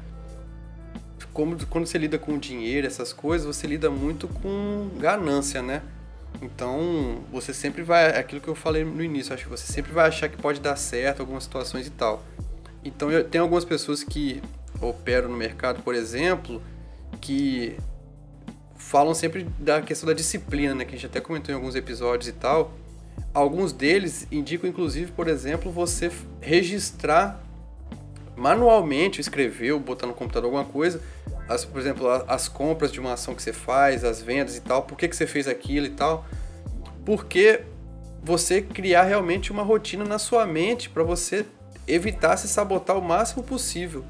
como 1.33 1.57
quando 1.67 1.87
você 1.87 1.99
lida 1.99 2.19
com 2.19 2.39
dinheiro, 2.39 2.87
essas 2.87 3.13
coisas, 3.13 3.47
você 3.47 3.67
lida 3.67 3.91
muito 3.91 4.29
com 4.29 4.89
ganância, 4.99 5.63
né? 5.63 5.83
Então, 6.43 7.23
você 7.31 7.53
sempre 7.53 7.83
vai, 7.83 8.11
é 8.11 8.19
aquilo 8.19 8.41
que 8.41 8.49
eu 8.49 8.55
falei 8.55 8.85
no 8.85 9.03
início, 9.03 9.35
acho 9.35 9.45
que 9.45 9.51
você 9.51 9.71
sempre 9.71 9.93
vai 9.93 10.09
achar 10.09 10.29
que 10.29 10.37
pode 10.37 10.61
dar 10.61 10.77
certo 10.77 11.21
algumas 11.21 11.45
situações 11.45 11.87
e 11.87 11.91
tal. 11.91 12.25
Então, 12.85 13.11
eu 13.11 13.25
tenho 13.25 13.45
algumas 13.45 13.65
pessoas 13.65 14.03
que 14.03 14.43
operam 14.81 15.29
no 15.29 15.37
mercado, 15.37 15.83
por 15.83 15.95
exemplo, 15.95 16.63
que 17.21 17.77
falam 18.77 19.15
sempre 19.15 19.47
da 19.59 19.83
questão 19.83 20.07
da 20.07 20.15
disciplina, 20.15 20.75
né, 20.75 20.85
que 20.85 20.95
a 20.95 20.99
gente 20.99 21.07
até 21.07 21.21
comentou 21.21 21.53
em 21.53 21.57
alguns 21.57 21.75
episódios 21.75 22.29
e 22.29 22.33
tal. 22.33 22.73
Alguns 23.35 23.73
deles 23.73 24.27
indicam 24.33 24.69
inclusive, 24.69 25.13
por 25.13 25.29
exemplo, 25.29 25.71
você 25.71 26.11
registrar 26.41 27.45
manualmente, 28.41 29.21
escrever 29.21 29.73
ou 29.73 29.79
botar 29.79 30.07
no 30.07 30.15
computador 30.15 30.47
alguma 30.47 30.65
coisa, 30.65 31.01
as, 31.47 31.65
por 31.65 31.79
exemplo, 31.79 32.09
as 32.27 32.49
compras 32.49 32.91
de 32.91 32.99
uma 32.99 33.13
ação 33.13 33.35
que 33.35 33.43
você 33.43 33.53
faz, 33.53 34.03
as 34.03 34.23
vendas 34.23 34.57
e 34.57 34.61
tal, 34.61 34.83
por 34.83 34.97
que, 34.97 35.07
que 35.07 35.15
você 35.15 35.27
fez 35.27 35.47
aquilo 35.47 35.87
e 35.87 35.91
tal. 35.91 36.25
Porque 37.05 37.63
você 38.23 38.63
criar 38.63 39.03
realmente 39.03 39.53
uma 39.53 39.63
rotina 39.63 40.05
na 40.05 40.19
sua 40.19 40.47
mente 40.47 40.89
para 40.89 41.03
você 41.03 41.45
evitar 41.87 42.37
se 42.37 42.49
sabotar 42.49 42.97
o 42.97 43.03
máximo 43.03 43.43
possível. 43.43 44.05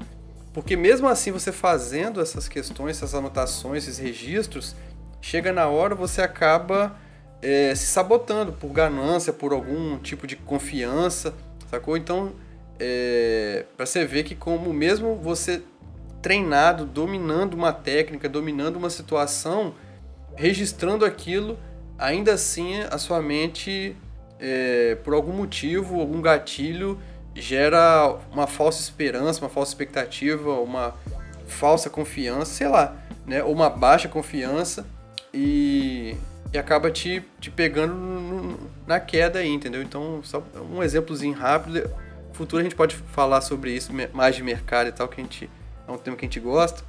Porque 0.53 0.77
mesmo 0.77 1.07
assim, 1.07 1.31
você 1.31 1.51
fazendo 1.51 2.21
essas 2.21 2.47
questões, 2.47 2.97
essas 2.97 3.13
anotações, 3.13 3.83
esses 3.83 3.97
registros, 3.97 4.75
chega 5.21 5.51
na 5.51 5.67
hora 5.67 5.93
você 5.93 6.21
acaba 6.21 6.95
é, 7.41 7.73
se 7.75 7.87
sabotando 7.87 8.53
por 8.53 8.69
ganância, 8.71 9.33
por 9.33 9.51
algum 9.51 9.97
tipo 9.97 10.25
de 10.25 10.35
confiança, 10.35 11.33
sacou? 11.69 11.97
Então, 11.97 12.33
é, 12.83 13.65
para 13.77 13.85
você 13.85 14.03
ver 14.03 14.23
que 14.23 14.33
como 14.33 14.73
mesmo 14.73 15.15
você 15.15 15.61
treinado, 16.19 16.83
dominando 16.83 17.53
uma 17.53 17.71
técnica, 17.71 18.27
dominando 18.27 18.75
uma 18.75 18.89
situação, 18.89 19.75
registrando 20.35 21.05
aquilo, 21.05 21.59
ainda 21.95 22.33
assim 22.33 22.79
a 22.89 22.97
sua 22.97 23.21
mente, 23.21 23.95
é, 24.39 24.97
por 25.03 25.13
algum 25.13 25.31
motivo, 25.31 25.99
algum 25.99 26.21
gatilho, 26.21 26.99
gera 27.35 28.17
uma 28.31 28.47
falsa 28.47 28.81
esperança, 28.81 29.41
uma 29.41 29.49
falsa 29.49 29.71
expectativa, 29.71 30.51
uma 30.59 30.95
falsa 31.45 31.87
confiança, 31.87 32.51
sei 32.51 32.67
lá, 32.67 32.97
né? 33.27 33.43
Ou 33.43 33.53
uma 33.53 33.69
baixa 33.69 34.09
confiança 34.09 34.87
e, 35.31 36.15
e 36.51 36.57
acaba 36.57 36.89
te, 36.89 37.23
te 37.39 37.51
pegando 37.51 38.59
na 38.87 38.99
queda 38.99 39.37
aí, 39.37 39.49
entendeu? 39.49 39.83
Então, 39.83 40.21
só 40.23 40.43
um 40.71 40.81
exemplozinho 40.81 41.35
rápido. 41.35 41.87
Futuro 42.41 42.59
a 42.59 42.63
gente 42.63 42.75
pode 42.75 42.95
falar 42.95 43.39
sobre 43.39 43.71
isso, 43.71 43.91
mais 44.13 44.35
de 44.35 44.41
mercado 44.41 44.89
e 44.89 44.91
tal, 44.91 45.07
que 45.07 45.21
a 45.21 45.23
gente 45.23 45.47
é 45.87 45.91
um 45.91 45.97
tema 45.99 46.17
que 46.17 46.25
a 46.25 46.27
gente 46.27 46.39
gosta. 46.39 46.83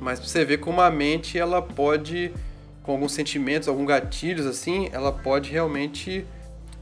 Mas 0.00 0.18
pra 0.18 0.28
você 0.28 0.44
ver 0.44 0.58
como 0.58 0.80
a 0.80 0.90
mente, 0.90 1.38
ela 1.38 1.62
pode, 1.62 2.34
com 2.82 2.90
alguns 2.90 3.12
sentimentos, 3.12 3.68
alguns 3.68 3.86
gatilhos 3.86 4.44
assim, 4.44 4.88
ela 4.90 5.12
pode 5.12 5.52
realmente 5.52 6.26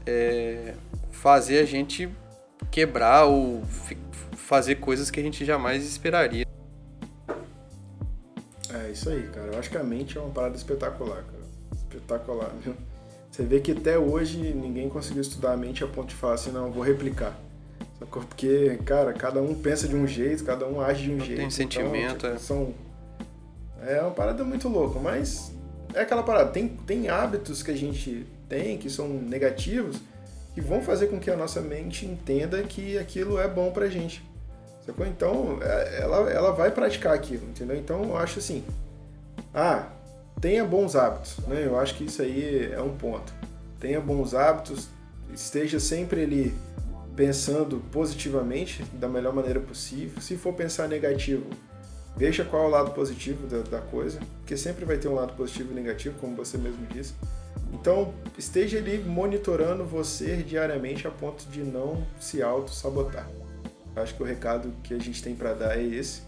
é, 0.03 0.73
fazer 1.11 1.59
a 1.59 1.63
gente 1.63 2.09
quebrar 2.71 3.25
ou 3.25 3.61
fazer 4.35 4.77
coisas 4.77 5.11
que 5.11 5.19
a 5.19 5.23
gente 5.23 5.45
jamais 5.45 5.85
esperaria. 5.85 6.47
É 8.73 8.89
isso 8.89 9.09
aí, 9.11 9.29
cara. 9.31 9.51
Eu 9.53 9.59
acho 9.59 9.69
que 9.69 9.77
a 9.77 9.83
mente 9.83 10.17
é 10.17 10.21
uma 10.21 10.31
parada 10.31 10.57
espetacular, 10.57 11.23
cara. 11.23 11.43
Espetacular, 11.75 12.49
viu? 12.63 12.73
Você 13.29 13.43
vê 13.43 13.59
que 13.59 13.73
até 13.73 13.99
hoje 13.99 14.39
ninguém 14.55 14.89
conseguiu 14.89 15.21
estudar 15.21 15.53
a 15.53 15.57
mente 15.57 15.83
a 15.83 15.87
ponto 15.87 16.07
de 16.09 16.15
falar 16.15 16.33
assim, 16.33 16.51
não, 16.51 16.71
vou 16.71 16.81
replicar. 16.81 17.37
Porque, 18.09 18.79
cara, 18.85 19.13
cada 19.13 19.41
um 19.41 19.53
pensa 19.53 19.87
de 19.87 19.95
um 19.95 20.07
jeito, 20.07 20.43
cada 20.43 20.67
um 20.67 20.81
age 20.81 21.03
de 21.03 21.11
um 21.11 21.17
Não 21.17 21.25
jeito. 21.25 21.37
Tem 21.37 21.45
então, 21.47 21.51
sentimento, 21.51 22.13
tipo, 22.13 22.27
é. 22.27 22.37
São... 22.37 22.73
é 23.81 24.01
uma 24.01 24.11
parada 24.11 24.43
muito 24.43 24.67
louca, 24.67 24.99
mas 24.99 25.51
é 25.93 26.01
aquela 26.01 26.23
parada. 26.23 26.51
Tem, 26.51 26.67
tem 26.67 27.09
hábitos 27.09 27.61
que 27.61 27.71
a 27.71 27.75
gente 27.75 28.25
tem 28.49 28.77
que 28.77 28.89
são 28.89 29.07
negativos 29.07 29.97
que 30.53 30.59
vão 30.59 30.81
fazer 30.81 31.07
com 31.07 31.19
que 31.19 31.31
a 31.31 31.37
nossa 31.37 31.61
mente 31.61 32.05
entenda 32.05 32.61
que 32.63 32.97
aquilo 32.97 33.39
é 33.39 33.47
bom 33.47 33.71
pra 33.71 33.87
gente. 33.87 34.21
Sacou? 34.85 35.05
Então, 35.05 35.59
é- 35.61 36.01
ela, 36.01 36.29
ela 36.29 36.51
vai 36.51 36.71
praticar 36.71 37.13
aquilo, 37.13 37.47
entendeu? 37.47 37.77
Então, 37.77 38.03
eu 38.03 38.17
acho 38.17 38.39
assim, 38.39 38.63
ah, 39.53 39.87
tenha 40.41 40.65
bons 40.65 40.95
hábitos, 40.95 41.37
né? 41.47 41.63
Eu 41.65 41.79
acho 41.79 41.95
que 41.95 42.05
isso 42.05 42.21
aí 42.21 42.71
é 42.73 42.81
um 42.81 42.95
ponto. 42.97 43.33
Tenha 43.79 44.01
bons 44.01 44.33
hábitos, 44.33 44.89
esteja 45.33 45.79
sempre 45.79 46.23
ali 46.23 46.53
pensando 47.15 47.81
positivamente, 47.91 48.83
da 48.93 49.07
melhor 49.07 49.33
maneira 49.33 49.59
possível. 49.59 50.21
Se 50.21 50.37
for 50.37 50.53
pensar 50.53 50.87
negativo, 50.87 51.45
veja 52.15 52.43
qual 52.43 52.63
é 52.63 52.67
o 52.67 52.69
lado 52.69 52.91
positivo 52.91 53.47
da, 53.47 53.61
da 53.61 53.81
coisa, 53.81 54.19
porque 54.39 54.55
sempre 54.57 54.85
vai 54.85 54.97
ter 54.97 55.07
um 55.07 55.15
lado 55.15 55.33
positivo 55.33 55.71
e 55.71 55.75
negativo, 55.75 56.17
como 56.19 56.35
você 56.35 56.57
mesmo 56.57 56.85
disse. 56.87 57.13
Então, 57.73 58.13
esteja 58.37 58.77
ali 58.77 58.97
monitorando 58.97 59.85
você 59.85 60.37
diariamente 60.37 61.07
a 61.07 61.11
ponto 61.11 61.45
de 61.45 61.61
não 61.61 62.05
se 62.19 62.41
auto-sabotar. 62.41 63.29
Acho 63.95 64.15
que 64.15 64.23
o 64.23 64.25
recado 64.25 64.73
que 64.83 64.93
a 64.93 64.99
gente 64.99 65.21
tem 65.21 65.35
para 65.35 65.53
dar 65.53 65.77
é 65.77 65.83
esse. 65.83 66.21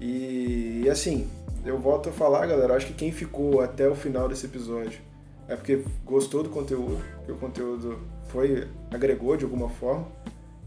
E, 0.00 0.88
assim, 0.90 1.28
eu 1.64 1.78
volto 1.78 2.08
a 2.08 2.12
falar, 2.12 2.46
galera, 2.46 2.74
acho 2.74 2.86
que 2.86 2.94
quem 2.94 3.12
ficou 3.12 3.60
até 3.60 3.88
o 3.88 3.94
final 3.94 4.28
desse 4.28 4.46
episódio 4.46 5.00
é 5.48 5.56
porque 5.56 5.84
gostou 6.04 6.42
do 6.42 6.48
conteúdo, 6.48 7.02
que 7.24 7.32
o 7.32 7.36
conteúdo 7.36 7.98
foi 8.34 8.66
agregou 8.90 9.36
de 9.36 9.44
alguma 9.44 9.68
forma. 9.68 10.08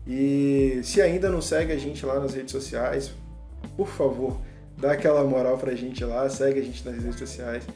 E 0.08 0.80
se 0.84 1.02
ainda 1.02 1.30
não 1.30 1.42
segue 1.42 1.74
a 1.74 1.78
gente 1.78 2.06
lá 2.06 2.18
nas 2.18 2.34
redes 2.34 2.54
sociais, 2.54 3.12
por 3.76 3.90
favor, 3.90 4.40
dá 4.78 4.94
aquela 4.94 5.22
moral 5.26 5.58
pra 5.58 5.76
gente 5.76 6.04
lá, 6.06 6.30
segue 6.30 6.62
a 6.62 6.64
gente 6.64 6.86
nas 6.86 6.96
redes 6.96 7.20
sociais 7.20 7.68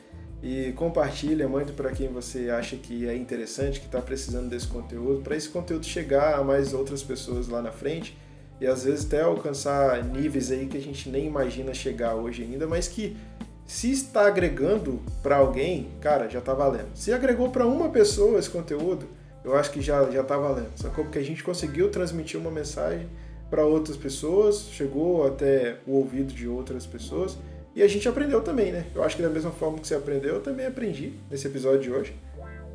e 0.42 0.72
compartilha, 0.72 1.48
mande 1.48 1.74
para 1.74 1.92
quem 1.92 2.08
você 2.08 2.50
acha 2.50 2.78
que 2.78 3.06
é 3.08 3.16
interessante, 3.16 3.82
que 3.82 3.86
está 3.86 4.02
precisando 4.02 4.50
desse 4.50 4.68
conteúdo, 4.68 5.22
para 5.22 5.36
esse 5.36 5.50
conteúdo 5.50 5.86
chegar 5.86 6.40
a 6.40 6.44
mais 6.44 6.74
outras 6.74 7.04
pessoas 7.04 7.50
lá 7.50 7.62
na 7.62 7.72
frente 7.72 8.18
e 8.62 8.66
às 8.66 8.86
vezes 8.86 9.06
até 9.06 9.22
alcançar 9.22 10.02
níveis 10.06 10.52
aí 10.52 10.68
que 10.68 10.78
a 10.78 10.82
gente 10.82 11.10
nem 11.10 11.28
imagina 11.28 11.74
chegar 11.74 12.16
hoje 12.16 12.44
ainda, 12.44 12.66
mas 12.66 12.88
que 12.88 13.18
se 13.66 13.92
está 13.92 14.26
agregando 14.28 15.02
para 15.22 15.38
alguém, 15.38 15.90
cara, 16.00 16.30
já 16.30 16.40
tá 16.40 16.54
valendo. 16.54 16.96
Se 16.96 17.12
agregou 17.12 17.50
para 17.50 17.68
uma 17.68 17.90
pessoa 17.90 18.40
esse 18.40 18.50
conteúdo, 18.50 19.06
eu 19.44 19.56
acho 19.56 19.72
que 19.72 19.82
já 19.82 20.10
já 20.12 20.24
tá 20.24 20.38
valendo. 20.38 20.72
Sacou? 20.76 21.04
Porque 21.04 21.20
a 21.20 21.24
gente 21.24 21.44
conseguiu 21.44 21.90
transmitir 21.90 22.40
uma 22.40 22.52
mensagem 22.52 23.08
para 23.50 23.66
outras 23.66 23.98
pessoas, 23.98 24.68
chegou 24.72 25.28
até 25.28 25.78
o 25.86 25.94
ouvido 25.94 26.34
de 26.34 26.48
outras 26.48 26.86
pessoas 26.86 27.38
e 27.76 27.82
a 27.82 27.88
gente 27.88 28.08
aprendeu 28.08 28.42
também, 28.42 28.72
né? 28.72 28.86
Eu 28.94 29.04
acho 29.04 29.16
que 29.16 29.22
da 29.22 29.30
mesma 29.30 29.52
forma 29.52 29.80
que 29.80 29.88
você 29.88 29.96
aprendeu, 29.96 30.36
eu 30.36 30.42
também 30.42 30.66
aprendi 30.66 31.14
nesse 31.30 31.48
episódio 31.48 31.82
de 31.82 31.92
hoje. 31.92 32.16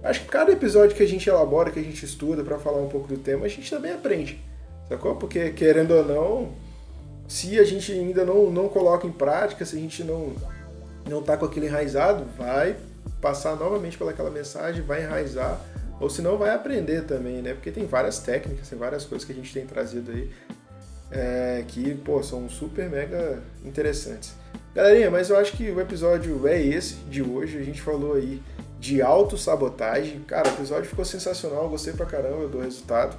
Acho 0.03 0.21
que 0.21 0.29
cada 0.29 0.53
episódio 0.53 0.95
que 0.95 1.03
a 1.03 1.09
gente 1.09 1.29
elabora, 1.29 1.71
que 1.71 1.79
a 1.79 1.83
gente 1.83 2.05
estuda 2.05 2.45
para 2.45 2.59
falar 2.59 2.79
um 2.79 2.89
pouco 2.89 3.09
do 3.09 3.17
tema, 3.17 3.47
a 3.47 3.49
gente 3.49 3.69
também 3.71 3.93
aprende. 3.93 4.41
Sacou? 4.89 5.17
Porque 5.17 5.51
querendo 5.51 5.93
ou 5.93 6.05
não, 6.05 6.53
se 7.27 7.59
a 7.59 7.64
gente 7.64 7.91
ainda 7.93 8.25
não, 8.25 8.51
não 8.51 8.69
coloca 8.69 9.07
em 9.07 9.12
prática, 9.12 9.64
se 9.64 9.77
a 9.77 9.81
gente 9.81 10.05
não 10.05 10.35
não 11.09 11.23
tá 11.23 11.37
com 11.37 11.45
aquilo 11.45 11.67
enraizado, 11.67 12.25
vai 12.37 12.77
passar 13.21 13.57
novamente 13.57 13.97
pelaquela 13.97 14.31
mensagem, 14.31 14.83
vai 14.83 15.05
enraizar, 15.05 15.61
ou 16.01 16.11
senão 16.11 16.36
vai 16.36 16.51
aprender 16.51 17.05
também, 17.05 17.40
né? 17.42 17.55
Porque 17.55 17.70
tem 17.70 17.86
várias 17.86 18.18
técnicas, 18.18 18.68
tem 18.68 18.78
várias 18.78 19.05
coisas 19.05 19.26
que 19.26 19.32
a 19.32 19.34
gente 19.34 19.53
tem 19.53 19.66
trazido 19.66 20.11
aí 20.11 20.30
é, 21.11 21.64
que, 21.66 21.94
pô, 21.94 22.22
são 22.22 22.49
super 22.49 22.88
mega 22.90 23.42
interessantes. 23.64 24.34
Galerinha, 24.74 25.11
mas 25.11 25.30
eu 25.30 25.38
acho 25.38 25.53
que 25.57 25.70
o 25.70 25.80
episódio 25.80 26.47
é 26.47 26.61
esse 26.61 26.97
de 27.09 27.22
hoje. 27.22 27.59
A 27.59 27.62
gente 27.62 27.80
falou 27.80 28.14
aí 28.14 28.42
de 28.78 29.01
autossabotagem. 29.01 30.20
Cara, 30.20 30.51
o 30.51 30.53
episódio 30.53 30.84
ficou 30.84 31.05
sensacional, 31.05 31.68
gostei 31.68 31.94
pra 31.94 32.05
caramba 32.05 32.47
do 32.47 32.61
resultado. 32.61 33.18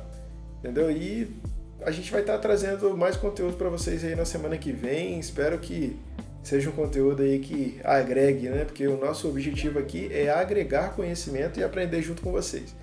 Entendeu? 0.59 0.91
E 0.91 1.36
a 1.82 1.89
gente 1.91 2.11
vai 2.11 2.21
estar 2.21 2.38
trazendo 2.38 2.95
mais 2.95 3.15
conteúdo 3.15 3.57
para 3.57 3.69
vocês 3.69 4.03
aí 4.03 4.15
na 4.15 4.25
semana 4.25 4.57
que 4.57 4.71
vem. 4.71 5.19
Espero 5.19 5.57
que 5.57 5.97
seja 6.48 6.70
um 6.70 6.74
conteúdo 6.74 7.24
aí 7.24 7.39
que 7.39 7.78
agregue, 7.84 8.48
né? 8.48 8.64
Porque 8.64 8.88
o 8.88 8.98
nosso 8.98 9.28
objetivo 9.28 9.80
aqui 9.80 10.10
é 10.14 10.30
agregar 10.30 10.95
conhecimento 10.95 11.60
e 11.60 11.64
aprender 11.64 12.02
junto 12.02 12.22
com 12.22 12.32
vocês. 12.32 12.74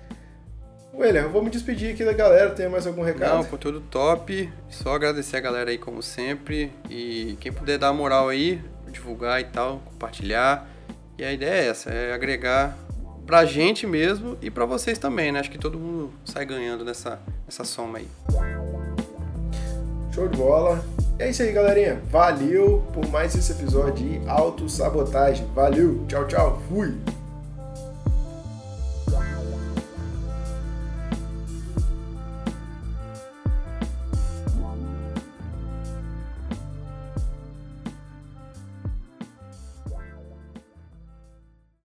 William, 0.93 1.23
eu 1.23 1.31
vou 1.31 1.43
me 1.43 1.49
despedir 1.49 1.93
aqui 1.93 2.05
da 2.05 2.13
galera. 2.13 2.51
Tem 2.51 2.69
mais 2.69 2.85
algum 2.85 3.01
recado? 3.01 3.37
Não, 3.37 3.43
conteúdo 3.43 3.81
top. 3.81 4.49
Só 4.69 4.93
agradecer 4.93 5.37
a 5.37 5.39
galera 5.39 5.71
aí 5.71 5.79
como 5.79 6.03
sempre. 6.03 6.71
E 6.91 7.35
quem 7.39 7.51
puder 7.51 7.79
dar 7.79 7.91
moral 7.91 8.29
aí, 8.29 8.61
divulgar 8.91 9.41
e 9.41 9.45
tal, 9.45 9.79
compartilhar. 9.79 10.69
E 11.17 11.23
a 11.23 11.33
ideia 11.33 11.63
é 11.63 11.67
essa, 11.67 11.89
é 11.89 12.13
agregar 12.13 12.77
pra 13.25 13.45
gente 13.45 13.87
mesmo 13.87 14.37
e 14.43 14.51
pra 14.51 14.65
vocês 14.65 14.99
também, 14.99 15.31
né? 15.31 15.39
Acho 15.39 15.49
que 15.49 15.57
todo 15.57 15.79
mundo 15.79 16.13
sai 16.23 16.45
ganhando 16.45 16.85
nessa, 16.85 17.19
nessa 17.47 17.63
soma 17.63 17.97
aí. 17.97 18.07
Show 20.15 20.29
de 20.29 20.37
bola. 20.37 20.81
É 21.19 21.29
isso 21.29 21.43
aí, 21.43 21.51
galerinha. 21.51 22.01
Valeu 22.09 22.81
por 22.93 23.05
mais 23.09 23.35
esse 23.35 23.51
episódio 23.51 23.95
de 23.95 24.29
autossabotagem. 24.29 25.45
Valeu. 25.53 26.05
Tchau, 26.07 26.25
tchau. 26.25 26.61
Fui. 26.69 26.95